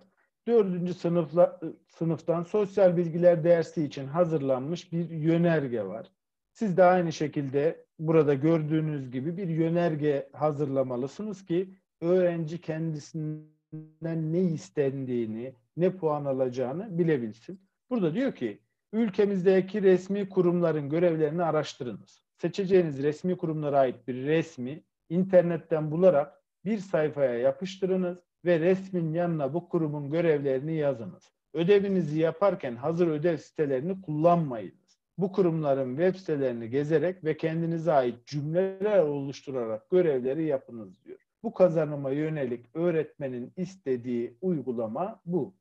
Dördüncü 0.46 0.94
sınıfla, 0.94 1.60
sınıftan 1.88 2.42
sosyal 2.42 2.96
bilgiler 2.96 3.44
dersi 3.44 3.84
için 3.84 4.06
hazırlanmış 4.06 4.92
bir 4.92 5.10
yönerge 5.10 5.84
var. 5.84 6.10
Siz 6.52 6.76
de 6.76 6.84
aynı 6.84 7.12
şekilde 7.12 7.84
burada 7.98 8.34
gördüğünüz 8.34 9.10
gibi 9.10 9.36
bir 9.36 9.48
yönerge 9.48 10.28
hazırlamalısınız 10.32 11.46
ki 11.46 11.74
öğrenci 12.00 12.60
kendisinden 12.60 14.32
ne 14.32 14.40
istendiğini, 14.40 15.54
ne 15.76 15.96
puan 15.96 16.24
alacağını 16.24 16.98
bilebilsin. 16.98 17.60
Burada 17.90 18.14
diyor 18.14 18.34
ki 18.34 18.60
ülkemizdeki 18.92 19.82
resmi 19.82 20.28
kurumların 20.28 20.88
görevlerini 20.88 21.42
araştırınız. 21.42 22.22
Seçeceğiniz 22.38 23.02
resmi 23.02 23.36
kurumlara 23.36 23.78
ait 23.78 24.08
bir 24.08 24.14
resmi 24.14 24.84
internetten 25.08 25.90
bularak 25.90 26.42
bir 26.64 26.78
sayfaya 26.78 27.38
yapıştırınız 27.38 28.18
ve 28.44 28.60
resmin 28.60 29.12
yanına 29.12 29.54
bu 29.54 29.68
kurumun 29.68 30.10
görevlerini 30.10 30.74
yazınız. 30.74 31.32
Ödevinizi 31.54 32.18
yaparken 32.18 32.76
hazır 32.76 33.08
ödev 33.08 33.36
sitelerini 33.36 34.02
kullanmayınız. 34.02 34.98
Bu 35.18 35.32
kurumların 35.32 35.96
web 35.96 36.16
sitelerini 36.16 36.70
gezerek 36.70 37.24
ve 37.24 37.36
kendinize 37.36 37.92
ait 37.92 38.26
cümleler 38.26 38.98
oluşturarak 38.98 39.90
görevleri 39.90 40.44
yapınız 40.44 41.04
diyor. 41.04 41.18
Bu 41.42 41.54
kazanıma 41.54 42.10
yönelik 42.10 42.66
öğretmenin 42.74 43.52
istediği 43.56 44.38
uygulama 44.40 45.20
bu. 45.26 45.54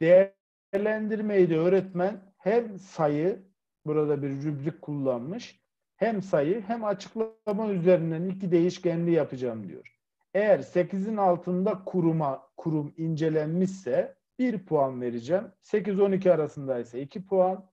Değerlendirmeyi 0.00 1.50
de 1.50 1.58
öğretmen 1.58 2.20
hem 2.38 2.78
sayı, 2.78 3.42
burada 3.86 4.22
bir 4.22 4.28
rübrik 4.28 4.82
kullanmış, 4.82 5.60
hem 5.96 6.22
sayı 6.22 6.60
hem 6.60 6.84
açıklama 6.84 7.70
üzerinden 7.70 8.28
iki 8.28 8.50
değişkenli 8.50 9.10
yapacağım 9.10 9.68
diyor. 9.68 9.95
Eğer 10.36 10.58
8'in 10.58 11.16
altında 11.16 11.84
kuruma 11.84 12.42
kurum 12.56 12.94
incelenmişse 12.96 14.16
1 14.38 14.58
puan 14.58 15.00
vereceğim. 15.00 15.44
8-12 15.62 16.32
arasındaysa 16.32 16.98
2 16.98 17.26
puan. 17.26 17.64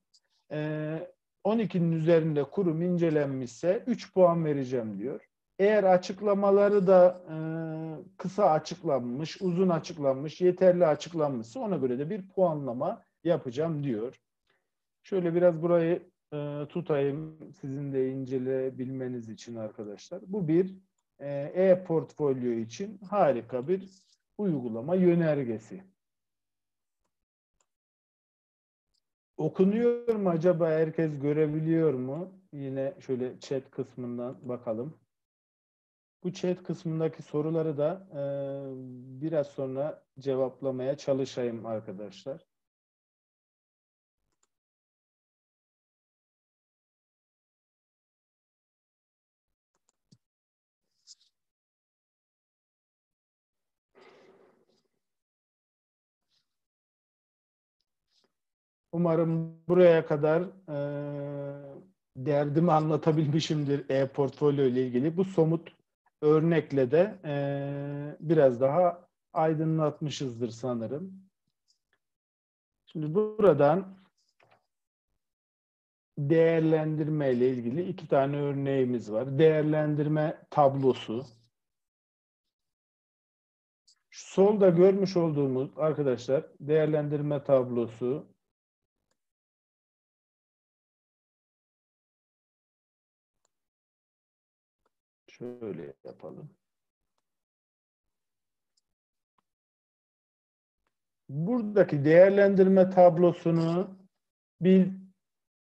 Ee, 0.51 1.09
12'nin 1.45 1.91
üzerinde 1.91 2.43
kurum 2.43 2.81
incelenmişse 2.81 3.83
3 3.87 4.13
puan 4.13 4.45
vereceğim 4.45 4.99
diyor. 4.99 5.29
Eğer 5.59 5.83
açıklamaları 5.83 6.87
da 6.87 7.21
e, 7.29 7.35
kısa 8.17 8.51
açıklanmış, 8.51 9.41
uzun 9.41 9.69
açıklanmış, 9.69 10.41
yeterli 10.41 10.85
açıklanmışsa 10.85 11.59
ona 11.59 11.77
göre 11.77 11.99
de 11.99 12.09
bir 12.09 12.27
puanlama 12.27 13.03
yapacağım 13.23 13.83
diyor. 13.83 14.19
Şöyle 15.03 15.35
biraz 15.35 15.61
burayı 15.61 16.01
e, 16.33 16.67
tutayım 16.69 17.37
sizin 17.61 17.93
de 17.93 18.09
inceleyebilmeniz 18.09 19.29
için 19.29 19.55
arkadaşlar. 19.55 20.21
Bu 20.27 20.47
bir 20.47 20.75
e-portfolyo 21.19 22.51
için 22.51 22.97
harika 22.97 23.67
bir 23.67 23.89
uygulama 24.37 24.95
yönergesi. 24.95 25.83
Okunuyor 29.37 30.15
mu 30.15 30.29
acaba 30.29 30.69
herkes 30.69 31.19
görebiliyor 31.19 31.93
mu? 31.93 32.33
Yine 32.51 32.93
şöyle 32.99 33.39
chat 33.39 33.71
kısmından 33.71 34.49
bakalım. 34.49 34.99
Bu 36.23 36.33
chat 36.33 36.63
kısmındaki 36.63 37.23
soruları 37.23 37.77
da 37.77 38.07
e, 38.11 38.21
biraz 39.21 39.47
sonra 39.47 40.03
cevaplamaya 40.19 40.97
çalışayım 40.97 41.65
arkadaşlar. 41.65 42.52
Umarım 58.93 59.57
buraya 59.67 60.05
kadar 60.05 60.41
e, 60.41 60.77
derdimi 62.17 62.71
anlatabilmişimdir 62.71 63.89
e-portfolyo 63.89 64.65
ile 64.65 64.87
ilgili. 64.87 65.17
Bu 65.17 65.25
somut 65.25 65.69
örnekle 66.21 66.91
de 66.91 67.19
e, 67.25 67.35
biraz 68.19 68.61
daha 68.61 69.07
aydınlatmışızdır 69.33 70.49
sanırım. 70.49 71.13
Şimdi 72.85 73.15
buradan 73.15 73.97
değerlendirme 76.17 77.31
ile 77.31 77.49
ilgili 77.49 77.89
iki 77.89 78.07
tane 78.07 78.37
örneğimiz 78.37 79.11
var. 79.11 79.39
Değerlendirme 79.39 80.45
tablosu. 80.49 81.25
Şu 84.09 84.33
solda 84.33 84.69
görmüş 84.69 85.17
olduğumuz 85.17 85.69
arkadaşlar 85.77 86.45
değerlendirme 86.59 87.43
tablosu 87.43 88.32
Şöyle 95.43 95.93
yapalım. 96.03 96.49
Buradaki 101.29 102.05
değerlendirme 102.05 102.89
tablosunu 102.89 103.97
bir 104.61 104.91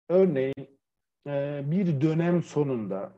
örneğin 0.09 0.79
e, 1.27 1.61
bir 1.65 2.01
dönem 2.01 2.43
sonunda 2.43 3.13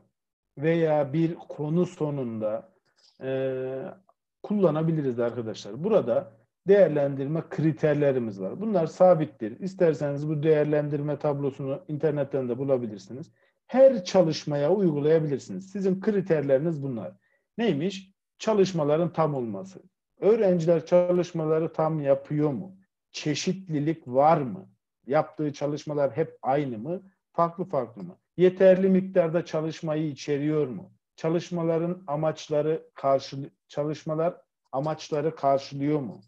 veya 0.58 1.12
bir 1.12 1.34
konu 1.34 1.86
sonunda 1.86 2.72
e, 3.22 3.82
kullanabiliriz 4.42 5.20
arkadaşlar. 5.20 5.84
Burada 5.84 6.32
değerlendirme 6.68 7.42
kriterlerimiz 7.50 8.40
var. 8.40 8.60
Bunlar 8.60 8.86
sabittir. 8.86 9.60
İsterseniz 9.60 10.28
bu 10.28 10.42
değerlendirme 10.42 11.18
tablosunu 11.18 11.84
internetten 11.88 12.48
de 12.48 12.58
bulabilirsiniz 12.58 13.32
her 13.66 14.04
çalışmaya 14.04 14.72
uygulayabilirsiniz. 14.72 15.70
Sizin 15.70 16.00
kriterleriniz 16.00 16.82
bunlar. 16.82 17.12
Neymiş? 17.58 18.10
Çalışmaların 18.38 19.12
tam 19.12 19.34
olması. 19.34 19.82
Öğrenciler 20.20 20.86
çalışmaları 20.86 21.72
tam 21.72 22.00
yapıyor 22.00 22.50
mu? 22.50 22.76
Çeşitlilik 23.12 24.08
var 24.08 24.40
mı? 24.40 24.68
Yaptığı 25.06 25.52
çalışmalar 25.52 26.16
hep 26.16 26.38
aynı 26.42 26.78
mı? 26.78 27.02
Farklı 27.32 27.64
farklı 27.64 28.02
mı? 28.02 28.18
Yeterli 28.36 28.88
miktarda 28.88 29.44
çalışmayı 29.44 30.06
içeriyor 30.10 30.66
mu? 30.66 30.92
Çalışmaların 31.16 32.04
amaçları 32.06 32.90
karşı 32.94 33.50
çalışmalar 33.68 34.36
amaçları 34.72 35.36
karşılıyor 35.36 36.00
mu? 36.00 36.20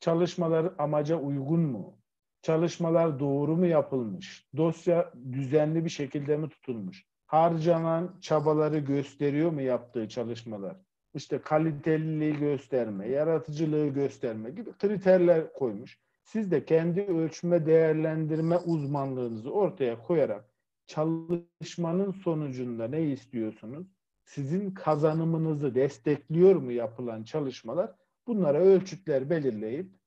Çalışmalar 0.00 0.72
amaca 0.78 1.16
uygun 1.16 1.60
mu? 1.60 1.99
Çalışmalar 2.42 3.20
doğru 3.20 3.56
mu 3.56 3.66
yapılmış? 3.66 4.46
Dosya 4.56 5.12
düzenli 5.32 5.84
bir 5.84 5.90
şekilde 5.90 6.36
mi 6.36 6.48
tutulmuş? 6.48 7.04
Harcanan 7.26 8.16
çabaları 8.20 8.78
gösteriyor 8.78 9.50
mu 9.50 9.60
yaptığı 9.60 10.08
çalışmalar? 10.08 10.76
İşte 11.14 11.38
kaliteliliği 11.38 12.36
gösterme, 12.38 13.08
yaratıcılığı 13.08 13.88
gösterme 13.88 14.50
gibi 14.50 14.72
kriterler 14.72 15.52
koymuş. 15.52 15.98
Siz 16.24 16.50
de 16.50 16.64
kendi 16.64 17.00
ölçme 17.02 17.66
değerlendirme 17.66 18.56
uzmanlığınızı 18.56 19.52
ortaya 19.52 20.02
koyarak 20.02 20.44
çalışmanın 20.86 22.10
sonucunda 22.10 22.88
ne 22.88 23.02
istiyorsunuz? 23.02 23.86
Sizin 24.24 24.70
kazanımınızı 24.70 25.74
destekliyor 25.74 26.56
mu 26.56 26.72
yapılan 26.72 27.22
çalışmalar? 27.24 27.92
Bunlara 28.26 28.58
ölçütler 28.58 29.30
belirleyip 29.30 30.00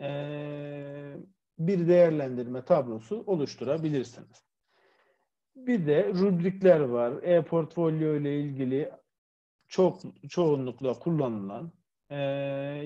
ee, 0.00 1.16
bir 1.58 1.88
değerlendirme 1.88 2.64
tablosu 2.64 3.24
oluşturabilirsiniz. 3.26 4.42
Bir 5.56 5.86
de 5.86 6.08
rubrikler 6.14 6.80
var. 6.80 7.22
E-portfolyo 7.22 8.16
ile 8.16 8.40
ilgili 8.40 8.90
çok 9.68 10.00
çoğunlukla 10.28 10.98
kullanılan 10.98 11.72
e, 12.10 12.16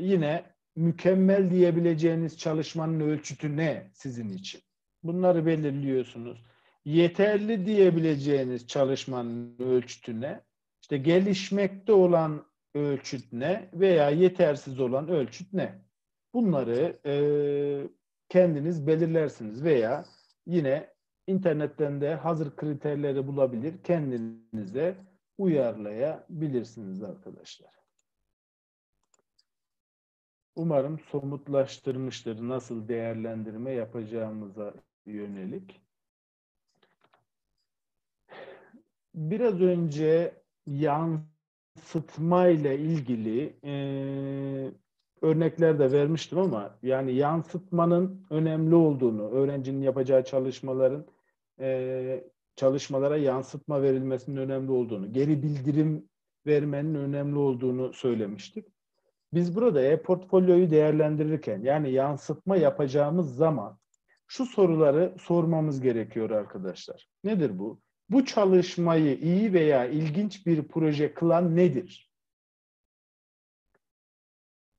yine 0.00 0.44
mükemmel 0.76 1.50
diyebileceğiniz 1.50 2.38
çalışmanın 2.38 3.00
ölçütü 3.00 3.56
ne 3.56 3.90
sizin 3.94 4.28
için? 4.28 4.60
Bunları 5.02 5.46
belirliyorsunuz. 5.46 6.42
Yeterli 6.84 7.66
diyebileceğiniz 7.66 8.66
çalışmanın 8.66 9.56
ölçütü 9.58 10.20
ne? 10.20 10.40
İşte 10.82 10.98
gelişmekte 10.98 11.92
olan 11.92 12.44
ölçüt 12.74 13.32
ne 13.32 13.70
veya 13.74 14.10
yetersiz 14.10 14.80
olan 14.80 15.08
ölçüt 15.08 15.52
ne? 15.52 15.82
Bunları 16.34 16.98
e, 17.06 17.14
kendiniz 18.32 18.86
belirlersiniz 18.86 19.64
veya 19.64 20.04
yine 20.46 20.94
internetten 21.26 22.00
de 22.00 22.14
hazır 22.14 22.56
kriterleri 22.56 23.26
bulabilir, 23.26 23.82
kendinize 23.84 24.96
uyarlayabilirsiniz 25.38 27.02
arkadaşlar. 27.02 27.70
Umarım 30.56 30.98
somutlaştırmıştır 30.98 32.48
nasıl 32.48 32.88
değerlendirme 32.88 33.70
yapacağımıza 33.70 34.74
yönelik. 35.06 35.80
Biraz 39.14 39.60
önce 39.60 40.42
yansıtma 40.66 42.48
ile 42.48 42.78
ilgili 42.78 43.56
e, 43.64 43.72
örnekler 45.22 45.78
de 45.78 45.92
vermiştim 45.92 46.38
ama 46.38 46.78
yani 46.82 47.14
yansıtmanın 47.14 48.26
önemli 48.30 48.74
olduğunu, 48.74 49.30
öğrencinin 49.30 49.82
yapacağı 49.82 50.24
çalışmaların 50.24 51.04
e, 51.60 52.24
çalışmalara 52.56 53.16
yansıtma 53.16 53.82
verilmesinin 53.82 54.36
önemli 54.36 54.70
olduğunu, 54.72 55.12
geri 55.12 55.42
bildirim 55.42 56.08
vermenin 56.46 56.94
önemli 56.94 57.38
olduğunu 57.38 57.92
söylemiştik. 57.92 58.66
Biz 59.34 59.56
burada 59.56 59.82
e-portfolyoyu 59.82 60.70
değerlendirirken 60.70 61.62
yani 61.62 61.92
yansıtma 61.92 62.56
yapacağımız 62.56 63.36
zaman 63.36 63.78
şu 64.26 64.46
soruları 64.46 65.14
sormamız 65.20 65.80
gerekiyor 65.80 66.30
arkadaşlar. 66.30 67.08
Nedir 67.24 67.58
bu? 67.58 67.80
Bu 68.10 68.24
çalışmayı 68.24 69.18
iyi 69.18 69.52
veya 69.52 69.86
ilginç 69.86 70.46
bir 70.46 70.68
proje 70.68 71.14
kılan 71.14 71.56
nedir? 71.56 72.11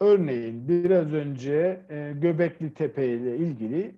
Örneğin 0.03 0.67
biraz 0.67 1.13
önce 1.13 1.85
e, 1.89 2.13
Göbekli 2.21 2.73
Tepe 2.73 3.07
ile 3.07 3.37
ilgili 3.37 3.95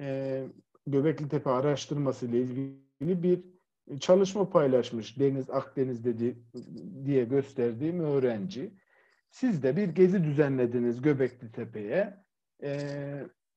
e, 0.00 0.42
Göbekli 0.86 1.28
Tepe 1.28 1.50
araştırması 1.50 2.26
ile 2.26 2.38
ilgili 2.38 3.22
bir 3.22 3.40
çalışma 4.00 4.50
paylaşmış 4.50 5.18
Deniz 5.18 5.50
Akdeniz 5.50 6.04
dedi 6.04 6.38
diye 7.04 7.24
gösterdiğim 7.24 8.00
öğrenci. 8.00 8.70
Siz 9.30 9.62
de 9.62 9.76
bir 9.76 9.88
gezi 9.88 10.24
düzenlediniz 10.24 11.02
Göbekli 11.02 11.52
Tepe'ye. 11.52 12.16
E, 12.62 12.80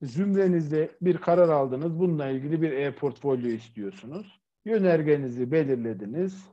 zümrenizde 0.02 0.90
bir 1.02 1.18
karar 1.18 1.50
aldınız. 1.50 2.00
Bununla 2.00 2.30
ilgili 2.30 2.62
bir 2.62 2.72
e-portfolyo 2.72 3.48
istiyorsunuz. 3.48 4.42
Yönergenizi 4.66 5.52
belirlediniz. 5.52 6.48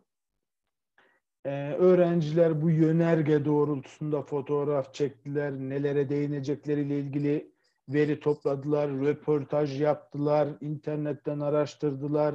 Ee, 1.49 1.75
öğrenciler 1.79 2.63
bu 2.63 2.71
yönerge 2.71 3.45
doğrultusunda 3.45 4.23
fotoğraf 4.23 4.95
çektiler, 4.95 5.53
nelere 5.53 6.09
değinecekleriyle 6.09 6.99
ilgili 6.99 7.53
veri 7.89 8.21
topladılar, 8.21 8.91
röportaj 8.91 9.81
yaptılar, 9.81 10.49
internetten 10.61 11.41
araştırdılar, 11.41 12.35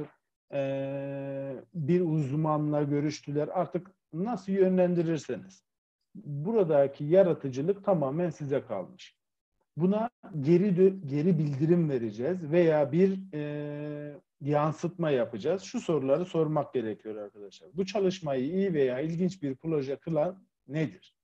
ee, 0.52 1.56
bir 1.74 2.00
uzmanla 2.00 2.82
görüştüler. 2.82 3.48
Artık 3.52 3.90
nasıl 4.12 4.52
yönlendirirseniz. 4.52 5.64
Buradaki 6.14 7.04
yaratıcılık 7.04 7.84
tamamen 7.84 8.30
size 8.30 8.62
kalmış. 8.62 9.16
Buna 9.76 10.10
geri 10.40 10.74
geri 11.06 11.38
bildirim 11.38 11.90
vereceğiz 11.90 12.50
veya 12.50 12.92
bir 12.92 13.18
e, 13.34 13.93
yansıtma 14.40 15.10
yapacağız. 15.10 15.62
Şu 15.62 15.80
soruları 15.80 16.24
sormak 16.24 16.74
gerekiyor 16.74 17.16
arkadaşlar. 17.16 17.70
Bu 17.74 17.86
çalışmayı 17.86 18.44
iyi 18.44 18.74
veya 18.74 19.00
ilginç 19.00 19.42
bir 19.42 19.54
proje 19.54 19.96
kılan 19.96 20.46
nedir? 20.68 21.16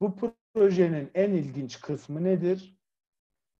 Bu 0.00 0.16
projenin 0.54 1.10
en 1.14 1.30
ilginç 1.30 1.80
kısmı 1.80 2.24
nedir? 2.24 2.76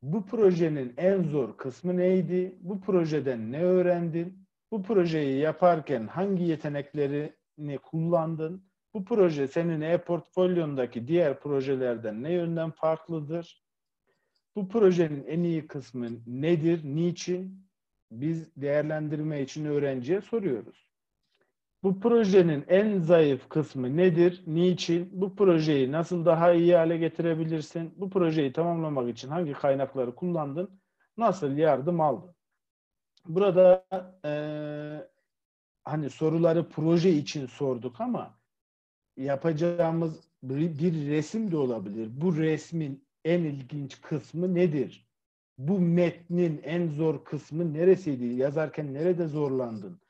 Bu 0.03 0.27
projenin 0.27 0.95
en 0.97 1.23
zor 1.23 1.57
kısmı 1.57 1.97
neydi? 1.97 2.59
Bu 2.61 2.81
projeden 2.81 3.53
ne 3.53 3.63
öğrendin? 3.63 4.47
Bu 4.71 4.83
projeyi 4.83 5.39
yaparken 5.39 6.07
hangi 6.07 6.45
yeteneklerini 6.45 7.79
kullandın? 7.83 8.71
Bu 8.95 9.05
proje 9.05 9.49
senin 9.49 9.81
e-portfolyondaki 9.81 11.09
diğer 11.09 11.41
projelerden 11.41 12.23
ne 12.23 12.33
yönden 12.33 12.71
farklıdır? 12.71 13.65
Bu 14.57 14.69
projenin 14.69 15.25
en 15.27 15.43
iyi 15.43 15.67
kısmı 15.67 16.09
nedir, 16.27 16.81
niçin? 16.85 17.70
Biz 18.11 18.57
değerlendirme 18.57 19.43
için 19.43 19.65
öğrenciye 19.65 20.21
soruyoruz. 20.21 20.91
Bu 21.83 22.01
projenin 22.01 22.65
en 22.69 22.99
zayıf 22.99 23.49
kısmı 23.49 23.97
nedir, 23.97 24.43
niçin? 24.47 25.09
Bu 25.13 25.37
projeyi 25.37 25.93
nasıl 25.93 26.25
daha 26.25 26.53
iyi 26.53 26.77
hale 26.77 26.97
getirebilirsin? 26.99 27.95
Bu 27.97 28.11
projeyi 28.11 28.53
tamamlamak 28.53 29.09
için 29.09 29.29
hangi 29.29 29.53
kaynakları 29.53 30.15
kullandın? 30.15 30.81
Nasıl 31.17 31.57
yardım 31.57 32.01
aldın? 32.01 32.35
Burada 33.27 33.87
e, 34.25 34.33
hani 35.85 36.11
soruları 36.11 36.69
proje 36.69 37.11
için 37.11 37.47
sorduk 37.47 38.01
ama 38.01 38.39
yapacağımız 39.17 40.21
bir, 40.43 40.79
bir 40.79 41.09
resim 41.09 41.51
de 41.51 41.57
olabilir. 41.57 42.09
Bu 42.21 42.37
resmin 42.37 43.05
en 43.25 43.41
ilginç 43.41 44.01
kısmı 44.01 44.55
nedir? 44.55 45.10
Bu 45.61 45.81
metnin 45.81 46.61
en 46.65 46.89
zor 46.89 47.25
kısmı 47.25 47.75
neresiydi? 47.75 48.25
Yazarken 48.25 48.95
nerede 48.95 49.27
zorlandın? 49.27 50.01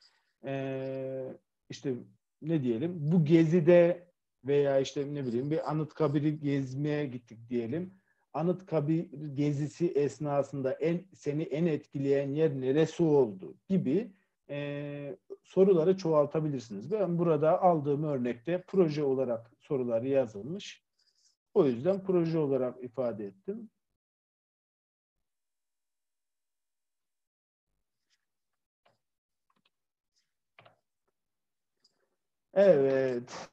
Ee, 0.45 1.23
işte 1.69 1.93
ne 2.41 2.63
diyelim? 2.63 2.93
Bu 2.97 3.25
gezide 3.25 4.07
veya 4.45 4.79
işte 4.79 5.13
ne 5.13 5.25
bileyim 5.25 5.51
bir 5.51 5.71
Anıtkabir'i 5.71 6.39
gezmeye 6.39 7.05
gittik 7.05 7.49
diyelim. 7.49 7.93
Anıtkabir 8.33 9.11
gezisi 9.33 9.87
esnasında 9.87 10.71
en 10.73 11.01
seni 11.13 11.43
en 11.43 11.65
etkileyen 11.65 12.29
yer 12.29 12.61
neresi 12.61 13.03
oldu 13.03 13.55
gibi 13.69 14.11
e, 14.49 15.17
soruları 15.43 15.97
çoğaltabilirsiniz. 15.97 16.91
Ben 16.91 17.19
burada 17.19 17.61
aldığım 17.61 18.03
örnekte 18.03 18.63
proje 18.67 19.03
olarak 19.03 19.51
soruları 19.59 20.07
yazılmış. 20.07 20.83
O 21.53 21.65
yüzden 21.65 22.03
proje 22.03 22.37
olarak 22.37 22.83
ifade 22.83 23.25
ettim. 23.25 23.69
Evet. 32.53 33.49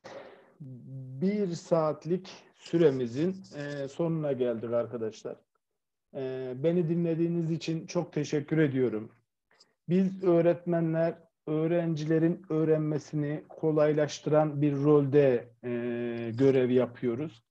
Bir 1.21 1.47
saatlik 1.47 2.31
süremizin 2.55 3.37
e, 3.57 3.89
sonuna 3.89 4.33
geldik 4.33 4.73
arkadaşlar. 4.73 5.37
E, 6.15 6.53
beni 6.57 6.89
dinlediğiniz 6.89 7.51
için 7.51 7.87
çok 7.87 8.13
teşekkür 8.13 8.59
ediyorum. 8.59 9.13
Biz 9.89 10.25
öğretmenler 10.25 11.15
öğrencilerin 11.47 12.47
öğrenmesini 12.49 13.45
kolaylaştıran 13.49 14.63
bir 14.63 14.73
rolde 14.77 15.49
e, 15.65 15.71
görev 16.35 16.71
yapıyoruz 16.71 17.49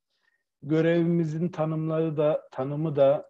görevimizin 0.63 1.49
tanımları 1.49 2.17
da 2.17 2.49
tanımı 2.51 2.95
da 2.95 3.29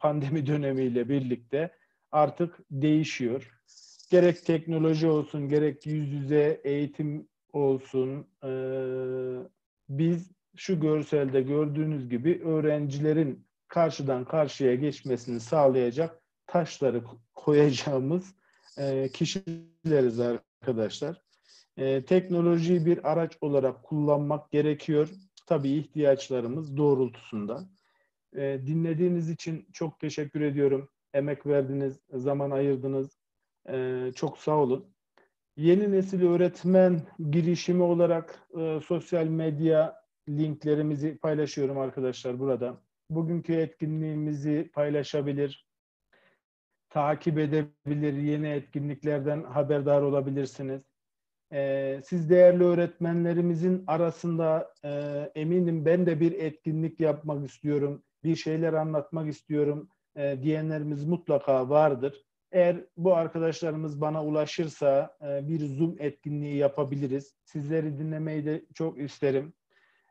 pandemi 0.00 0.46
dönemiyle 0.46 1.08
birlikte 1.08 1.70
artık 2.10 2.58
değişiyor. 2.70 3.50
Gerek 4.10 4.46
teknoloji 4.46 5.06
olsun, 5.06 5.48
gerek 5.48 5.86
yüz 5.86 6.12
yüze 6.12 6.60
eğitim 6.64 7.28
olsun, 7.52 8.26
e, 8.44 8.50
biz 9.88 10.30
şu 10.56 10.80
görselde 10.80 11.42
gördüğünüz 11.42 12.08
gibi 12.08 12.42
öğrencilerin 12.44 13.46
karşıdan 13.68 14.24
karşıya 14.24 14.74
geçmesini 14.74 15.40
sağlayacak 15.40 16.22
taşları 16.46 17.02
koyacağımız 17.34 18.34
e, 18.78 19.08
kişileriz 19.08 20.20
arkadaşlar. 20.20 21.22
E, 21.76 22.04
teknolojiyi 22.04 22.86
bir 22.86 23.12
araç 23.12 23.38
olarak 23.40 23.82
kullanmak 23.82 24.50
gerekiyor 24.50 25.08
tabii 25.46 25.70
ihtiyaçlarımız 25.70 26.76
doğrultusunda. 26.76 27.68
E, 28.36 28.60
dinlediğiniz 28.66 29.30
için 29.30 29.66
çok 29.72 30.00
teşekkür 30.00 30.40
ediyorum. 30.40 30.88
Emek 31.14 31.46
verdiniz, 31.46 32.00
zaman 32.12 32.50
ayırdınız. 32.50 33.18
E, 33.68 34.06
çok 34.16 34.38
sağ 34.38 34.56
olun. 34.56 34.94
Yeni 35.56 35.92
nesil 35.92 36.26
öğretmen 36.26 37.00
girişimi 37.30 37.82
olarak 37.82 38.48
e, 38.58 38.80
sosyal 38.84 39.26
medya 39.26 40.02
linklerimizi 40.28 41.18
paylaşıyorum 41.18 41.78
arkadaşlar 41.78 42.38
burada. 42.38 42.80
Bugünkü 43.10 43.52
etkinliğimizi 43.54 44.70
paylaşabilir, 44.74 45.66
takip 46.90 47.38
edebilir, 47.38 48.14
yeni 48.14 48.48
etkinliklerden 48.48 49.42
haberdar 49.42 50.02
olabilirsiniz. 50.02 50.82
Ee, 51.52 52.00
siz 52.04 52.30
değerli 52.30 52.64
öğretmenlerimizin 52.64 53.84
arasında 53.86 54.74
e, 54.84 54.90
eminim 55.34 55.84
ben 55.84 56.06
de 56.06 56.20
bir 56.20 56.32
etkinlik 56.32 57.00
yapmak 57.00 57.48
istiyorum, 57.48 58.02
bir 58.24 58.36
şeyler 58.36 58.72
anlatmak 58.72 59.28
istiyorum 59.28 59.88
e, 60.16 60.38
diyenlerimiz 60.42 61.04
mutlaka 61.04 61.68
vardır. 61.68 62.24
Eğer 62.52 62.76
bu 62.96 63.14
arkadaşlarımız 63.16 64.00
bana 64.00 64.24
ulaşırsa 64.24 65.16
e, 65.22 65.48
bir 65.48 65.66
Zoom 65.66 65.96
etkinliği 65.98 66.56
yapabiliriz. 66.56 67.34
Sizleri 67.44 67.98
dinlemeyi 67.98 68.46
de 68.46 68.64
çok 68.74 68.98
isterim. 68.98 69.52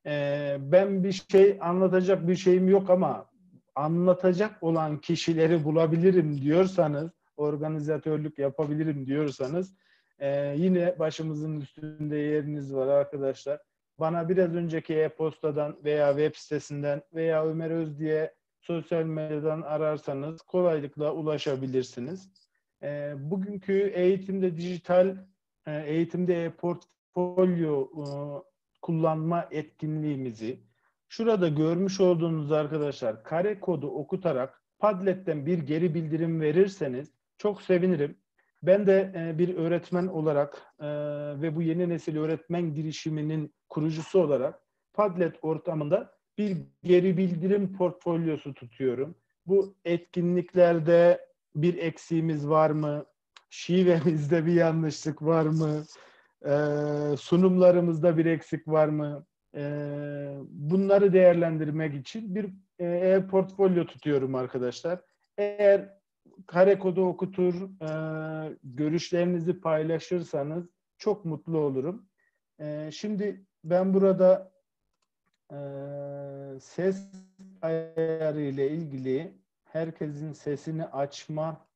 E, 0.05 0.57
ben 0.59 1.03
bir 1.03 1.25
şey 1.31 1.57
anlatacak 1.61 2.27
bir 2.27 2.35
şeyim 2.35 2.69
yok 2.69 2.89
ama 2.89 3.29
anlatacak 3.75 4.63
olan 4.63 4.97
kişileri 4.97 5.63
bulabilirim 5.63 6.41
diyorsanız, 6.41 7.11
organizatörlük 7.37 8.39
yapabilirim 8.39 9.05
diyorsanız 9.05 9.75
ee, 10.21 10.55
yine 10.57 10.99
başımızın 10.99 11.59
üstünde 11.59 12.17
yeriniz 12.17 12.75
var 12.75 12.87
arkadaşlar. 12.87 13.61
Bana 13.99 14.29
biraz 14.29 14.55
önceki 14.55 14.95
e-postadan 14.95 15.77
veya 15.83 16.09
web 16.09 16.35
sitesinden 16.35 17.01
veya 17.13 17.45
Ömer 17.45 17.71
Öz 17.71 17.99
diye 17.99 18.35
sosyal 18.61 19.03
medyadan 19.03 19.61
ararsanız 19.61 20.41
kolaylıkla 20.41 21.13
ulaşabilirsiniz. 21.13 22.31
Ee, 22.83 23.13
bugünkü 23.17 23.91
eğitimde 23.95 24.57
dijital, 24.57 25.17
e, 25.67 25.83
eğitimde 25.85 26.45
e-portfolyo 26.45 27.83
e, 27.83 28.03
kullanma 28.81 29.47
etkinliğimizi 29.51 30.59
Şurada 31.11 31.47
görmüş 31.47 31.99
olduğunuz 31.99 32.51
arkadaşlar 32.51 33.23
kare 33.23 33.59
kodu 33.59 33.87
okutarak 33.87 34.63
Padlet'ten 34.79 35.45
bir 35.45 35.57
geri 35.57 35.93
bildirim 35.93 36.41
verirseniz 36.41 37.11
çok 37.37 37.61
sevinirim. 37.61 38.17
Ben 38.63 38.87
de 38.87 39.11
e, 39.15 39.37
bir 39.37 39.55
öğretmen 39.55 40.07
olarak 40.07 40.73
e, 40.79 40.87
ve 41.41 41.55
bu 41.55 41.61
yeni 41.61 41.89
nesil 41.89 42.17
öğretmen 42.17 42.73
girişiminin 42.73 43.53
kurucusu 43.69 44.19
olarak 44.19 44.61
Padlet 44.93 45.35
ortamında 45.41 46.13
bir 46.41 46.57
geri 46.83 47.17
bildirim 47.17 47.73
portfolyosu 47.77 48.53
tutuyorum. 48.53 49.15
Bu 49.47 49.75
etkinliklerde 49.85 51.25
bir 51.55 51.77
eksiğimiz 51.77 52.49
var 52.49 52.69
mı? 52.69 53.05
Şivemizde 53.49 54.45
bir 54.45 54.53
yanlışlık 54.53 55.21
var 55.21 55.45
mı? 55.45 55.83
Ee, 56.45 57.17
sunumlarımızda 57.17 58.17
bir 58.17 58.25
eksik 58.25 58.67
var 58.67 58.87
mı? 58.87 59.25
Ee, 59.55 60.37
bunları 60.49 61.13
değerlendirmek 61.13 61.93
için 61.95 62.35
bir 62.35 62.49
e, 62.79 63.27
portfolyo 63.27 63.85
tutuyorum 63.85 64.35
arkadaşlar. 64.35 65.01
Eğer 65.37 65.89
kare 66.47 66.79
kodu 66.79 67.05
okutur, 67.05 67.53
e, 67.81 67.91
görüşlerinizi 68.63 69.61
paylaşırsanız 69.61 70.65
çok 70.97 71.25
mutlu 71.25 71.57
olurum. 71.57 72.05
E, 72.59 72.89
şimdi 72.93 73.45
ben 73.63 73.93
burada 73.93 74.51
e, 75.51 75.57
ses 76.59 77.07
ayarı 77.61 78.41
ile 78.41 78.69
ilgili 78.69 79.33
herkesin 79.65 80.33
sesini 80.33 80.85
açma 80.85 81.67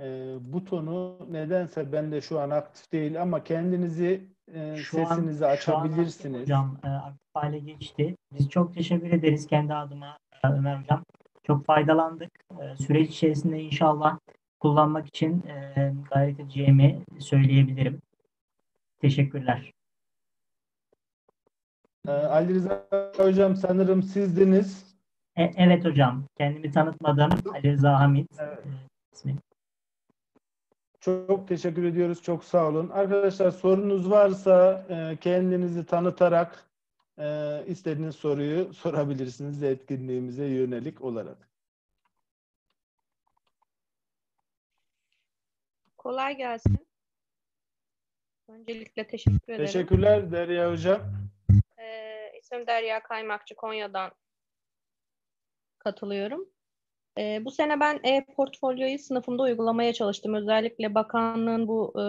e, 0.00 0.36
butonu 0.40 1.18
nedense 1.30 1.92
bende 1.92 2.20
şu 2.20 2.40
an 2.40 2.50
aktif 2.50 2.92
değil 2.92 3.22
ama 3.22 3.44
kendinizi 3.44 4.28
e, 4.54 4.76
şu 4.76 4.96
sesinizi 4.96 5.46
an, 5.46 5.50
açabilirsiniz. 5.50 6.48
Şu 6.48 6.56
an 6.56 6.62
hocam 6.62 6.78
e, 6.84 6.88
aktif 6.88 7.34
hale 7.34 7.58
geçti. 7.58 8.16
Biz 8.32 8.48
çok 8.48 8.74
teşekkür 8.74 9.12
ederiz 9.12 9.46
kendi 9.46 9.74
adıma 9.74 10.18
e, 10.44 10.48
Ömer 10.48 10.76
Hocam. 10.76 11.04
Çok 11.42 11.66
faydalandık. 11.66 12.30
E, 12.60 12.76
süreç 12.76 13.10
içerisinde 13.10 13.62
inşallah 13.62 14.18
kullanmak 14.60 15.06
için 15.06 15.42
e, 15.46 15.92
gayret 16.10 16.40
edeceğimi 16.40 17.04
söyleyebilirim. 17.18 18.02
Teşekkürler. 19.00 19.72
E, 22.10 22.12
Ali 22.12 22.54
Rıza 22.54 22.86
Hocam 23.16 23.56
sanırım 23.56 24.02
sizdiniz. 24.02 24.96
E, 25.36 25.50
evet 25.56 25.84
hocam. 25.84 26.24
Kendimi 26.38 26.72
tanıtmadım. 26.72 27.30
Ali 27.54 27.72
Rıza 27.72 28.00
Hamit. 28.00 28.30
Evet. 28.40 28.64
E, 29.26 29.30
Çok 31.00 31.48
teşekkür 31.48 31.84
ediyoruz. 31.84 32.22
Çok 32.22 32.44
sağ 32.44 32.68
olun. 32.68 32.90
Arkadaşlar 32.90 33.50
sorunuz 33.50 34.10
varsa 34.10 34.86
e, 34.88 35.16
kendinizi 35.16 35.86
tanıtarak 35.86 36.64
e, 37.18 37.58
istediğiniz 37.66 38.16
soruyu 38.16 38.74
sorabilirsiniz 38.74 39.62
etkinliğimize 39.62 40.44
yönelik 40.44 41.00
olarak. 41.02 41.48
Kolay 45.98 46.36
gelsin. 46.36 46.78
Öncelikle 48.48 49.06
teşekkür 49.06 49.52
ederim. 49.52 49.66
Teşekkürler 49.66 50.32
Derya 50.32 50.70
Hocam. 50.72 51.19
İsmim 52.50 52.66
Derya 52.66 53.02
Kaymakçı 53.02 53.54
Konya'dan 53.54 54.12
katılıyorum. 55.78 56.48
Ee, 57.18 57.44
bu 57.44 57.50
sene 57.50 57.80
ben 57.80 58.00
e-portfolyoyu 58.04 58.98
sınıfımda 58.98 59.42
uygulamaya 59.42 59.92
çalıştım. 59.92 60.34
Özellikle 60.34 60.94
bakanlığın 60.94 61.68
bu 61.68 61.92
e, 62.00 62.04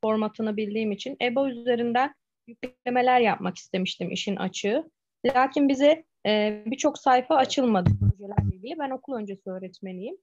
formatını 0.00 0.56
bildiğim 0.56 0.92
için 0.92 1.16
EBA 1.22 1.48
üzerinden 1.48 2.14
yüklemeler 2.46 3.20
yapmak 3.20 3.56
istemiştim 3.56 4.10
işin 4.10 4.36
açığı. 4.36 4.90
Lakin 5.26 5.68
bize 5.68 6.04
e, 6.26 6.62
birçok 6.66 6.98
sayfa 6.98 7.36
açılmadı 7.36 7.90
projelerle 8.00 8.56
ilgili. 8.56 8.78
Ben 8.78 8.90
okul 8.90 9.14
öncesi 9.14 9.50
öğretmeniyim. 9.50 10.16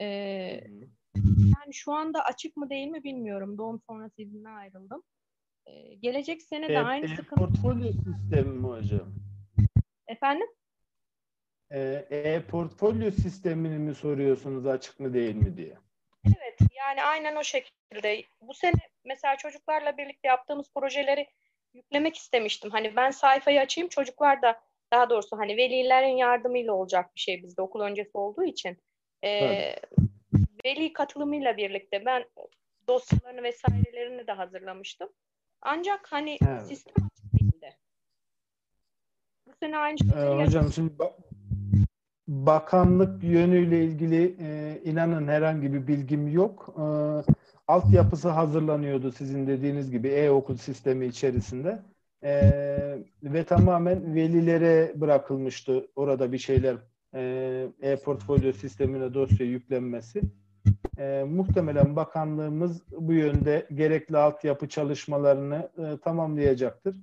E, 0.00 0.06
yani 1.26 1.72
şu 1.72 1.92
anda 1.92 2.24
açık 2.24 2.56
mı 2.56 2.70
değil 2.70 2.88
mi 2.88 3.04
bilmiyorum. 3.04 3.58
Doğum 3.58 3.80
sonrası 3.88 4.22
iznine 4.22 4.48
ayrıldım. 4.48 5.02
E, 5.66 5.94
gelecek 5.94 6.42
sene 6.42 6.68
de 6.68 6.72
e, 6.72 6.78
aynı 6.78 7.04
e, 7.04 7.08
sıkıntı. 7.08 7.34
Portfolyo 7.34 7.92
sistemi 7.92 8.52
mi 8.52 8.66
hocam? 8.66 9.14
Efendim? 10.08 10.46
E-portfolyo 11.70 13.10
sistemini 13.10 13.78
mi 13.78 13.94
soruyorsunuz 13.94 14.66
açık 14.66 15.00
mı 15.00 15.14
değil 15.14 15.34
mi 15.34 15.56
diye? 15.56 15.76
Evet 16.26 16.58
yani 16.76 17.02
aynen 17.02 17.36
o 17.36 17.44
şekilde. 17.44 18.22
Bu 18.40 18.54
sene 18.54 18.72
mesela 19.04 19.36
çocuklarla 19.36 19.96
birlikte 19.96 20.28
yaptığımız 20.28 20.70
projeleri 20.74 21.26
yüklemek 21.74 22.16
istemiştim. 22.16 22.70
Hani 22.70 22.96
ben 22.96 23.10
sayfayı 23.10 23.60
açayım 23.60 23.88
çocuklar 23.88 24.42
da 24.42 24.60
daha 24.92 25.10
doğrusu 25.10 25.38
hani 25.38 25.56
velilerin 25.56 26.16
yardımıyla 26.16 26.72
olacak 26.72 27.14
bir 27.14 27.20
şey 27.20 27.42
bizde 27.42 27.62
okul 27.62 27.80
öncesi 27.80 28.10
olduğu 28.18 28.44
için. 28.44 28.78
E, 29.24 29.76
veli 30.64 30.92
katılımıyla 30.92 31.56
birlikte 31.56 32.06
ben 32.06 32.24
dosyalarını 32.88 33.42
vesairelerini 33.42 34.26
de 34.26 34.32
hazırlamıştım. 34.32 35.08
Ancak 35.62 36.06
hani 36.10 36.38
evet. 36.46 36.66
sistem 36.66 36.94
açık 37.06 37.40
değildi. 37.40 37.76
Bu 39.46 39.52
sene 39.60 39.78
aynı 39.78 39.98
şeyleri 39.98 40.40
ee, 40.40 40.44
Hocam 40.44 40.72
şimdi 40.72 40.92
bakanlık 42.28 43.24
yönüyle 43.24 43.84
ilgili 43.84 44.36
e, 44.40 44.80
inanın 44.84 45.28
herhangi 45.28 45.72
bir 45.72 45.86
bilgim 45.86 46.28
yok. 46.28 46.74
E, 46.78 46.84
altyapısı 47.68 48.28
hazırlanıyordu 48.28 49.12
sizin 49.12 49.46
dediğiniz 49.46 49.90
gibi 49.90 50.08
e-okul 50.08 50.56
sistemi 50.56 51.06
içerisinde. 51.06 51.82
E, 52.22 52.42
ve 53.22 53.44
tamamen 53.44 54.14
velilere 54.14 54.92
bırakılmıştı 54.96 55.90
orada 55.96 56.32
bir 56.32 56.38
şeyler 56.38 56.76
e, 57.14 57.68
e-portfolyo 57.80 58.52
sistemine 58.52 59.14
dosya 59.14 59.46
yüklenmesi. 59.46 60.20
E, 60.98 61.24
muhtemelen 61.28 61.96
bakanlığımız 61.96 62.82
bu 62.92 63.12
yönde 63.12 63.66
gerekli 63.74 64.16
altyapı 64.16 64.68
çalışmalarını 64.68 65.70
e, 65.78 66.00
tamamlayacaktır. 66.00 66.96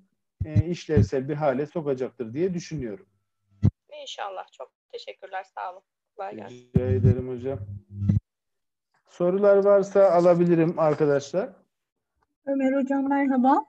E, 0.45 0.65
işlevsel 0.65 1.30
bir 1.30 1.36
hale 1.36 1.65
sokacaktır 1.65 2.34
diye 2.34 2.53
düşünüyorum. 2.53 3.06
İnşallah. 4.02 4.48
Çok 4.52 4.72
teşekkürler. 4.91 5.44
Sağ 5.56 5.72
olun. 5.74 5.84
Kolay 6.15 6.36
gelsin. 6.36 6.70
Rica 6.76 6.86
ederim 6.86 7.30
hocam. 7.30 7.60
Sorular 9.10 9.57
varsa 9.65 10.11
alabilirim 10.11 10.80
arkadaşlar. 10.80 11.49
Ömer 12.45 12.82
hocam 12.82 13.10
merhaba. 13.10 13.65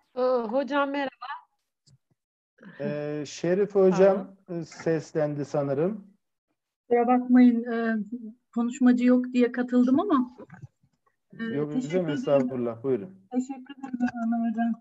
hocam 0.51 0.91
merhaba. 0.91 1.27
Ee, 2.81 3.25
Şerif 3.27 3.75
hocam 3.75 4.37
tamam. 4.47 4.65
seslendi 4.65 5.45
sanırım. 5.45 6.07
Kusura 6.89 7.07
bakmayın 7.07 7.65
e, 7.65 7.97
konuşmacı 8.55 9.05
yok 9.05 9.25
diye 9.33 9.53
katıldım 9.53 10.01
ama. 10.01 10.37
E, 11.41 11.45
yok 11.45 11.75
hocam 11.75 12.09
estağfurullah 12.09 12.83
buyurun. 12.83 13.11
Teşekkür 13.33 13.75
ederim 13.79 13.99
Ömer 14.27 14.51
hocam. 14.51 14.73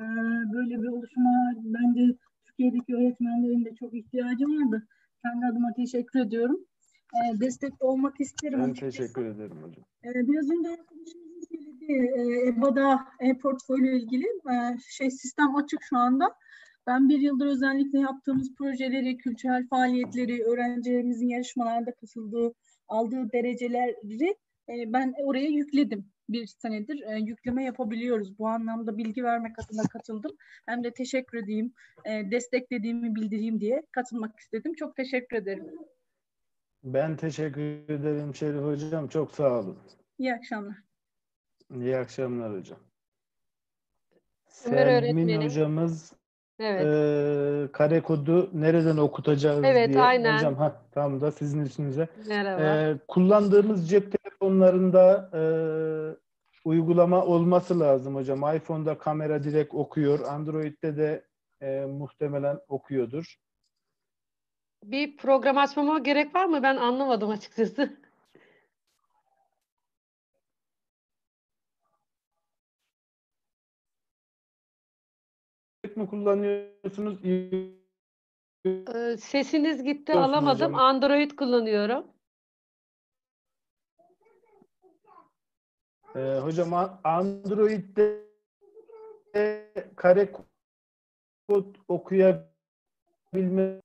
E, 0.00 0.04
böyle 0.52 0.82
bir 0.82 0.88
oluşuma 0.88 1.30
bence 1.56 2.16
Türkiye'deki 2.46 2.96
öğretmenlerin 2.96 3.64
de 3.64 3.74
çok 3.74 3.94
ihtiyacı 3.94 4.44
vardı. 4.44 4.86
Kendi 5.22 5.46
adıma 5.46 5.72
teşekkür 5.76 6.20
ediyorum. 6.20 6.60
E, 7.14 7.40
destek 7.40 7.84
olmak 7.84 8.20
isterim. 8.20 8.60
Ben 8.60 8.74
teşekkür 8.74 9.24
ederim 9.26 9.56
hocam. 9.62 9.84
E, 10.04 10.28
biraz 10.28 10.50
önce 10.50 10.68
arkadaşımızın 10.68 11.42
söylediği 11.50 12.10
e, 12.16 12.48
EBA'da 12.48 13.00
e-portfolyo 13.20 13.92
ilgili 13.92 14.26
e, 14.26 14.78
şey 14.88 15.10
sistem 15.10 15.56
açık 15.56 15.82
şu 15.82 15.96
anda. 15.96 16.24
Ben 16.86 17.08
bir 17.08 17.20
yıldır 17.20 17.46
özellikle 17.46 17.98
yaptığımız 17.98 18.54
projeleri, 18.54 19.16
kültürel 19.16 19.68
faaliyetleri, 19.68 20.44
öğrencilerimizin 20.44 21.28
yarışmalarda 21.28 21.94
katıldığı, 21.94 22.52
aldığı 22.88 23.32
dereceleri 23.32 24.36
e, 24.68 24.92
ben 24.92 25.14
oraya 25.24 25.48
yükledim. 25.48 26.06
Bir 26.28 26.46
senedir 26.46 27.02
e, 27.02 27.18
yükleme 27.18 27.64
yapabiliyoruz. 27.64 28.38
Bu 28.38 28.48
anlamda 28.48 28.96
bilgi 28.96 29.24
vermek 29.24 29.58
adına 29.58 29.82
katıldım. 29.82 30.36
Hem 30.66 30.84
de 30.84 30.90
teşekkür 30.90 31.38
edeyim, 31.38 31.72
e, 32.04 32.30
desteklediğimi 32.30 33.14
bildireyim 33.14 33.60
diye 33.60 33.82
katılmak 33.92 34.38
istedim. 34.38 34.74
Çok 34.74 34.96
teşekkür 34.96 35.36
ederim. 35.36 35.66
Ben 36.84 37.16
teşekkür 37.16 37.62
ederim 37.88 38.34
Şerif 38.34 38.62
Hocam. 38.62 39.08
Çok 39.08 39.32
sağ 39.32 39.60
olun. 39.60 39.78
İyi 40.18 40.34
akşamlar. 40.34 40.76
İyi 41.74 41.96
akşamlar 41.96 42.58
hocam. 42.58 42.78
Selmin 44.48 45.42
hocamız 45.42 46.12
Evet. 46.58 46.86
Ee, 46.86 47.72
kare 47.72 48.00
kodu 48.00 48.50
nereden 48.52 48.96
okutacağız 48.96 49.64
evet, 49.64 49.88
diye. 49.88 50.02
Aynen. 50.02 50.36
Hocam 50.36 50.54
ha, 50.54 50.82
tam 50.92 51.20
da 51.20 51.32
sizin 51.32 51.60
üstünüze. 51.60 52.08
Merhaba. 52.28 52.62
Ee, 52.62 52.96
kullandığımız 53.08 53.90
cep 53.90 54.12
telefonlarında 54.12 55.30
e, 55.34 55.42
uygulama 56.64 57.24
olması 57.24 57.80
lazım 57.80 58.14
hocam. 58.14 58.56
iPhone'da 58.56 58.98
kamera 58.98 59.44
direkt 59.44 59.74
okuyor. 59.74 60.20
Android'de 60.20 60.96
de 60.96 61.24
e, 61.60 61.84
muhtemelen 61.84 62.60
okuyordur. 62.68 63.36
Bir 64.84 65.16
program 65.16 65.58
açmama 65.58 65.98
gerek 65.98 66.34
var 66.34 66.44
mı? 66.44 66.62
Ben 66.62 66.76
anlamadım 66.76 67.30
açıkçası. 67.30 67.96
mi 75.98 76.06
kullanıyorsunuz? 76.06 77.18
Ee, 78.94 79.16
sesiniz 79.16 79.84
gitti 79.84 80.12
Olsun 80.12 80.22
alamadım. 80.22 80.54
hocam. 80.54 80.74
Android 80.74 81.30
kullanıyorum. 81.30 82.06
Ee, 86.16 86.38
hocam 86.42 86.74
Android'de 87.04 88.28
kare 89.96 90.32
kod 91.48 91.74
okuyabilme 91.88 93.80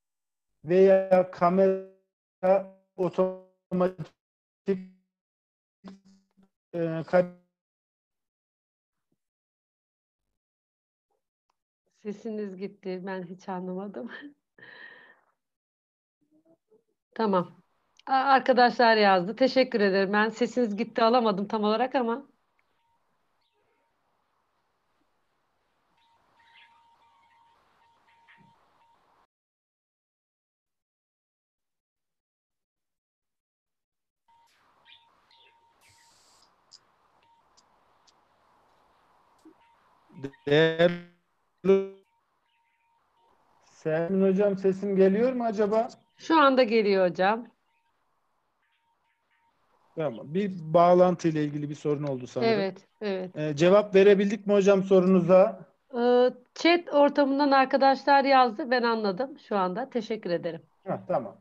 veya 0.66 1.32
kamera 1.32 2.66
otomatik 2.98 4.04
e, 6.74 7.04
kare 7.08 7.43
Sesiniz 12.04 12.58
gitti. 12.58 13.02
Ben 13.06 13.24
hiç 13.24 13.50
anlamadım. 13.50 14.12
Tamam. 17.16 17.62
Arkadaşlar 18.06 18.98
yazdı. 18.98 19.36
Teşekkür 19.36 19.82
ederim. 19.82 20.14
Ben 20.14 20.30
sesiniz 20.30 20.76
gitti 20.78 21.04
alamadım 21.04 21.48
tam 21.48 21.64
olarak 21.64 21.96
ama. 21.96 22.28
değerli 40.48 41.13
Sermin 43.66 44.30
hocam 44.30 44.58
sesim 44.58 44.96
geliyor 44.96 45.34
mu 45.34 45.44
acaba? 45.44 45.88
Şu 46.18 46.40
anda 46.40 46.64
geliyor 46.64 47.10
hocam. 47.10 47.48
Tamam. 49.96 50.34
Bir 50.34 50.52
bağlantı 50.74 51.28
ile 51.28 51.44
ilgili 51.44 51.70
bir 51.70 51.76
sorun 51.76 52.04
oldu 52.04 52.28
sanırım. 52.28 52.52
Evet, 52.52 52.88
evet. 53.02 53.38
Ee, 53.38 53.56
cevap 53.56 53.96
verebildik 53.96 54.48
mi 54.48 54.54
hocam 54.54 54.84
sorunuza? 54.84 55.60
Ee, 55.98 56.30
Chat 56.56 56.94
ortamından 56.94 57.52
arkadaşlar 57.52 58.24
yazdı. 58.24 58.72
Ben 58.72 58.84
anladım 58.84 59.40
şu 59.48 59.58
anda. 59.58 59.90
Teşekkür 59.90 60.30
ederim. 60.30 60.62
Heh, 60.84 60.98
tamam. 61.08 61.38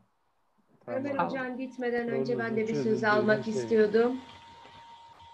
Ömer 0.87 1.11
Tamam. 1.17 1.27
Hocam 1.27 1.57
gitmeden 1.57 2.09
önce 2.09 2.39
ben 2.39 2.57
de 2.57 2.69
bir 2.69 2.75
söz 2.75 3.05
almak 3.05 3.45
şey. 3.45 3.55
istiyordum. 3.55 4.17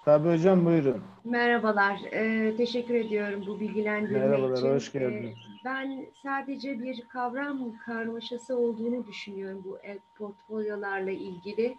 Tabii 0.09 0.29
hocam 0.29 0.65
buyurun. 0.65 1.03
Merhabalar, 1.25 2.01
e, 2.13 2.57
teşekkür 2.57 2.95
ediyorum 2.95 3.45
bu 3.47 3.61
bilgilendirme 3.61 4.19
Merhabalar, 4.19 4.57
için. 4.57 4.75
hoş 4.75 4.93
geldiniz. 4.93 5.31
E, 5.31 5.65
ben 5.65 6.07
sadece 6.23 6.83
bir 6.83 7.01
kavram 7.01 7.59
karmaşası 7.87 8.59
olduğunu 8.59 9.07
düşünüyorum 9.07 9.63
bu 9.65 9.79
portfolyolarla 10.19 11.11
ilgili. 11.11 11.77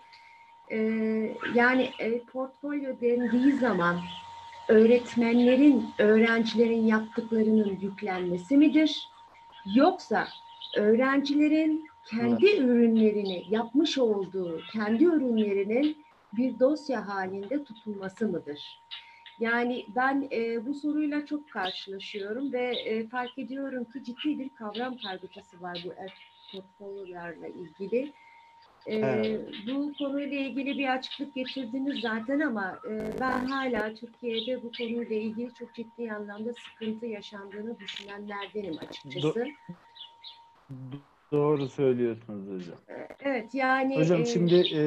E, 0.71 0.77
yani 1.53 1.89
portfolyo 2.33 3.01
dendiği 3.01 3.51
zaman 3.53 3.97
öğretmenlerin, 4.67 5.85
öğrencilerin 5.99 6.85
yaptıklarının 6.85 7.77
yüklenmesi 7.81 8.57
midir? 8.57 9.09
Yoksa 9.75 10.27
öğrencilerin 10.77 11.89
kendi 12.05 12.57
ürünlerini 12.57 13.43
yapmış 13.49 13.97
olduğu 13.97 14.61
kendi 14.73 15.03
ürünlerinin 15.03 15.97
bir 16.33 16.59
dosya 16.59 17.07
halinde 17.07 17.63
tutulması 17.63 18.27
mıdır? 18.27 18.81
Yani 19.39 19.85
ben 19.95 20.27
e, 20.31 20.65
bu 20.65 20.73
soruyla 20.73 21.25
çok 21.25 21.49
karşılaşıyorum 21.49 22.53
ve 22.53 22.65
e, 22.65 23.07
fark 23.07 23.37
ediyorum 23.37 23.85
ki 23.85 24.03
ciddi 24.03 24.39
bir 24.39 24.49
kavram 24.49 24.97
kargaşası 24.97 25.61
var 25.61 25.83
bu 25.85 25.93
el 25.93 26.09
portfolyolarla 26.51 27.47
ilgili. 27.47 28.13
E, 28.85 28.95
Evet. 28.95 29.53
Bu 29.67 29.93
konuyla 29.97 30.37
ilgili 30.39 30.77
bir 30.77 30.93
açıklık 30.95 31.35
getirdiniz 31.35 32.01
zaten 32.01 32.39
ama 32.39 32.79
e, 32.89 33.19
ben 33.19 33.45
hala 33.45 33.95
Türkiye'de 33.95 34.63
bu 34.63 34.71
konuyla 34.77 35.15
ilgili 35.15 35.53
çok 35.53 35.75
ciddi 35.75 36.11
anlamda 36.11 36.53
sıkıntı 36.53 37.05
yaşandığını 37.05 37.79
düşünenlerdenim 37.79 38.77
açıkçası. 38.87 39.47
Doğru 41.31 41.69
söylüyorsunuz 41.69 42.47
hocam. 42.47 42.79
Evet 43.19 43.53
yani 43.53 43.97
Hocam 43.97 44.21
e, 44.21 44.25
şimdi 44.25 44.55
e, 44.55 44.81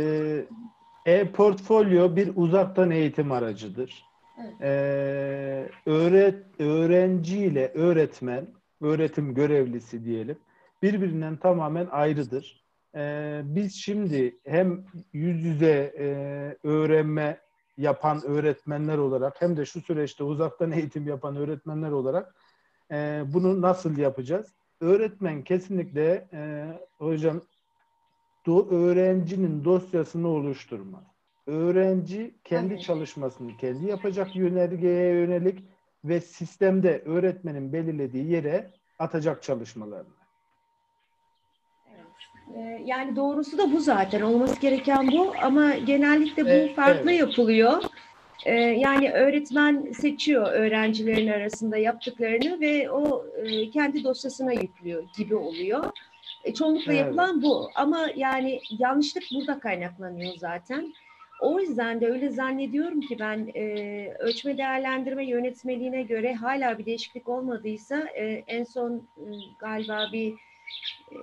e-portfolyo 1.07 2.17
bir 2.17 2.33
uzaktan 2.37 2.91
eğitim 2.91 3.33
aracıdır. 3.33 4.05
Evet. 4.41 4.55
E, 4.63 5.91
öğret, 5.91 6.61
öğrenciyle 6.61 7.73
öğretmen, 7.75 8.47
öğretim 8.81 9.35
görevlisi 9.35 10.05
diyelim, 10.05 10.39
birbirinden 10.83 11.37
tamamen 11.37 11.87
ayrıdır. 11.91 12.65
E, 12.95 13.41
biz 13.45 13.75
şimdi 13.75 14.37
hem 14.45 14.85
yüz 15.13 15.45
yüze 15.45 15.95
e, 15.99 16.07
öğrenme 16.69 17.39
yapan 17.79 18.23
öğretmenler 18.27 18.99
olarak 18.99 19.43
hem 19.43 19.57
de 19.57 19.65
şu 19.65 19.81
süreçte 19.81 20.25
uzaktan 20.25 20.73
eğitim 20.73 21.07
yapan 21.07 21.37
öğretmenler 21.37 21.91
olarak 21.91 22.35
e, 22.91 23.23
bunu 23.27 23.61
nasıl 23.61 23.99
yapacağız? 23.99 24.47
Öğretmen 24.81 25.43
kesinlikle 25.43 26.29
e, 26.33 26.67
hocam 26.99 27.41
do, 28.47 28.69
öğrencinin 28.71 29.65
dosyasını 29.65 30.29
oluşturmaz. 30.29 31.05
Öğrenci 31.47 32.35
kendi 32.45 32.75
Evet. 32.75 32.83
çalışmasını 32.83 33.57
kendi 33.57 33.87
yapacak 33.87 34.37
yönergeye 34.37 35.13
yönelik 35.15 35.65
ve 36.05 36.21
sistemde 36.21 37.03
öğretmenin 37.07 37.73
belirlediği 37.73 38.31
yere 38.31 38.71
atacak 38.99 39.43
çalışmalarını. 39.43 40.23
Ee, 42.57 42.83
Yani 42.85 43.17
doğrusu 43.17 43.59
da 43.59 43.73
bu 43.73 43.81
zaten. 43.81 44.21
Olması 44.21 44.61
gereken 44.61 45.13
bu 45.13 45.35
ama 45.43 45.75
genellikle 45.75 46.45
bu 46.45 46.49
Evet, 46.49 46.77
farklı 46.77 47.11
evet. 47.13 47.21
yapılıyor. 47.21 47.83
Ee, 48.47 48.55
Yani 48.55 49.13
öğretmen 49.13 49.93
seçiyor 49.93 50.53
öğrencilerin 50.53 51.29
arasında 51.29 51.77
yaptıklarını 51.77 52.61
ve 52.61 52.91
o 52.91 53.27
e, 53.37 53.71
kendi 53.71 54.05
dosyasına 54.05 54.53
yüklüyor 54.53 55.05
gibi 55.17 55.35
oluyor. 55.37 55.85
E, 56.45 56.55
Çoğunlukla 56.55 56.93
Evet. 56.93 57.01
yapılan 57.05 57.43
bu 57.43 57.71
ama 57.75 58.07
yani 58.17 58.61
yanlışlık 58.71 59.25
burada 59.35 59.61
kaynaklanıyor 59.61 60.35
zaten. 60.37 60.95
O 61.41 61.61
yüzden 61.61 62.01
de 62.01 62.07
öyle 62.11 62.31
zannediyorum 62.31 63.01
ki 63.01 63.17
ben 63.21 63.51
e, 63.55 63.65
ölçme 64.19 64.59
değerlendirme 64.59 65.27
yönetmeliğine 65.27 66.03
göre 66.03 66.35
hala 66.35 66.79
bir 66.79 66.87
değişiklik 66.87 67.29
olmadıysa 67.29 67.99
e, 67.99 68.45
en 68.47 68.65
son 68.65 69.09
e, 69.17 69.25
galiba 69.59 70.09
bir 70.13 70.33
e, 71.13 71.17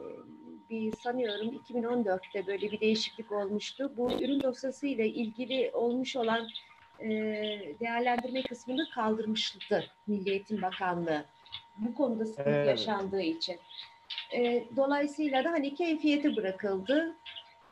bir 0.69 0.93
sanıyorum 0.95 1.61
2014'te 1.69 2.47
böyle 2.47 2.71
bir 2.71 2.79
değişiklik 2.79 3.31
olmuştu. 3.31 3.91
Bu 3.97 4.11
ürün 4.11 4.41
dosyası 4.41 4.87
ile 4.87 5.07
ilgili 5.07 5.71
olmuş 5.73 6.15
olan 6.15 6.47
e, 6.99 7.07
değerlendirme 7.79 8.43
kısmını 8.43 8.89
kaldırmıştı 8.95 9.83
Milli 10.07 10.29
Eğitim 10.29 10.61
Bakanlığı. 10.61 11.25
Bu 11.77 11.93
konuda 11.95 12.25
sıkıntı 12.25 12.49
Evet. 12.49 12.67
yaşandığı 12.67 13.21
için. 13.21 13.55
E, 14.33 14.63
dolayısıyla 14.75 15.43
da 15.43 15.51
hani 15.51 15.75
keyfiyete 15.75 16.35
bırakıldı. 16.35 17.15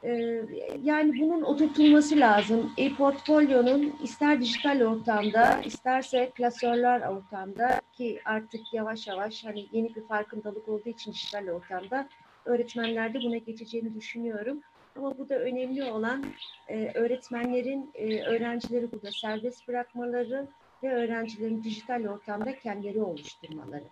E, 0.03 0.41
yani 0.83 1.19
bunun 1.19 1.41
oturtulması 1.41 2.19
lazım. 2.19 2.73
E-portfolyonun 2.77 3.95
ister 4.03 4.41
dijital 4.41 4.81
ortamda, 4.81 5.61
isterse 5.65 6.31
klasörler 6.35 7.01
ortamda 7.01 7.81
ki 7.93 8.21
artık 8.25 8.73
yavaş 8.73 9.07
yavaş 9.07 9.45
hani 9.45 9.65
yeni 9.71 9.95
bir 9.95 10.01
farkındalık 10.01 10.69
olduğu 10.69 10.89
için 10.89 11.11
dijital 11.11 11.47
ortamda 11.47 12.09
öğretmenlerde 12.45 13.19
buna 13.21 13.37
geçeceğini 13.37 13.95
düşünüyorum. 13.95 14.61
Ama 14.95 15.17
burada 15.17 15.39
önemli 15.39 15.83
olan 15.83 16.25
e, 16.67 16.91
öğretmenlerin 16.93 17.91
e, 17.93 18.23
öğrencileri 18.23 18.91
burada 18.91 19.11
serbest 19.11 19.67
bırakmaları 19.67 20.47
ve 20.83 20.93
öğrencilerin 20.93 21.63
dijital 21.63 22.05
ortamda 22.05 22.59
kendileri 22.59 23.01
oluşturmaları. 23.01 23.83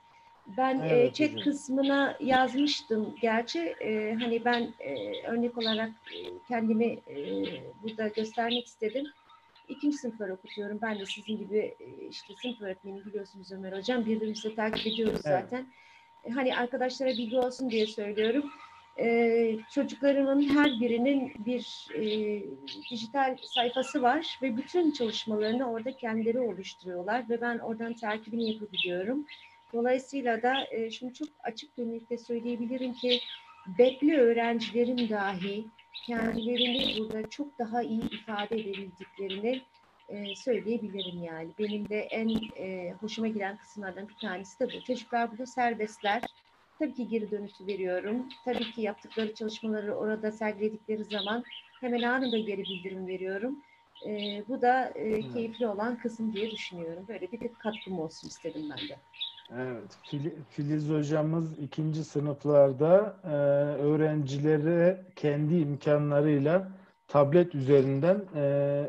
Ben 0.47 0.79
e, 0.79 0.87
Evet, 0.89 1.15
chat 1.15 1.29
hocam. 1.29 1.43
kısmına 1.43 2.17
yazmıştım. 2.19 3.15
Gerçi 3.21 3.59
e, 3.59 4.17
hani 4.21 4.45
ben 4.45 4.73
e, 4.79 5.21
örnek 5.27 5.57
olarak 5.57 5.89
e, 5.89 6.17
kendimi 6.47 6.85
e, 6.85 7.15
burada 7.83 8.07
göstermek 8.07 8.65
istedim. 8.65 9.05
İkinci 9.67 9.97
sınıflar 9.97 10.29
okutuyorum. 10.29 10.79
Ben 10.81 10.99
de 10.99 11.05
sizin 11.05 11.37
gibi 11.37 11.57
e, 11.57 12.07
işte 12.09 12.33
sınıf 12.41 12.61
öğretmeni 12.61 13.05
biliyorsunuz 13.05 13.51
Ömer 13.51 13.77
Hocam. 13.77 14.05
Birbirimizi 14.05 14.55
takip 14.55 14.87
ediyoruz 14.87 15.21
Evet. 15.25 15.41
zaten. 15.41 15.65
E, 16.23 16.29
Hani 16.29 16.55
arkadaşlara 16.57 17.09
bilgi 17.09 17.37
olsun 17.37 17.69
diye 17.69 17.85
söylüyorum. 17.87 18.51
E, 18.99 19.57
çocuklarımın 19.71 20.41
her 20.55 20.79
birinin 20.81 21.33
bir 21.45 21.87
e, 21.95 22.03
dijital 22.91 23.37
sayfası 23.41 24.01
var 24.01 24.39
ve 24.41 24.57
bütün 24.57 24.91
çalışmalarını 24.91 25.71
orada 25.71 25.91
kendileri 25.91 26.39
oluşturuyorlar 26.39 27.29
ve 27.29 27.41
ben 27.41 27.57
oradan 27.59 27.93
takibini 27.93 28.51
yapabiliyorum. 28.53 29.25
Dolayısıyla 29.75 30.41
da 30.41 30.53
e, 30.71 30.91
şunu 30.91 31.13
çok 31.13 31.27
açık 31.43 31.75
gönüllükle 31.75 32.17
söyleyebilirim 32.17 32.93
ki 32.93 33.19
bekli 33.79 34.17
öğrencilerim 34.17 35.09
dahi 35.09 35.65
kendilerini 36.07 36.99
burada 36.99 37.29
çok 37.29 37.59
daha 37.59 37.83
iyi 37.83 38.09
ifade 38.09 38.55
edebildiklerini 38.55 39.61
e, 40.09 40.35
söyleyebilirim 40.35 41.23
yani. 41.23 41.49
Benim 41.59 41.89
de 41.89 41.99
en 41.99 42.29
e, 42.57 42.93
hoşuma 42.99 43.27
giden 43.27 43.57
kısımlardan 43.57 44.09
bir 44.09 44.15
tanesi 44.15 44.59
de 44.59 44.67
bu. 44.67 44.83
Çocuklar 44.83 45.31
burada 45.31 45.45
serbestler. 45.45 46.21
Tabii 46.79 46.93
ki 46.93 47.07
geri 47.07 47.31
dönüşü 47.31 47.67
veriyorum. 47.67 48.29
Tabii 48.45 48.71
ki 48.71 48.81
yaptıkları 48.81 49.33
çalışmaları 49.33 49.95
orada 49.95 50.31
sergiledikleri 50.31 51.03
zaman 51.03 51.43
hemen 51.81 52.01
anında 52.01 52.37
geri 52.37 52.63
bildirim 52.63 53.07
veriyorum. 53.07 53.59
E, 54.05 54.43
bu 54.47 54.61
da 54.61 54.91
e, 54.95 55.29
keyifli 55.29 55.67
olan 55.67 55.97
kısım 55.97 56.33
diye 56.33 56.51
düşünüyorum. 56.51 57.05
Böyle 57.07 57.31
bir 57.31 57.53
katkım 57.53 57.99
olsun 57.99 58.27
istedim 58.27 58.69
ben 58.69 58.89
de. 58.89 58.97
Evet, 59.53 59.97
Filiz 60.49 60.89
hocamız 60.89 61.59
ikinci 61.59 62.03
sınıflarda 62.03 63.17
e, 63.23 63.27
öğrencilere 63.81 65.05
kendi 65.15 65.55
imkanlarıyla 65.55 66.71
tablet 67.07 67.55
üzerinden 67.55 68.21
e, 68.35 68.39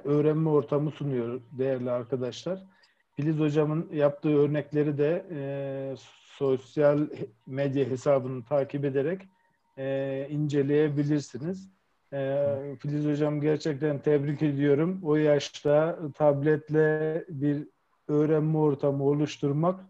öğrenme 0.05 0.49
ortamı 0.49 0.91
sunuyor 0.91 1.41
değerli 1.53 1.91
arkadaşlar. 1.91 2.63
Filiz 3.13 3.39
hocamın 3.39 3.89
yaptığı 3.93 4.39
örnekleri 4.39 4.99
de 4.99 5.27
e, 5.31 5.41
sosyal 6.25 7.07
medya 7.47 7.85
hesabını 7.85 8.45
takip 8.45 8.85
ederek 8.85 9.23
e, 9.79 10.27
inceleyebilirsiniz. 10.31 11.71
E, 12.13 12.47
Filiz 12.79 13.07
hocam 13.07 13.41
gerçekten 13.41 13.99
tebrik 13.99 14.43
ediyorum. 14.43 15.01
O 15.03 15.17
yaşta 15.17 15.99
tabletle 16.15 17.25
bir 17.29 17.69
öğrenme 18.09 18.59
ortamı 18.59 19.05
oluşturmak 19.05 19.81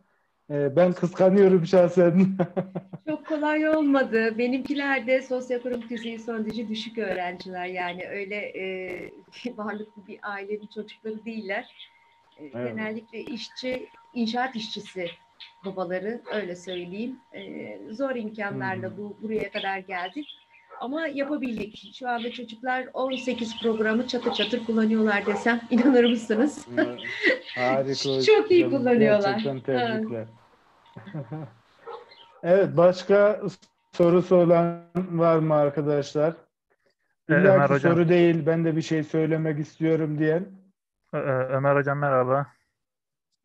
ben 0.51 0.93
kıskanıyorum 0.93 1.67
şahsen. 1.67 2.37
Çok 3.09 3.27
kolay 3.27 3.69
olmadı. 3.69 4.39
Benimkiler 4.39 5.07
de 5.07 5.23
sosyoekonomik 5.23 5.91
düzeyi 5.91 6.19
son 6.19 6.45
derece 6.45 6.69
düşük 6.69 6.99
öğrenciler. 6.99 7.67
Yani 7.67 8.09
öyle 8.09 8.37
e, 8.37 8.67
varlıklı 9.57 10.07
bir 10.07 10.19
ailenin 10.23 10.69
çocukları 10.75 11.25
değiller. 11.25 11.91
E, 12.39 12.45
evet. 12.45 12.69
Genellikle 12.69 13.21
işçi, 13.21 13.89
inşaat 14.15 14.57
işçisi 14.57 15.11
babaları 15.65 16.23
öyle 16.33 16.57
söyleyeyim. 16.57 17.21
E, 17.33 17.79
zor 17.91 18.15
imkanlarla 18.15 18.91
hmm. 18.91 18.99
bu 18.99 19.17
buraya 19.23 19.51
kadar 19.51 19.79
geldik. 19.79 20.27
Ama 20.81 21.07
yapabildik. 21.07 21.95
Şu 21.95 22.09
anda 22.09 22.31
çocuklar 22.33 22.87
18 22.95 23.61
programı 23.63 24.07
çatır 24.07 24.33
çatır 24.33 24.65
kullanıyorlar 24.65 25.27
desem 25.27 25.61
inanır 25.71 26.05
mısınız? 26.05 26.67
Harika. 27.55 28.23
Çok 28.23 28.51
iyi 28.51 28.71
kullanıyorlar. 28.71 29.39
Gerçekten 29.39 29.61
tebrikler. 29.61 30.27
evet 32.43 32.77
başka 32.77 33.41
sorusu 33.93 34.37
olan 34.37 34.83
var 34.95 35.39
mı 35.39 35.55
arkadaşlar? 35.55 36.35
İlla 37.29 37.55
Ömer 37.55 37.71
Hocam. 37.71 37.93
soru 37.93 38.09
değil 38.09 38.47
ben 38.47 38.65
de 38.65 38.77
bir 38.77 38.83
şey 38.83 39.03
söylemek 39.03 39.59
istiyorum 39.59 40.19
diyen. 40.19 40.47
Ömer 41.13 41.77
Hocam 41.77 41.99
merhaba. 41.99 42.47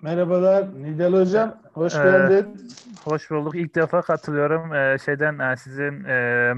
Merhabalar 0.01 0.83
Nidal 0.83 1.13
Hocam. 1.13 1.61
Hoş 1.73 1.95
ee, 1.95 2.03
geldin. 2.03 2.71
Hoş 3.03 3.31
bulduk. 3.31 3.55
İlk 3.55 3.75
defa 3.75 4.01
katılıyorum. 4.01 4.73
Ee, 4.73 4.97
şeyden 5.05 5.55
sizin 5.55 6.03
e, 6.03 6.53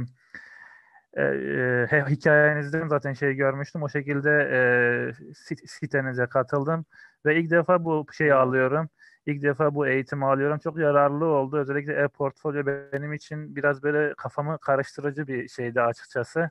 e, 1.18 2.06
hikayenizden 2.10 2.88
zaten 2.88 3.14
şey 3.14 3.34
görmüştüm. 3.34 3.84
O 3.84 3.90
şekilde 3.90 4.30
e, 4.52 5.68
sitenize 5.68 6.26
katıldım. 6.26 6.86
Ve 7.26 7.36
ilk 7.40 7.52
defa 7.52 7.86
bu 7.86 8.06
şeyi 8.12 8.34
alıyorum. 8.34 8.90
İlk 9.26 9.44
defa 9.44 9.76
bu 9.76 9.88
eğitimi 9.88 10.26
alıyorum. 10.26 10.60
Çok 10.60 10.78
yararlı 10.78 11.26
oldu. 11.26 11.58
Özellikle 11.58 11.94
e-portfolyo 11.94 12.66
benim 12.66 13.14
için 13.14 13.56
biraz 13.56 13.84
böyle 13.84 14.14
kafamı 14.14 14.58
karıştırıcı 14.60 15.28
bir 15.28 15.48
şeydi 15.48 15.82
açıkçası. 15.82 16.50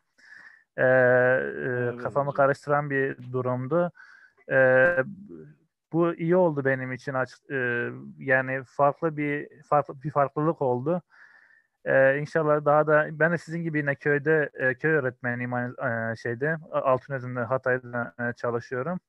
Ee, 0.77 0.85
e, 0.85 1.97
kafamı 2.03 2.35
karıştıran 2.35 2.91
bir 2.91 3.33
durumdu. 3.33 3.93
Ee, 4.51 4.97
bu 5.93 6.15
iyi 6.15 6.37
oldu 6.37 6.65
benim 6.65 6.93
için 6.93 7.15
açık. 7.15 7.51
E, 7.51 7.89
yani 8.19 8.63
farklı 8.67 9.17
bir 9.17 9.63
farklı 9.63 10.03
bir 10.03 10.11
farklılık 10.11 10.63
oldu. 10.63 11.03
Ee, 11.85 12.19
inşallah 12.19 12.65
daha 12.65 12.87
da 12.87 13.09
ben 13.13 13.33
de 13.33 13.39
sizin 13.39 13.63
gibi 13.63 13.79
yine 13.79 13.95
köyde 13.95 14.51
e, 14.55 14.75
köy 14.75 14.91
öğretmeniyim 14.93 15.55
aynı 15.55 15.75
e, 16.13 16.17
şeyde 16.17 16.57
Altınözü'nde 16.73 17.41
Hatay'da 17.41 18.15
e, 18.21 18.33
çalışıyorum. 18.33 19.01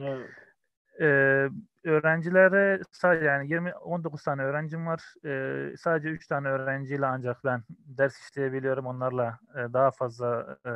Evet. 0.00 0.30
Ee, 1.00 1.48
öğrencilere 1.84 2.80
sadece 2.92 3.26
yani 3.26 3.48
20 3.48 3.74
19 3.74 4.22
tane 4.22 4.42
öğrencim 4.42 4.86
var. 4.86 5.14
Ee, 5.24 5.76
sadece 5.76 6.08
3 6.08 6.26
tane 6.26 6.48
öğrenciyle 6.48 7.06
ancak 7.06 7.44
ben 7.44 7.62
ders 7.68 8.20
işleyebiliyorum. 8.20 8.86
Onlarla 8.86 9.38
e, 9.54 9.72
daha 9.72 9.90
fazla 9.90 10.56
e, 10.66 10.70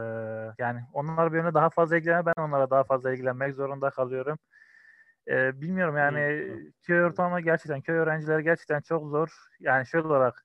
yani 0.58 0.80
onlar 0.92 1.32
benimle 1.32 1.54
daha 1.54 1.70
fazla 1.70 1.96
ilgileniyor. 1.96 2.26
Ben 2.26 2.42
onlara 2.42 2.70
daha 2.70 2.84
fazla 2.84 3.12
ilgilenmek 3.12 3.54
zorunda 3.54 3.90
kalıyorum. 3.90 4.38
Ee, 5.28 5.60
bilmiyorum 5.60 5.96
yani 5.96 6.20
hmm. 6.20 6.70
köy 6.82 7.04
ortamı 7.04 7.40
gerçekten 7.40 7.80
köy 7.80 7.96
öğrencileri 7.96 8.44
gerçekten 8.44 8.80
çok 8.80 9.08
zor. 9.08 9.28
Yani 9.60 9.86
şöyle 9.86 10.06
olarak 10.06 10.44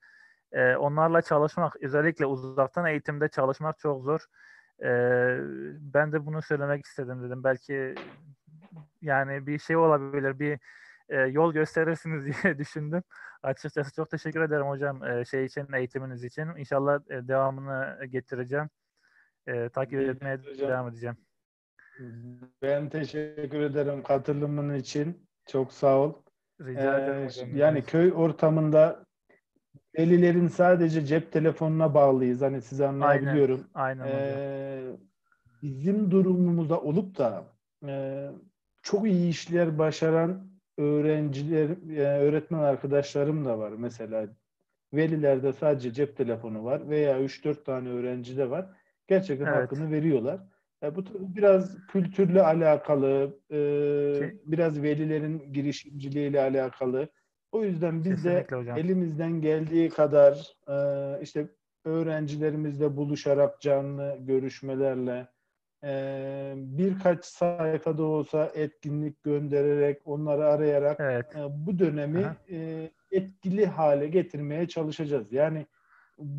e, 0.52 0.76
onlarla 0.76 1.22
çalışmak 1.22 1.76
özellikle 1.82 2.26
uzaktan 2.26 2.86
eğitimde 2.86 3.28
çalışmak 3.28 3.78
çok 3.78 4.04
zor. 4.04 4.26
E, 4.82 4.90
ben 5.80 6.12
de 6.12 6.26
bunu 6.26 6.42
söylemek 6.42 6.84
istedim 6.84 7.22
dedim. 7.22 7.44
Belki 7.44 7.94
yani 9.02 9.46
bir 9.46 9.58
şey 9.58 9.76
olabilir, 9.76 10.38
bir 10.38 10.58
e, 11.08 11.16
yol 11.16 11.52
gösterirsiniz 11.52 12.24
diye 12.44 12.58
düşündüm. 12.58 13.02
Açıkçası 13.42 13.94
çok 13.94 14.10
teşekkür 14.10 14.40
ederim 14.40 14.66
hocam 14.66 15.04
e, 15.04 15.24
şey 15.24 15.44
için, 15.44 15.72
eğitiminiz 15.72 16.24
için. 16.24 16.56
İnşallah 16.56 17.00
e, 17.10 17.28
devamını 17.28 18.06
getireceğim. 18.06 18.70
E, 19.46 19.68
takip 19.68 20.00
etmeye 20.00 20.36
hocam. 20.36 20.68
devam 20.68 20.88
edeceğim. 20.88 21.16
Ben 22.62 22.88
teşekkür 22.88 23.60
ederim 23.60 24.02
katılımın 24.02 24.74
için. 24.74 25.26
Çok 25.46 25.72
sağ 25.72 25.98
ol. 25.98 26.14
Rica 26.60 26.98
ederim 26.98 27.26
hocam. 27.26 27.56
Yani 27.56 27.84
köy 27.84 28.12
ortamında 28.12 29.04
velilerin 29.98 30.48
sadece 30.48 31.06
cep 31.06 31.32
telefonuna 31.32 31.94
bağlıyız. 31.94 32.42
Hani 32.42 32.62
size 32.62 32.86
anlayabiliyorum. 32.86 33.66
Aynen. 33.74 34.02
aynen 34.02 34.16
ee, 34.18 34.82
bizim 35.62 36.10
durumumuzda 36.10 36.80
olup 36.80 37.18
da 37.18 37.44
e, 37.86 38.26
çok 38.82 39.06
iyi 39.06 39.30
işler 39.30 39.78
başaran 39.78 40.50
öğrenciler, 40.78 41.68
yani 41.86 42.18
öğretmen 42.18 42.58
arkadaşlarım 42.58 43.44
da 43.44 43.58
var. 43.58 43.72
Mesela 43.72 44.28
velilerde 44.92 45.52
sadece 45.52 45.92
cep 45.92 46.16
telefonu 46.16 46.64
var 46.64 46.88
veya 46.88 47.20
3-4 47.20 47.64
tane 47.64 47.88
öğrenci 47.88 48.36
de 48.36 48.50
var. 48.50 48.66
Gerçekten 49.08 49.46
evet. 49.46 49.56
hakkını 49.56 49.90
veriyorlar. 49.90 50.40
E, 50.82 50.96
bu 50.96 51.04
biraz 51.36 51.86
kültürle 51.86 52.42
alakalı, 52.42 53.38
e, 53.50 53.56
şey, 54.18 54.40
biraz 54.44 54.82
velilerin 54.82 55.52
girişimciliğiyle 55.52 56.40
alakalı. 56.40 57.08
O 57.52 57.64
yüzden 57.64 58.04
biz 58.04 58.24
de 58.24 58.46
hocam. 58.50 58.78
elimizden 58.78 59.40
geldiği 59.40 59.88
kadar 59.88 60.56
e, 60.68 61.22
işte 61.22 61.46
öğrencilerimizle 61.84 62.96
buluşarak 62.96 63.60
canlı 63.60 64.16
görüşmelerle 64.20 65.28
e, 65.84 66.52
birkaç 66.56 67.24
sayfada 67.24 68.02
olsa 68.02 68.50
etkinlik 68.54 69.22
göndererek 69.22 70.00
onları 70.04 70.46
arayarak 70.46 71.00
evet. 71.00 71.36
e, 71.36 71.66
bu 71.66 71.78
dönemi 71.78 72.36
e, 72.50 72.90
etkili 73.10 73.66
hale 73.66 74.08
getirmeye 74.08 74.68
çalışacağız. 74.68 75.32
Yani 75.32 75.66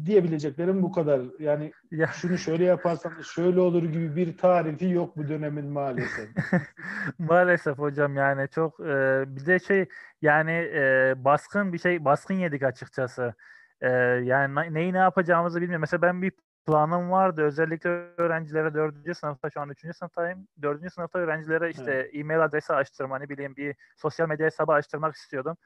diyebileceklerim 0.05 0.83
bu 0.83 0.91
kadar. 0.91 1.21
Yani 1.39 1.71
ya. 1.91 2.07
şunu 2.07 2.37
şöyle 2.37 2.63
yaparsanız 2.63 3.25
şöyle 3.25 3.59
olur 3.59 3.83
gibi 3.83 4.15
bir 4.15 4.37
tarifi 4.37 4.89
yok 4.89 5.17
bu 5.17 5.29
dönemin 5.29 5.65
maalesef. 5.65 6.29
maalesef 7.19 7.77
hocam 7.77 8.15
yani 8.15 8.47
çok 8.49 8.79
e, 8.79 9.23
bir 9.27 9.45
de 9.45 9.59
şey 9.59 9.85
yani 10.21 10.51
e, 10.51 11.13
baskın 11.17 11.73
bir 11.73 11.77
şey 11.77 12.05
baskın 12.05 12.33
yedik 12.33 12.63
açıkçası. 12.63 13.33
E, 13.81 13.89
yani 14.23 14.73
neyi 14.73 14.93
ne 14.93 14.97
yapacağımızı 14.97 15.61
bilmiyorum. 15.61 15.81
Mesela 15.81 16.01
ben 16.01 16.21
bir 16.21 16.31
planım 16.65 17.11
vardı. 17.11 17.41
Özellikle 17.41 17.89
öğrencilere 18.17 18.73
dördüncü 18.73 19.15
sınıfta 19.15 19.49
şu 19.49 19.61
an 19.61 19.69
üçüncü 19.69 19.93
sınıftayım. 19.93 20.47
Dördüncü 20.61 20.89
sınıfta 20.89 21.19
öğrencilere 21.19 21.69
işte 21.69 21.91
evet. 21.91 22.09
e-mail 22.13 22.43
adresi 22.43 22.73
açtırma 22.73 23.19
ne 23.19 23.29
bileyim 23.29 23.55
bir 23.55 23.75
sosyal 23.97 24.27
medya 24.27 24.45
hesabı 24.45 24.71
açtırmak 24.71 25.15
istiyordum. 25.15 25.57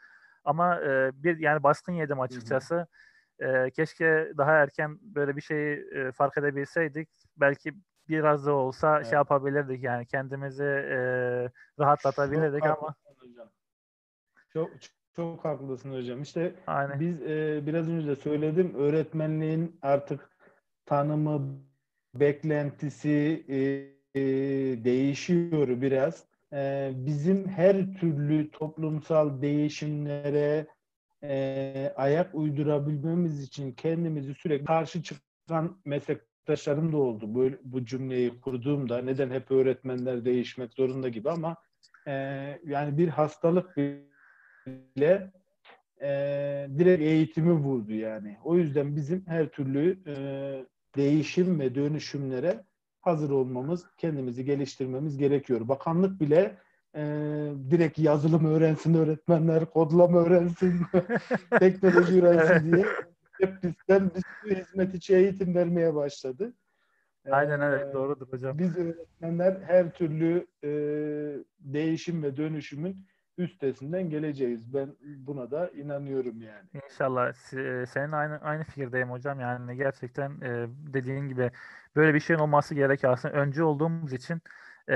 Ama 0.44 0.82
e, 0.82 1.12
bir 1.14 1.38
yani 1.38 1.64
baskın 1.64 1.94
yedim 1.94 2.20
açıkçası. 2.20 2.76
Hı 2.76 2.80
hı. 2.80 2.88
E, 3.40 3.72
keşke 3.72 4.34
daha 4.38 4.52
erken 4.52 5.00
böyle 5.02 5.36
bir 5.36 5.42
şeyi 5.42 5.86
e, 5.96 6.12
fark 6.12 6.38
edebilseydik. 6.38 7.10
Belki 7.38 7.74
biraz 8.10 8.46
da 8.46 8.54
olsa 8.54 8.88
şey 8.88 8.98
evet. 8.98 9.08
şey 9.08 9.16
yapabilirdik 9.16 9.84
yani 9.84 10.06
kendimizi 10.06 10.64
e, 10.64 10.98
rahatlatabilirdik 11.80 12.64
çok 12.64 12.78
ama. 12.78 12.96
Hocam. 13.20 13.50
Çok 14.54 14.72
çok 15.16 15.46
haklısın 15.46 15.94
hocam. 15.94 16.22
İşte 16.22 16.56
Aynen. 16.68 17.00
biz 17.00 17.22
e, 17.22 17.62
biraz 17.66 17.90
önce 17.90 18.08
de 18.08 18.16
söyledim 18.16 18.74
öğretmenliğin 18.76 19.80
artık 19.82 20.30
tanımı, 20.86 21.60
beklentisi 22.14 23.46
e, 23.50 23.58
e, 24.20 24.24
değişiyor 24.84 25.68
biraz. 25.68 26.26
E, 26.54 26.92
bizim 26.96 27.48
her 27.48 27.94
türlü 27.94 28.52
toplumsal 28.52 29.42
değişimlere 29.42 30.68
e, 31.30 31.94
ayak 31.96 32.36
uydurabilmemiz 32.36 33.44
için 33.44 33.72
kendimizi 33.72 34.34
sürekli 34.34 34.66
karşı 34.66 35.04
çıkan 35.04 35.78
meslek 35.86 36.22
arkadaşlarım 36.46 36.92
da 36.92 36.98
oldu. 36.98 37.36
Böyle, 37.36 37.58
bu 37.64 37.86
cümleyi 37.86 38.40
kurduğumda 38.42 39.02
neden 39.02 39.30
hep 39.30 39.52
öğretmenler 39.52 40.26
değişmek 40.26 40.74
zorunda 40.74 41.10
gibi 41.10 41.30
ama 41.30 41.56
e, 42.08 42.12
yani 42.66 42.98
bir 42.98 43.08
hastalık 43.08 43.78
bile 44.68 45.32
e, 46.02 46.10
direkt 46.78 47.02
eğitimi 47.02 47.52
vurdu 47.52 47.94
yani. 47.94 48.38
O 48.44 48.58
yüzden 48.58 48.96
bizim 48.96 49.28
her 49.28 49.50
türlü 49.50 50.00
e, 50.08 50.16
değişim 50.96 51.60
ve 51.60 51.76
dönüşümlere 51.76 52.64
hazır 53.02 53.30
olmamız, 53.30 53.86
kendimizi 53.98 54.46
geliştirmemiz 54.46 55.18
gerekiyor. 55.18 55.68
Bakanlık 55.68 56.22
bile 56.22 56.58
e, 56.96 57.04
direkt 57.72 58.00
yazılım 58.00 58.46
öğrensin 58.46 58.94
öğretmenler, 58.94 59.66
kodlama 59.66 60.20
öğrensin, 60.20 60.82
teknoloji 61.60 62.24
öğrensin 62.24 62.72
diye 62.72 62.86
hep 63.42 63.64
bizden 63.64 64.12
bir 64.16 64.24
sürü 64.42 64.56
hizmet 64.56 64.96
içi 64.96 65.16
eğitim 65.16 65.56
vermeye 65.56 65.96
başladı. 65.96 66.54
Aynen 67.32 67.62
evet 67.62 67.94
doğrudur 67.94 68.28
hocam. 68.32 68.60
Biz 68.60 68.78
öğretmenler 68.78 69.58
her 69.68 69.92
türlü 69.92 70.48
e, 70.64 70.70
değişim 71.60 72.24
ve 72.24 72.38
dönüşümün 72.38 73.06
üstesinden 73.38 74.10
geleceğiz. 74.10 74.74
Ben 74.74 74.96
buna 75.02 75.52
da 75.52 75.70
inanıyorum 75.70 76.42
yani. 76.42 76.70
İnşallah 76.86 77.34
senin 77.86 78.12
aynı 78.12 78.38
aynı 78.38 78.64
fikirdeyim 78.64 79.12
hocam. 79.12 79.40
Yani 79.40 79.78
gerçekten 79.78 80.32
e, 80.42 80.68
dediğin 80.94 81.28
gibi 81.28 81.52
böyle 81.96 82.14
bir 82.14 82.20
şeyin 82.20 82.40
olması 82.40 82.76
gerekiyor. 82.76 83.14
Aslında 83.14 83.34
önce 83.34 83.64
olduğumuz 83.64 84.14
için 84.14 84.42
e, 84.88 84.96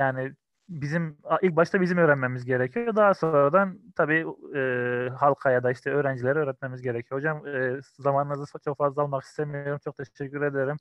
yani 0.00 0.32
bizim 0.68 1.18
ilk 1.42 1.56
başta 1.56 1.80
bizim 1.80 1.98
öğrenmemiz 1.98 2.44
gerekiyor. 2.44 2.96
Daha 2.96 3.14
sonradan 3.14 3.78
tabii 3.96 4.26
e, 4.56 4.60
halka 5.08 5.50
ya 5.50 5.62
da 5.62 5.70
işte 5.70 5.90
öğrencilere 5.90 6.38
öğretmemiz 6.38 6.82
gerekiyor. 6.82 7.20
Hocam 7.20 7.46
e, 7.46 7.80
zamanınızı 7.98 8.58
çok 8.64 8.78
fazla 8.78 9.02
almak 9.02 9.22
istemiyorum. 9.24 9.80
Çok 9.84 9.96
teşekkür 9.96 10.42
ederim. 10.42 10.76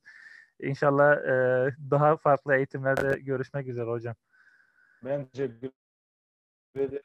İnşallah 0.60 1.14
e, 1.14 1.76
daha 1.92 2.18
farklı 2.18 2.56
eğitimlerde 2.56 3.20
görüşmek 3.20 3.68
üzere 3.68 3.90
hocam. 3.90 4.16
Ben 5.04 5.26
teşekkür 5.26 5.72
ederim. 6.76 7.04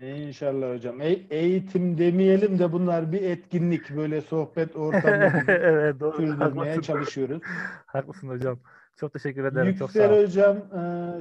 İnşallah 0.00 0.74
hocam. 0.74 1.00
E- 1.00 1.26
eğitim 1.30 1.98
demeyelim 1.98 2.58
de 2.58 2.72
bunlar 2.72 3.12
bir 3.12 3.22
etkinlik 3.22 3.96
böyle 3.96 4.20
sohbet 4.20 4.76
ortamı 4.76 5.44
evet, 5.48 6.00
doğru. 6.00 6.16
sürdürmeye 6.16 6.82
çalışıyoruz. 6.82 7.42
Haklısın 7.86 8.28
hocam. 8.28 8.58
Çok 8.96 9.12
teşekkür 9.12 9.44
ederim. 9.44 9.66
Yüksel 9.66 9.86
Çok 9.86 9.92
sağ 9.92 10.14
ol. 10.14 10.22
hocam 10.22 10.56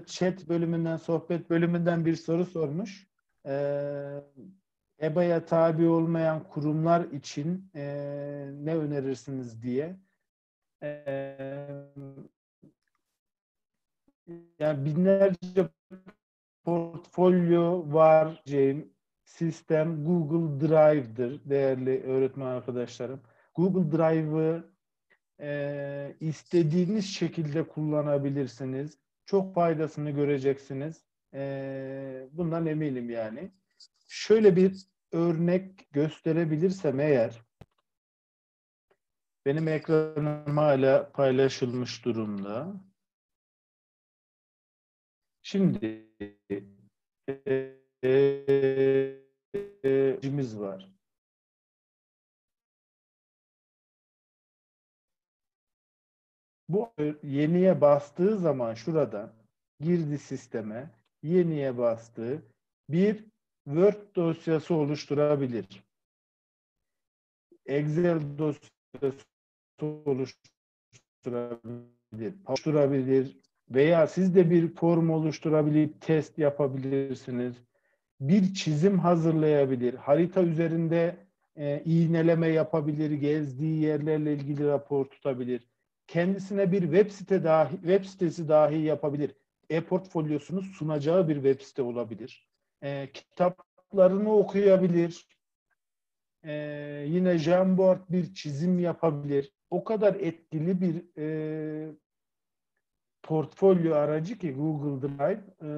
chat 0.05 0.49
bölümünden, 0.49 0.97
sohbet 0.97 1.49
bölümünden 1.49 2.05
bir 2.05 2.15
soru 2.15 2.45
sormuş. 2.45 3.07
EBA'ya 5.01 5.45
tabi 5.45 5.87
olmayan 5.87 6.43
kurumlar 6.43 7.05
için 7.05 7.69
ne 8.65 8.75
önerirsiniz 8.77 9.63
diye. 9.63 9.95
Yani 14.59 14.85
binlerce 14.85 15.69
portfolyo 16.63 17.93
var 17.93 18.41
Cem. 18.45 18.85
Sistem 19.23 20.05
Google 20.05 20.67
Drive'dır 20.67 21.49
değerli 21.49 22.03
öğretmen 22.03 22.45
arkadaşlarım. 22.45 23.21
Google 23.55 23.97
Drive'ı 23.97 24.63
e, 25.40 26.16
istediğiniz 26.20 27.06
şekilde 27.06 27.68
kullanabilirsiniz. 27.68 28.98
Çok 29.26 29.56
faydasını 29.56 30.11
göreceksiniz. 30.11 31.03
E, 31.34 32.28
bundan 32.32 32.66
eminim 32.66 33.10
yani. 33.10 33.52
Şöyle 34.07 34.56
bir 34.56 34.86
örnek 35.11 35.91
gösterebilirsem 35.91 36.99
eğer 36.99 37.41
benim 39.45 39.68
ekranım 39.68 40.57
hala 40.57 41.11
paylaşılmış 41.11 42.06
durumda. 42.06 42.74
Şimdi 45.41 46.10
e, 49.84 50.20
var. 50.60 50.98
Bu 56.69 56.89
yeniye 57.23 57.81
bastığı 57.81 58.37
zaman 58.37 58.73
şurada 58.73 59.33
girdi 59.81 60.17
sisteme 60.17 60.89
yeniye 61.23 61.77
bastığı 61.77 62.41
bir 62.89 63.25
Word 63.65 64.15
dosyası 64.15 64.75
oluşturabilir. 64.75 65.83
Excel 67.65 68.21
dosyası 68.37 69.25
oluşturabilir. 69.81 70.35
Oluşturabilir 72.45 73.37
veya 73.69 74.07
siz 74.07 74.35
de 74.35 74.49
bir 74.49 74.75
form 74.75 75.09
oluşturabilip 75.09 76.01
test 76.01 76.37
yapabilirsiniz. 76.37 77.55
Bir 78.21 78.53
çizim 78.53 78.99
hazırlayabilir. 78.99 79.93
Harita 79.93 80.41
üzerinde 80.41 81.17
e, 81.55 81.83
iğneleme 81.85 82.47
yapabilir. 82.47 83.11
Gezdiği 83.11 83.81
yerlerle 83.81 84.33
ilgili 84.33 84.67
rapor 84.67 85.05
tutabilir 85.05 85.68
kendisine 86.10 86.72
bir 86.72 86.81
web 86.81 87.11
site 87.11 87.44
dahi 87.44 87.72
web 87.72 88.06
sitesi 88.06 88.48
dahi 88.49 88.81
yapabilir. 88.81 89.36
E-portfolyosunu 89.69 90.61
sunacağı 90.61 91.27
bir 91.27 91.36
web 91.36 91.61
site 91.61 91.81
olabilir. 91.81 92.49
E, 92.84 93.10
kitaplarını 93.14 94.34
okuyabilir. 94.36 95.27
E, 96.44 96.53
yine 97.07 97.38
Jamboard 97.38 97.99
bir 98.10 98.34
çizim 98.34 98.80
yapabilir. 98.80 99.53
O 99.69 99.84
kadar 99.84 100.15
etkili 100.15 100.81
bir 100.81 101.03
e, 101.18 101.91
portfolyo 103.23 103.95
aracı 103.95 104.38
ki 104.38 104.53
Google 104.53 105.07
Drive 105.07 105.44
e, 105.61 105.69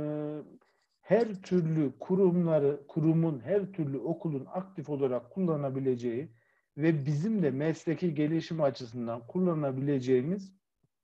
her 1.02 1.42
türlü 1.42 1.92
kurumları, 2.00 2.88
kurumun, 2.88 3.40
her 3.40 3.72
türlü 3.72 3.98
okulun 3.98 4.46
aktif 4.54 4.90
olarak 4.90 5.32
kullanabileceği 5.32 6.32
ve 6.78 7.06
bizim 7.06 7.44
de 7.44 7.52
mesleki 7.52 8.14
gelişim 8.14 8.62
açısından 8.62 9.28
kullanabileceğimiz 9.28 10.54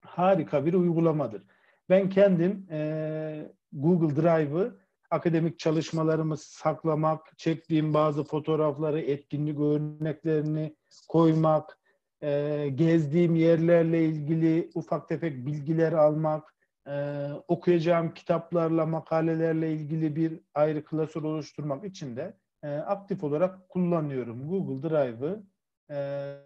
harika 0.01 0.65
bir 0.65 0.73
uygulamadır. 0.73 1.43
Ben 1.89 2.09
kendim 2.09 2.67
e, 2.71 3.51
Google 3.71 4.15
Drive'ı 4.15 4.77
akademik 5.09 5.59
çalışmalarımı 5.59 6.37
saklamak, 6.37 7.37
çektiğim 7.37 7.93
bazı 7.93 8.23
fotoğrafları, 8.23 9.01
etkinlik 9.01 9.59
örneklerini 9.59 10.75
koymak, 11.07 11.79
e, 12.23 12.69
gezdiğim 12.75 13.35
yerlerle 13.35 14.05
ilgili 14.05 14.69
ufak 14.75 15.09
tefek 15.09 15.45
bilgiler 15.45 15.93
almak, 15.93 16.55
e, 16.87 17.27
okuyacağım 17.47 18.13
kitaplarla, 18.13 18.85
makalelerle 18.85 19.73
ilgili 19.73 20.15
bir 20.15 20.39
ayrı 20.53 20.83
klasör 20.83 21.23
oluşturmak 21.23 21.85
için 21.85 22.15
de 22.15 22.37
e, 22.63 22.67
aktif 22.69 23.23
olarak 23.23 23.69
kullanıyorum 23.69 24.49
Google 24.49 24.89
Drive'ı 24.89 25.43
e, 25.89 26.37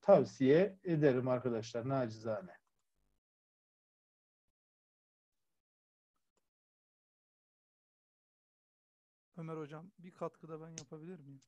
tavsiye 0.00 0.78
ederim 0.84 1.28
arkadaşlar 1.28 1.88
nacizane. 1.88 2.56
Ömer 9.36 9.56
Hocam 9.56 9.90
bir 9.98 10.12
katkıda 10.12 10.60
ben 10.60 10.68
yapabilir 10.68 11.20
miyim? 11.20 11.40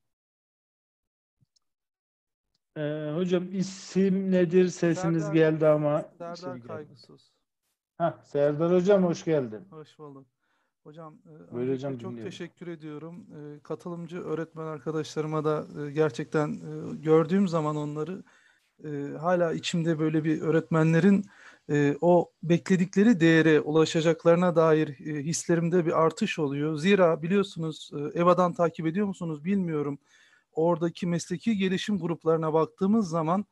Ee, 2.76 3.12
hocam 3.14 3.52
isim 3.52 4.30
nedir? 4.30 4.68
Sesiniz 4.68 5.22
Serdar, 5.22 5.34
geldi 5.34 5.66
ama. 5.66 6.02
Serdar 6.18 6.36
şey 6.36 6.60
Kaygısız. 6.60 7.32
Heh, 7.98 8.22
Serdar 8.22 8.72
Hocam 8.72 9.04
hoş 9.04 9.24
geldin. 9.24 9.66
Hoş 9.70 9.98
bulduk. 9.98 10.26
Hocam, 10.88 11.14
Böyle 11.54 11.72
hocam 11.72 11.92
çok 11.92 12.10
dinliyorum. 12.10 12.30
teşekkür 12.30 12.66
ediyorum. 12.66 13.26
E, 13.36 13.60
katılımcı 13.60 14.22
öğretmen 14.22 14.64
arkadaşlarıma 14.64 15.44
da 15.44 15.66
e, 15.86 15.90
gerçekten 15.90 16.48
e, 16.52 16.96
gördüğüm 16.96 17.48
zaman 17.48 17.76
onları 17.76 18.22
hala 19.20 19.52
içimde 19.52 19.98
böyle 19.98 20.24
bir 20.24 20.40
öğretmenlerin 20.40 21.24
o 22.00 22.30
bekledikleri 22.42 23.20
değere 23.20 23.60
ulaşacaklarına 23.60 24.56
dair 24.56 24.88
hislerimde 24.98 25.86
bir 25.86 26.02
artış 26.02 26.38
oluyor. 26.38 26.76
Zira 26.76 27.22
biliyorsunuz 27.22 27.90
EVA'dan 28.14 28.52
takip 28.52 28.86
ediyor 28.86 29.06
musunuz 29.06 29.44
bilmiyorum. 29.44 29.98
Oradaki 30.52 31.06
mesleki 31.06 31.56
gelişim 31.56 31.98
gruplarına 31.98 32.52
baktığımız 32.52 33.08
zaman 33.08 33.44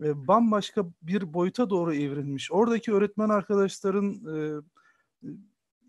bambaşka 0.00 0.84
bir 1.02 1.34
boyuta 1.34 1.70
doğru 1.70 1.94
evrilmiş. 1.94 2.52
Oradaki 2.52 2.92
öğretmen 2.92 3.28
arkadaşların 3.28 4.14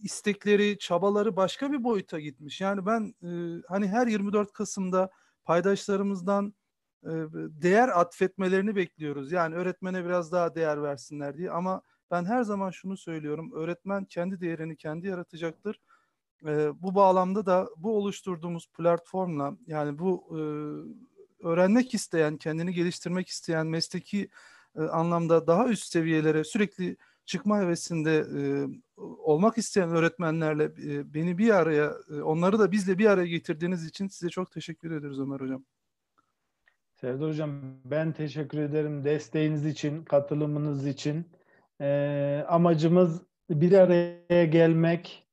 istekleri, 0.03 0.77
çabaları 0.77 1.35
başka 1.35 1.71
bir 1.71 1.83
boyuta 1.83 2.19
gitmiş. 2.19 2.61
Yani 2.61 2.85
ben 2.85 3.15
e, 3.23 3.61
hani 3.67 3.87
her 3.87 4.07
24 4.07 4.53
Kasım'da 4.53 5.09
paydaşlarımızdan 5.45 6.53
e, 7.03 7.11
değer 7.61 7.87
atfetmelerini 7.87 8.75
bekliyoruz. 8.75 9.31
Yani 9.31 9.55
öğretmene 9.55 10.05
biraz 10.05 10.31
daha 10.31 10.55
değer 10.55 10.83
versinler 10.83 11.37
diye. 11.37 11.51
Ama 11.51 11.81
ben 12.11 12.25
her 12.25 12.43
zaman 12.43 12.71
şunu 12.71 12.97
söylüyorum. 12.97 13.51
Öğretmen 13.53 14.05
kendi 14.05 14.41
değerini 14.41 14.75
kendi 14.75 15.07
yaratacaktır. 15.07 15.79
E, 16.45 16.81
bu 16.81 16.95
bağlamda 16.95 17.45
da 17.45 17.69
bu 17.77 17.97
oluşturduğumuz 17.97 18.67
platformla 18.67 19.57
yani 19.67 19.99
bu 19.99 20.23
e, 20.31 20.39
öğrenmek 21.47 21.93
isteyen, 21.93 22.37
kendini 22.37 22.73
geliştirmek 22.73 23.27
isteyen 23.27 23.67
mesleki 23.67 24.29
e, 24.75 24.81
anlamda 24.81 25.47
daha 25.47 25.67
üst 25.67 25.91
seviyelere 25.91 26.43
sürekli 26.43 26.97
çıkma 27.25 27.59
hevesinde 27.61 28.25
e, 28.37 28.41
olmak 28.97 29.57
isteyen 29.57 29.89
öğretmenlerle 29.89 30.63
e, 30.63 31.13
beni 31.13 31.37
bir 31.37 31.49
araya, 31.49 31.93
e, 32.09 32.21
onları 32.21 32.59
da 32.59 32.71
bizle 32.71 32.97
bir 32.97 33.05
araya 33.05 33.27
getirdiğiniz 33.27 33.85
için 33.85 34.07
size 34.07 34.29
çok 34.29 34.51
teşekkür 34.51 34.91
ederiz 34.91 35.19
Ömer 35.19 35.39
Hocam. 35.39 35.63
Serdar 37.01 37.29
Hocam 37.29 37.61
ben 37.85 38.13
teşekkür 38.13 38.57
ederim 38.57 39.03
desteğiniz 39.03 39.65
için, 39.65 40.03
katılımınız 40.03 40.87
için. 40.87 41.31
Ee, 41.81 42.45
amacımız 42.47 43.21
bir 43.49 43.71
araya 43.71 44.45
gelmek, 44.45 45.27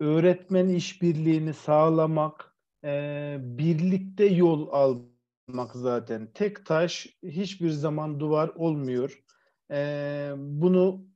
öğretmen 0.00 0.68
işbirliğini 0.68 1.54
sağlamak, 1.54 2.54
e, 2.84 3.36
birlikte 3.40 4.24
yol 4.24 4.68
almak 4.72 5.72
zaten. 5.74 6.28
Tek 6.34 6.66
taş 6.66 7.06
hiçbir 7.22 7.70
zaman 7.70 8.20
duvar 8.20 8.48
olmuyor. 8.48 9.22
E, 9.70 10.32
bunu 10.36 11.09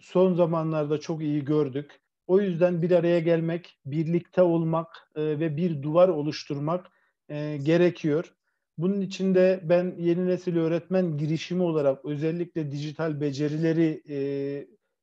son 0.00 0.34
zamanlarda 0.34 1.00
çok 1.00 1.22
iyi 1.22 1.44
gördük. 1.44 2.00
O 2.26 2.40
yüzden 2.40 2.82
bir 2.82 2.90
araya 2.90 3.20
gelmek, 3.20 3.78
birlikte 3.86 4.42
olmak 4.42 5.10
e, 5.14 5.22
ve 5.22 5.56
bir 5.56 5.82
duvar 5.82 6.08
oluşturmak 6.08 6.86
e, 7.28 7.58
gerekiyor. 7.62 8.34
Bunun 8.78 9.00
için 9.00 9.34
de 9.34 9.60
ben 9.64 9.94
yeni 9.98 10.26
nesil 10.26 10.56
öğretmen 10.56 11.18
girişimi 11.18 11.62
olarak 11.62 12.04
özellikle 12.04 12.70
dijital 12.70 13.20
becerileri 13.20 14.02
e, 14.08 14.18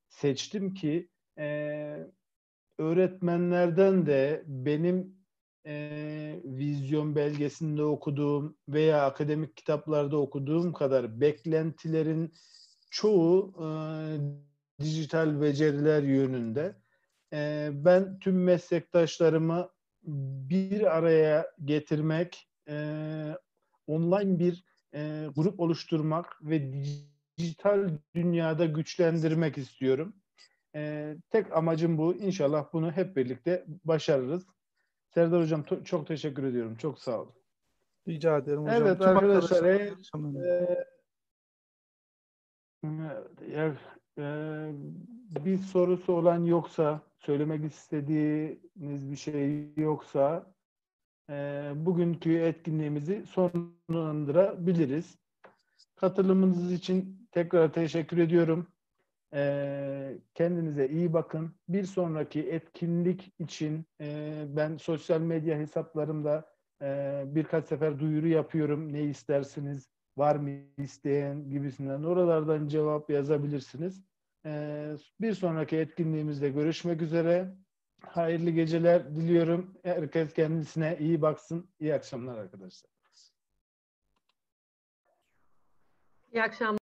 seçtim 0.09 0.73
ki 0.73 1.09
e, 1.37 1.97
öğretmenlerden 2.77 4.05
de 4.05 4.43
benim 4.47 5.17
e, 5.65 6.41
vizyon 6.43 7.15
belgesinde 7.15 7.83
okuduğum 7.83 8.57
veya 8.69 9.05
akademik 9.05 9.57
kitaplarda 9.57 10.17
okuduğum 10.17 10.73
kadar 10.73 11.21
beklentilerin 11.21 12.33
çoğu 12.91 13.53
e, 13.59 13.67
dijital 14.79 15.41
beceriler 15.41 16.03
yönünde. 16.03 16.75
E, 17.33 17.69
ben 17.73 18.19
tüm 18.19 18.43
meslektaşlarımı 18.43 19.69
bir 20.49 20.97
araya 20.97 21.51
getirmek, 21.65 22.49
e, 22.69 23.37
online 23.87 24.39
bir 24.39 24.63
e, 24.93 25.27
grup 25.35 25.59
oluşturmak 25.59 26.37
ve 26.41 26.73
dijital 27.37 27.89
dünyada 28.15 28.65
güçlendirmek 28.65 29.57
istiyorum. 29.57 30.15
E, 30.75 31.15
tek 31.29 31.55
amacım 31.55 31.97
bu. 31.97 32.15
İnşallah 32.15 32.73
bunu 32.73 32.91
hep 32.91 33.15
birlikte 33.17 33.65
başarırız. 33.85 34.47
Serdar 35.13 35.41
Hocam 35.41 35.63
çok 35.85 36.07
teşekkür 36.07 36.43
ediyorum. 36.43 36.75
Çok 36.75 36.99
sağ 36.99 37.21
olun. 37.21 37.33
Rica 38.07 38.37
ederim 38.37 38.61
hocam. 38.61 38.75
Evet 38.81 38.99
Tüm 38.99 39.07
arkadaşlar. 39.07 39.63
E, 39.63 39.93
e, 43.51 43.73
e, 44.17 44.23
bir 45.45 45.57
sorusu 45.57 46.13
olan 46.13 46.45
yoksa, 46.45 47.01
söylemek 47.17 47.65
istediğiniz 47.65 49.11
bir 49.11 49.15
şey 49.15 49.73
yoksa 49.75 50.53
e, 51.29 51.33
bugünkü 51.75 52.37
etkinliğimizi 52.37 53.25
sonlandırabiliriz. 53.25 55.17
Katılımınız 55.95 56.71
için 56.71 57.27
tekrar 57.31 57.73
teşekkür 57.73 58.17
ediyorum. 58.17 58.67
E, 59.33 60.17
kendinize 60.33 60.87
iyi 60.89 61.13
bakın. 61.13 61.55
Bir 61.69 61.83
sonraki 61.83 62.39
etkinlik 62.39 63.33
için 63.39 63.85
e, 64.01 64.43
ben 64.47 64.77
sosyal 64.77 65.21
medya 65.21 65.57
hesaplarımda 65.57 66.53
e, 66.81 67.23
birkaç 67.27 67.65
sefer 67.67 67.99
duyuru 67.99 68.27
yapıyorum. 68.27 68.93
Ne 68.93 69.03
istersiniz, 69.03 69.89
var 70.17 70.35
mı 70.35 70.49
isteyen 70.77 71.49
gibisinden. 71.49 72.03
Oralardan 72.03 72.67
cevap 72.67 73.09
yazabilirsiniz. 73.09 74.06
E, 74.47 74.95
bir 75.21 75.33
sonraki 75.33 75.77
etkinliğimizde 75.77 76.49
görüşmek 76.49 77.01
üzere. 77.01 77.55
Hayırlı 78.01 78.49
geceler 78.49 79.15
diliyorum. 79.15 79.77
Herkes 79.83 80.33
kendisine 80.33 80.97
iyi 80.99 81.21
baksın. 81.21 81.69
İyi 81.79 81.93
akşamlar 81.93 82.37
arkadaşlar. 82.37 82.91
İyi 86.33 86.43
akşamlar. 86.43 86.75